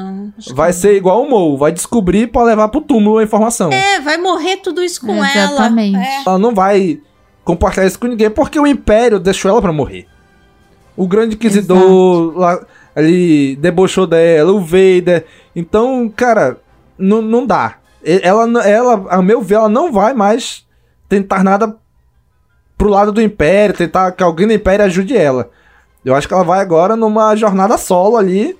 vai 0.54 0.72
ser 0.72 0.96
igual 0.96 1.24
o 1.24 1.28
Mo, 1.28 1.58
vai 1.58 1.70
descobrir 1.70 2.28
pra 2.28 2.42
levar 2.42 2.68
pro 2.68 2.80
túmulo 2.80 3.18
a 3.18 3.22
informação. 3.22 3.70
É, 3.70 4.00
vai 4.00 4.16
morrer 4.16 4.56
tudo 4.62 4.82
isso 4.82 5.02
com 5.02 5.22
Exatamente. 5.22 5.94
ela. 5.94 6.04
É. 6.06 6.22
Ela 6.26 6.38
não 6.38 6.54
vai 6.54 6.98
compartilhar 7.44 7.86
isso 7.86 7.98
com 7.98 8.06
ninguém, 8.06 8.30
porque 8.30 8.58
o 8.58 8.66
Império 8.66 9.20
deixou 9.20 9.50
ela 9.50 9.60
pra 9.60 9.74
morrer. 9.74 10.06
O 10.96 11.06
Grande 11.06 11.34
Inquisidor 11.34 12.32
lá, 12.34 12.58
ali 12.98 13.54
debochou 13.56 14.08
dela, 14.08 14.50
o 14.50 14.60
Vader. 14.60 15.24
Então, 15.54 16.12
cara, 16.14 16.58
não, 16.98 17.22
não 17.22 17.46
dá. 17.46 17.76
Ela, 18.04 18.66
ela, 18.66 19.06
a 19.08 19.22
meu 19.22 19.40
ver, 19.40 19.54
ela 19.54 19.68
não 19.68 19.92
vai 19.92 20.14
mais 20.14 20.66
tentar 21.08 21.44
nada 21.44 21.76
pro 22.76 22.88
lado 22.88 23.12
do 23.12 23.22
Império, 23.22 23.76
tentar 23.76 24.10
que 24.12 24.22
alguém 24.22 24.48
do 24.48 24.52
Império 24.52 24.84
ajude 24.84 25.16
ela. 25.16 25.50
Eu 26.04 26.14
acho 26.14 26.26
que 26.26 26.34
ela 26.34 26.42
vai 26.42 26.60
agora 26.60 26.96
numa 26.96 27.36
jornada 27.36 27.78
solo 27.78 28.16
ali, 28.16 28.58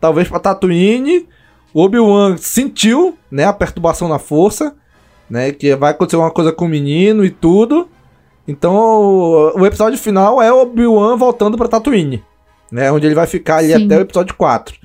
talvez 0.00 0.28
pra 0.28 0.38
Tatooine. 0.38 1.26
O 1.72 1.82
Obi-Wan 1.82 2.36
sentiu, 2.36 3.16
né, 3.30 3.44
a 3.44 3.52
perturbação 3.52 4.08
na 4.08 4.18
força, 4.18 4.74
né, 5.30 5.52
que 5.52 5.74
vai 5.76 5.92
acontecer 5.92 6.16
uma 6.16 6.30
coisa 6.30 6.52
com 6.52 6.66
o 6.66 6.68
menino 6.68 7.24
e 7.24 7.30
tudo. 7.30 7.88
Então, 8.46 8.74
o, 8.74 9.60
o 9.60 9.66
episódio 9.66 9.98
final 9.98 10.42
é 10.42 10.52
o 10.52 10.62
Obi-Wan 10.62 11.16
voltando 11.16 11.56
pra 11.56 11.68
Tatooine, 11.68 12.22
né, 12.70 12.90
onde 12.92 13.06
ele 13.06 13.14
vai 13.14 13.26
ficar 13.26 13.56
ali 13.58 13.72
Sim. 13.72 13.86
até 13.86 13.98
o 13.98 14.00
episódio 14.02 14.34
4. 14.36 14.76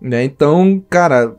Né, 0.00 0.24
então, 0.24 0.82
cara, 0.90 1.34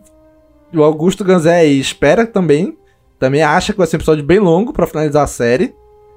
o 0.74 0.84
Augusto 0.84 1.24
Ganzé 1.24 1.56
aí 1.60 1.80
espera 1.80 2.26
também, 2.26 2.78
também 3.20 3.42
acha 3.44 3.72
que 3.74 3.78
vai 3.78 3.88
ser 3.88 3.98
um 3.98 4.00
episódio 4.00 4.24
bem 4.24 4.40
longo 4.40 4.74
pra 4.74 4.88
finalizar 4.88 5.24
a 5.24 5.28
série. 5.28 5.74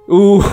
O 0.08 0.40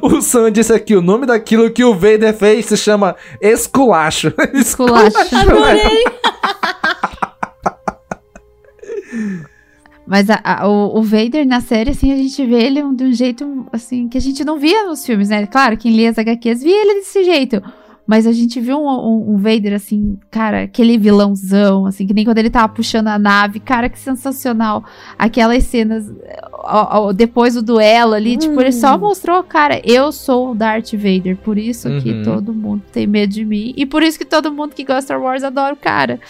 O 0.00 0.20
Sam 0.22 0.50
disse 0.50 0.72
aqui, 0.72 0.96
o 0.96 1.02
nome 1.02 1.26
daquilo 1.26 1.70
que 1.70 1.84
o 1.84 1.94
Vader 1.94 2.32
fez 2.34 2.66
se 2.66 2.76
chama 2.76 3.14
esculacho. 3.40 4.32
Esculacho. 4.54 5.16
Adorei. 5.36 6.04
Mas 10.06 10.28
a- 10.28 10.40
a- 10.44 10.68
o, 10.68 10.98
o 10.98 11.02
Vader 11.02 11.46
na 11.46 11.60
série, 11.60 11.90
assim, 11.90 12.12
a 12.12 12.16
gente 12.16 12.44
vê 12.44 12.62
ele 12.62 12.82
de 12.94 13.04
um 13.04 13.12
jeito, 13.12 13.66
assim, 13.72 14.08
que 14.08 14.18
a 14.18 14.20
gente 14.20 14.44
não 14.44 14.58
via 14.58 14.84
nos 14.84 15.04
filmes, 15.04 15.28
né? 15.30 15.46
Claro, 15.46 15.76
quem 15.78 15.92
lia 15.96 16.10
as 16.10 16.18
HQs 16.18 16.62
via 16.62 16.80
ele 16.82 16.94
desse 16.96 17.24
jeito. 17.24 17.62
Mas 18.06 18.26
a 18.26 18.32
gente 18.32 18.60
viu 18.60 18.76
um, 18.78 18.86
um- 18.86 19.30
um 19.32 19.36
Vader, 19.38 19.72
assim, 19.72 20.18
cara, 20.30 20.64
aquele 20.64 20.98
vilãozão, 20.98 21.86
assim, 21.86 22.06
que 22.06 22.12
nem 22.12 22.22
quando 22.24 22.36
ele 22.36 22.50
tava 22.50 22.68
puxando 22.68 23.08
a 23.08 23.18
nave. 23.18 23.60
Cara, 23.60 23.88
que 23.88 23.98
sensacional. 23.98 24.84
Aquelas 25.18 25.64
cenas, 25.64 26.12
ó, 26.52 27.06
ó, 27.08 27.12
depois 27.12 27.54
do 27.54 27.62
duelo 27.62 28.12
ali, 28.12 28.36
tipo, 28.36 28.60
ele 28.60 28.72
só 28.72 28.98
mostrou, 28.98 29.42
cara, 29.42 29.80
eu 29.84 30.12
sou 30.12 30.50
o 30.50 30.54
Darth 30.54 30.92
Vader. 30.92 31.36
Por 31.38 31.56
isso 31.56 31.88
que 32.02 32.10
Uhum. 32.12 32.22
todo 32.22 32.52
mundo 32.52 32.82
tem 32.92 33.06
medo 33.06 33.32
de 33.32 33.44
mim. 33.44 33.72
E 33.74 33.86
por 33.86 34.02
isso 34.02 34.18
que 34.18 34.24
todo 34.26 34.52
mundo 34.52 34.74
que 34.74 34.84
gosta 34.84 35.00
de 35.00 35.04
Star 35.06 35.22
Wars 35.22 35.42
adora 35.42 35.72
o 35.72 35.76
cara. 35.76 36.20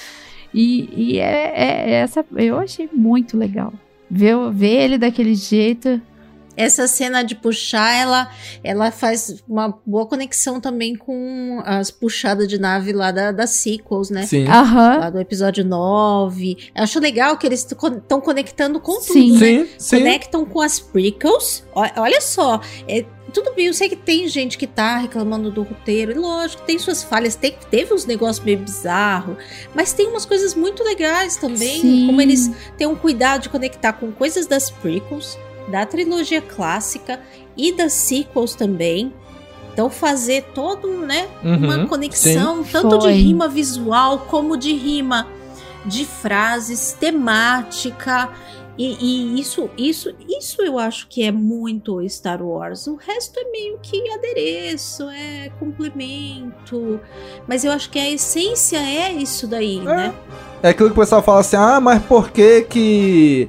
E, 0.55 0.89
e 0.97 1.19
é, 1.19 1.53
é- 1.57 1.91
é 1.91 1.93
essa. 1.95 2.25
Eu 2.37 2.57
achei 2.61 2.89
muito 2.95 3.37
legal. 3.37 3.73
Ver, 4.09 4.37
ver 4.53 4.85
ele 4.85 4.99
daquele 4.99 5.35
jeito. 5.35 6.01
Essa 6.57 6.87
cena 6.87 7.23
de 7.23 7.35
puxar, 7.35 7.95
ela, 7.95 8.31
ela 8.63 8.91
faz 8.91 9.43
uma 9.49 9.79
boa 9.85 10.07
conexão 10.07 10.61
também 10.61 10.95
com 10.97 11.63
as 11.65 11.91
puxadas 11.91 12.47
de 12.49 12.59
nave 12.59 12.93
lá 12.93 13.11
da, 13.11 13.33
das 13.33 13.51
sequels, 13.51 14.11
né? 14.11 14.27
Sim. 14.27 14.47
Aham. 14.47 14.99
Lá 14.99 15.11
do 15.11 15.21
episódio 15.21 15.65
9. 15.65 16.57
Eu 16.75 16.83
acho 16.85 17.01
legal 17.01 17.37
que 17.37 17.47
eles 17.47 17.61
estão 17.67 18.21
conectando 18.21 18.81
com 18.81 19.01
Sim. 19.01 19.13
tudo, 19.33 19.41
né? 19.41 19.47
Sim, 19.47 19.69
sim. 19.79 19.99
Conectam 19.99 20.45
com 20.45 20.61
as 20.61 20.79
prequels. 20.79 21.65
O- 21.75 22.01
Olha 22.01 22.21
só, 22.21 22.61
é, 22.89 23.05
tudo 23.33 23.53
bem, 23.55 23.67
eu 23.67 23.75
sei 23.75 23.89
que 23.89 23.97
tem 23.97 24.29
gente 24.29 24.57
que 24.57 24.67
tá 24.67 24.97
reclamando 24.99 25.51
do 25.51 25.63
roteiro, 25.65 26.13
e 26.13 26.15
lógico, 26.15 26.63
tem 26.63 26.79
suas 26.79 27.03
falhas, 27.03 27.35
tem, 27.35 27.57
teve 27.71 27.93
uns 27.93 28.05
negócios 28.07 28.45
meio 28.45 28.59
bizarros, 28.59 29.37
mas 29.75 29.93
tem 29.93 30.07
umas 30.07 30.25
coisas 30.25 30.55
muito 30.55 30.85
legais 30.85 31.37
também, 31.37 31.81
Sim. 31.81 32.07
como 32.07 32.21
eles 32.21 32.49
têm 32.79 32.87
um 32.87 32.95
cuidado 32.95 33.43
de 33.43 33.49
conectar 33.49 33.93
com 33.95 34.13
coisas 34.13 34.47
das 34.47 34.71
prequels, 34.71 35.37
da 35.69 35.87
trilogia 35.87 36.41
clássica 36.41 37.21
e 37.57 37.73
das 37.73 37.93
sequels 37.93 38.55
também. 38.55 39.13
Então 39.73 39.91
fazer 39.91 40.45
todo, 40.55 40.89
né, 40.89 41.29
Uhum, 41.43 41.57
uma 41.57 41.87
conexão 41.87 42.63
tanto 42.63 43.01
Foi. 43.01 43.13
de 43.13 43.19
rima 43.19 43.49
visual 43.49 44.21
como 44.21 44.57
de 44.57 44.73
rima 44.73 45.27
de 45.85 46.05
frases, 46.05 46.97
temática. 46.99 48.31
E, 48.77 48.97
e 49.01 49.41
isso, 49.41 49.71
isso, 49.79 50.13
isso 50.29 50.61
eu 50.63 50.79
acho 50.79 51.07
que 51.09 51.23
é 51.23 51.31
muito 51.31 52.01
Star 52.09 52.43
Wars. 52.43 52.87
O 52.89 52.97
resto 52.97 53.39
é 53.39 53.51
meio 53.51 53.79
que 53.81 54.11
adereço, 54.11 55.09
é 55.11 55.51
complemento. 55.61 57.01
Mas 57.47 57.65
eu 57.65 57.71
acho 57.71 57.89
que 57.91 57.99
a 57.99 58.11
essência 58.11 58.79
é 58.79 59.13
isso 59.13 59.47
daí, 59.47 59.81
né? 59.81 60.13
É 60.63 60.71
aquilo 60.71 60.89
que 60.89 60.97
o 60.97 61.01
pessoal 61.01 61.23
fala 61.23 61.41
assim, 61.41 61.57
ah, 61.57 61.81
mas 61.81 62.03
por 62.03 62.31
que 62.31 62.63
que... 62.63 63.49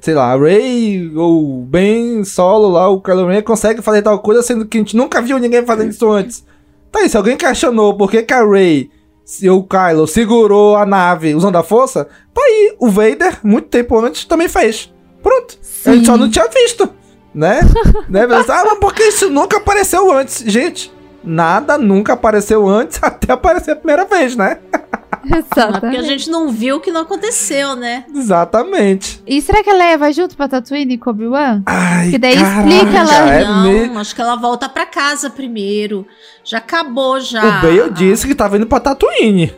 Sei 0.00 0.14
lá, 0.14 0.32
a 0.32 0.36
Ray 0.36 1.12
ou 1.14 1.62
Ben 1.62 2.24
Solo 2.24 2.70
lá, 2.70 2.88
o 2.88 3.00
Kylo 3.00 3.26
Ren 3.26 3.42
consegue 3.42 3.82
fazer 3.82 4.02
tal 4.02 4.18
coisa, 4.20 4.42
sendo 4.42 4.64
que 4.64 4.78
a 4.78 4.80
gente 4.80 4.96
nunca 4.96 5.20
viu 5.20 5.38
ninguém 5.38 5.64
fazendo 5.64 5.90
isso 5.90 6.10
antes. 6.10 6.44
Tá 6.90 7.00
aí, 7.00 7.08
se 7.08 7.16
alguém 7.16 7.36
questionou 7.36 7.96
por 7.96 8.10
que 8.10 8.22
que 8.22 8.32
a 8.32 8.44
Ray 8.44 8.90
se 9.30 9.48
o 9.48 9.62
Kylo 9.62 10.08
segurou 10.08 10.74
a 10.74 10.84
nave 10.84 11.36
usando 11.36 11.54
a 11.54 11.62
força, 11.62 12.08
tá 12.34 12.42
aí, 12.42 12.74
o 12.80 12.88
Vader, 12.90 13.38
muito 13.44 13.68
tempo 13.68 13.96
antes, 14.00 14.24
também 14.24 14.48
fez. 14.48 14.92
Pronto. 15.22 15.56
A 15.86 15.92
gente 15.92 16.06
só 16.06 16.16
não 16.16 16.28
tinha 16.28 16.48
visto, 16.48 16.92
né? 17.32 17.60
né? 18.10 18.26
Ah, 18.48 18.64
mas 18.66 18.78
por 18.80 18.92
que 18.92 19.04
isso 19.04 19.30
nunca 19.30 19.58
apareceu 19.58 20.10
antes? 20.10 20.42
Gente, 20.44 20.92
nada 21.22 21.78
nunca 21.78 22.14
apareceu 22.14 22.68
antes 22.68 22.98
até 23.04 23.32
aparecer 23.32 23.70
a 23.70 23.76
primeira 23.76 24.04
vez, 24.04 24.34
né? 24.34 24.58
Mas 25.28 25.44
porque 25.44 25.60
a 25.60 25.68
Exatamente. 25.68 26.04
gente 26.06 26.30
não 26.30 26.48
viu 26.50 26.76
o 26.76 26.80
que 26.80 26.90
não 26.90 27.02
aconteceu, 27.02 27.76
né? 27.76 28.04
Exatamente. 28.14 29.22
E 29.26 29.40
será 29.42 29.62
que 29.62 29.70
a 29.70 29.74
Leia 29.74 29.98
vai 29.98 30.12
junto 30.12 30.36
pra 30.36 30.48
Tatooine 30.48 30.96
com 30.98 31.10
Obi-Wan? 31.10 31.62
Ai, 31.66 32.10
Que 32.10 32.18
daí 32.18 32.34
caralho, 32.36 32.68
explica 32.70 32.98
ela- 32.98 33.34
é 33.34 33.44
não, 33.44 33.62
me- 33.94 33.96
acho 34.00 34.14
que 34.14 34.20
ela 34.20 34.36
volta 34.36 34.68
pra 34.68 34.86
casa 34.86 35.28
primeiro. 35.30 36.06
Já 36.44 36.58
acabou, 36.58 37.20
já. 37.20 37.40
O 37.40 37.62
Bale 37.62 37.90
disse 37.90 38.26
que 38.26 38.34
tava 38.34 38.56
indo 38.56 38.66
pra 38.66 38.80
Tatooine. 38.80 39.52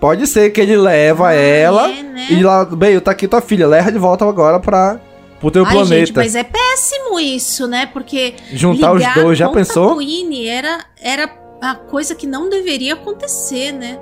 Pode 0.00 0.26
ser 0.26 0.50
que 0.50 0.60
ele 0.60 0.76
leva 0.76 1.28
Ah, 1.28 1.34
ela 1.34 1.90
é, 1.90 2.02
né? 2.02 2.26
e 2.30 2.42
lá, 2.42 2.64
Bale, 2.64 3.00
tá 3.00 3.10
aqui 3.10 3.28
tua 3.28 3.40
filha, 3.42 3.66
leva 3.68 3.92
de 3.92 3.98
volta 3.98 4.26
agora 4.26 4.58
pra, 4.58 4.98
pro 5.38 5.50
teu 5.50 5.64
Ai, 5.64 5.72
planeta. 5.72 5.94
gente, 6.06 6.16
mas 6.16 6.34
é 6.34 6.42
péssimo 6.42 7.20
isso, 7.20 7.66
né? 7.68 7.84
Porque 7.86 8.34
Juntar 8.52 8.92
os 8.92 9.04
dois, 9.14 9.36
já 9.38 9.46
com 9.48 9.54
pensou? 9.54 9.88
Tatooine 9.88 10.46
era, 10.48 10.78
era 11.02 11.30
a 11.62 11.74
coisa 11.74 12.14
que 12.14 12.26
não 12.26 12.48
deveria 12.48 12.94
acontecer, 12.94 13.72
né? 13.72 13.98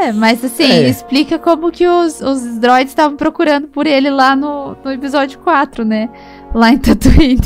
É, 0.00 0.12
mas 0.12 0.44
assim, 0.44 0.64
É. 0.70 0.88
explica 0.88 1.38
como 1.38 1.70
que 1.70 1.86
os, 1.86 2.20
os 2.20 2.58
droids 2.58 2.90
estavam 2.92 3.16
procurando 3.16 3.68
por 3.68 3.86
ele 3.86 4.10
lá 4.10 4.34
no, 4.36 4.76
no 4.84 4.92
episódio 4.92 5.38
4, 5.40 5.84
né? 5.84 6.08
Lá 6.54 6.70
em 6.70 6.78
Tatooine. 6.78 7.40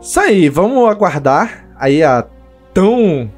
Isso 0.00 0.20
aí, 0.20 0.48
vamos 0.48 0.88
aguardar 0.88 1.64
aí 1.78 2.02
a 2.02 2.24
tão 2.74 3.30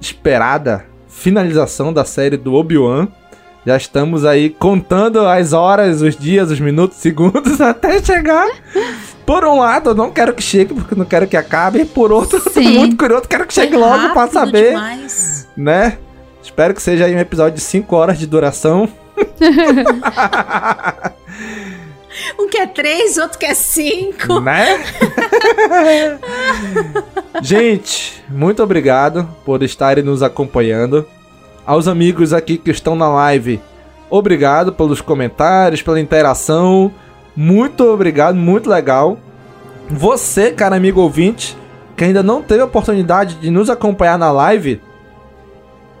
esperada 0.00 0.84
finalização 1.08 1.92
da 1.92 2.04
série 2.04 2.36
do 2.36 2.54
Obi-Wan. 2.54 3.08
Já 3.66 3.76
estamos 3.76 4.24
aí 4.24 4.50
contando 4.50 5.20
as 5.20 5.52
horas, 5.52 6.02
os 6.02 6.16
dias, 6.16 6.50
os 6.50 6.58
minutos, 6.60 6.96
segundos 6.98 7.60
até 7.60 8.02
chegar. 8.02 8.48
Por 9.26 9.44
um 9.44 9.58
lado, 9.60 9.90
eu 9.90 9.94
não 9.94 10.10
quero 10.10 10.34
que 10.34 10.42
chegue, 10.42 10.74
porque 10.74 10.94
não 10.94 11.04
quero 11.04 11.26
que 11.26 11.36
acabe. 11.36 11.84
Por 11.84 12.12
outro, 12.12 12.38
eu 12.44 12.52
tô 12.52 12.60
muito 12.60 12.96
curioso, 12.96 13.28
quero 13.28 13.46
que 13.46 13.54
chegue 13.54 13.72
Foi 13.72 13.80
logo 13.80 14.12
pra 14.12 14.28
saber, 14.28 14.70
demais. 14.70 15.48
né? 15.56 15.98
Espero 16.42 16.74
que 16.74 16.82
seja 16.82 17.04
aí 17.04 17.14
um 17.14 17.18
episódio 17.20 17.54
de 17.54 17.60
5 17.60 17.94
horas 17.94 18.18
de 18.18 18.26
duração. 18.26 18.88
Um 22.38 22.46
que 22.48 22.58
é 22.58 22.66
três, 22.66 23.16
outro 23.16 23.38
que 23.38 23.46
é 23.46 23.54
cinco. 23.54 24.38
né? 24.40 24.82
Gente, 27.40 28.22
muito 28.28 28.62
obrigado 28.62 29.28
por 29.44 29.62
estarem 29.62 30.04
nos 30.04 30.22
acompanhando. 30.22 31.06
Aos 31.66 31.88
amigos 31.88 32.32
aqui 32.32 32.58
que 32.58 32.70
estão 32.70 32.94
na 32.94 33.08
live, 33.08 33.60
obrigado 34.10 34.72
pelos 34.72 35.00
comentários, 35.00 35.80
pela 35.80 36.00
interação. 36.00 36.92
Muito 37.36 37.84
obrigado, 37.84 38.36
muito 38.36 38.68
legal. 38.68 39.18
Você, 39.88 40.52
cara 40.52 40.76
amigo 40.76 41.00
ouvinte, 41.00 41.56
que 41.96 42.04
ainda 42.04 42.22
não 42.22 42.42
teve 42.42 42.62
a 42.62 42.66
oportunidade 42.66 43.36
de 43.36 43.50
nos 43.50 43.70
acompanhar 43.70 44.18
na 44.18 44.30
live, 44.30 44.80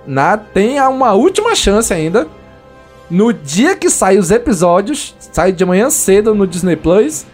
na, 0.06 0.36
tem 0.36 0.80
uma 0.80 1.12
última 1.12 1.54
chance 1.54 1.92
ainda. 1.92 2.26
No 3.10 3.32
dia 3.32 3.76
que 3.76 3.90
saem 3.90 4.18
os 4.18 4.30
episódios, 4.30 5.14
sai 5.18 5.52
de 5.52 5.64
manhã 5.64 5.90
cedo 5.90 6.34
no 6.34 6.46
Disney 6.46 6.76
Plus. 6.76 7.26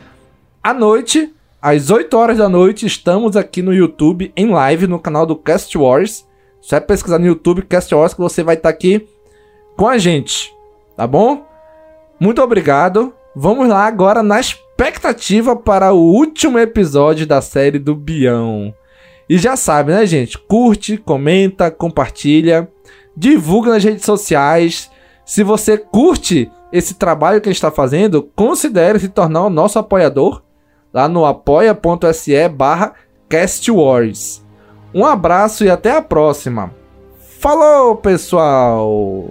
À 0.63 0.75
noite, 0.75 1.33
às 1.63 1.91
8 1.91 2.17
horas 2.17 2.39
da 2.39 2.49
noite, 2.49 2.85
estamos 2.85 3.37
aqui 3.37 3.63
no 3.63 3.73
YouTube, 3.73 4.33
em 4.37 4.51
live, 4.51 4.87
no 4.87 4.99
canal 4.99 5.25
do 5.25 5.37
Cast 5.37 5.77
Wars. 5.79 6.27
Só 6.61 6.77
é 6.77 6.81
pesquisar 6.81 7.19
no 7.19 7.27
YouTube 7.27 7.63
Cast 7.63 7.95
Wars 7.95 8.13
que 8.13 8.21
você 8.21 8.43
vai 8.43 8.57
estar 8.57 8.69
aqui 8.69 9.09
com 9.77 9.87
a 9.87 9.97
gente, 9.97 10.53
tá 10.97 11.07
bom? 11.07 11.47
Muito 12.19 12.43
obrigado. 12.43 13.15
Vamos 13.41 13.69
lá 13.69 13.87
agora 13.87 14.21
na 14.21 14.41
expectativa 14.41 15.55
para 15.55 15.93
o 15.93 16.01
último 16.01 16.59
episódio 16.59 17.25
da 17.25 17.41
série 17.41 17.79
do 17.79 17.95
Bião. 17.95 18.75
E 19.31 19.39
já 19.39 19.55
sabe, 19.55 19.93
né, 19.93 20.05
gente? 20.07 20.37
Curte, 20.37 20.97
comenta, 20.97 21.71
compartilha, 21.71 22.69
divulga 23.17 23.71
nas 23.71 23.85
redes 23.85 24.05
sociais. 24.05 24.91
Se 25.25 25.45
você 25.45 25.79
curte 25.79 26.51
esse 26.73 26.95
trabalho 26.95 27.41
que 27.41 27.49
a 27.49 27.53
gente 27.53 27.59
está 27.59 27.71
fazendo, 27.71 28.25
considere 28.35 28.99
se 28.99 29.09
tornar 29.09 29.45
o 29.45 29.51
nosso 29.51 29.79
apoiador 29.79 30.43
lá 30.93 31.07
no 31.07 31.25
apoia.se 31.25 32.49
barra 32.49 32.95
castwars. 33.29 34.45
Um 34.93 35.05
abraço 35.05 35.65
e 35.65 35.71
até 35.71 35.93
a 35.93 36.03
próxima. 36.03 36.75
Falou, 37.39 37.95
pessoal! 37.95 39.31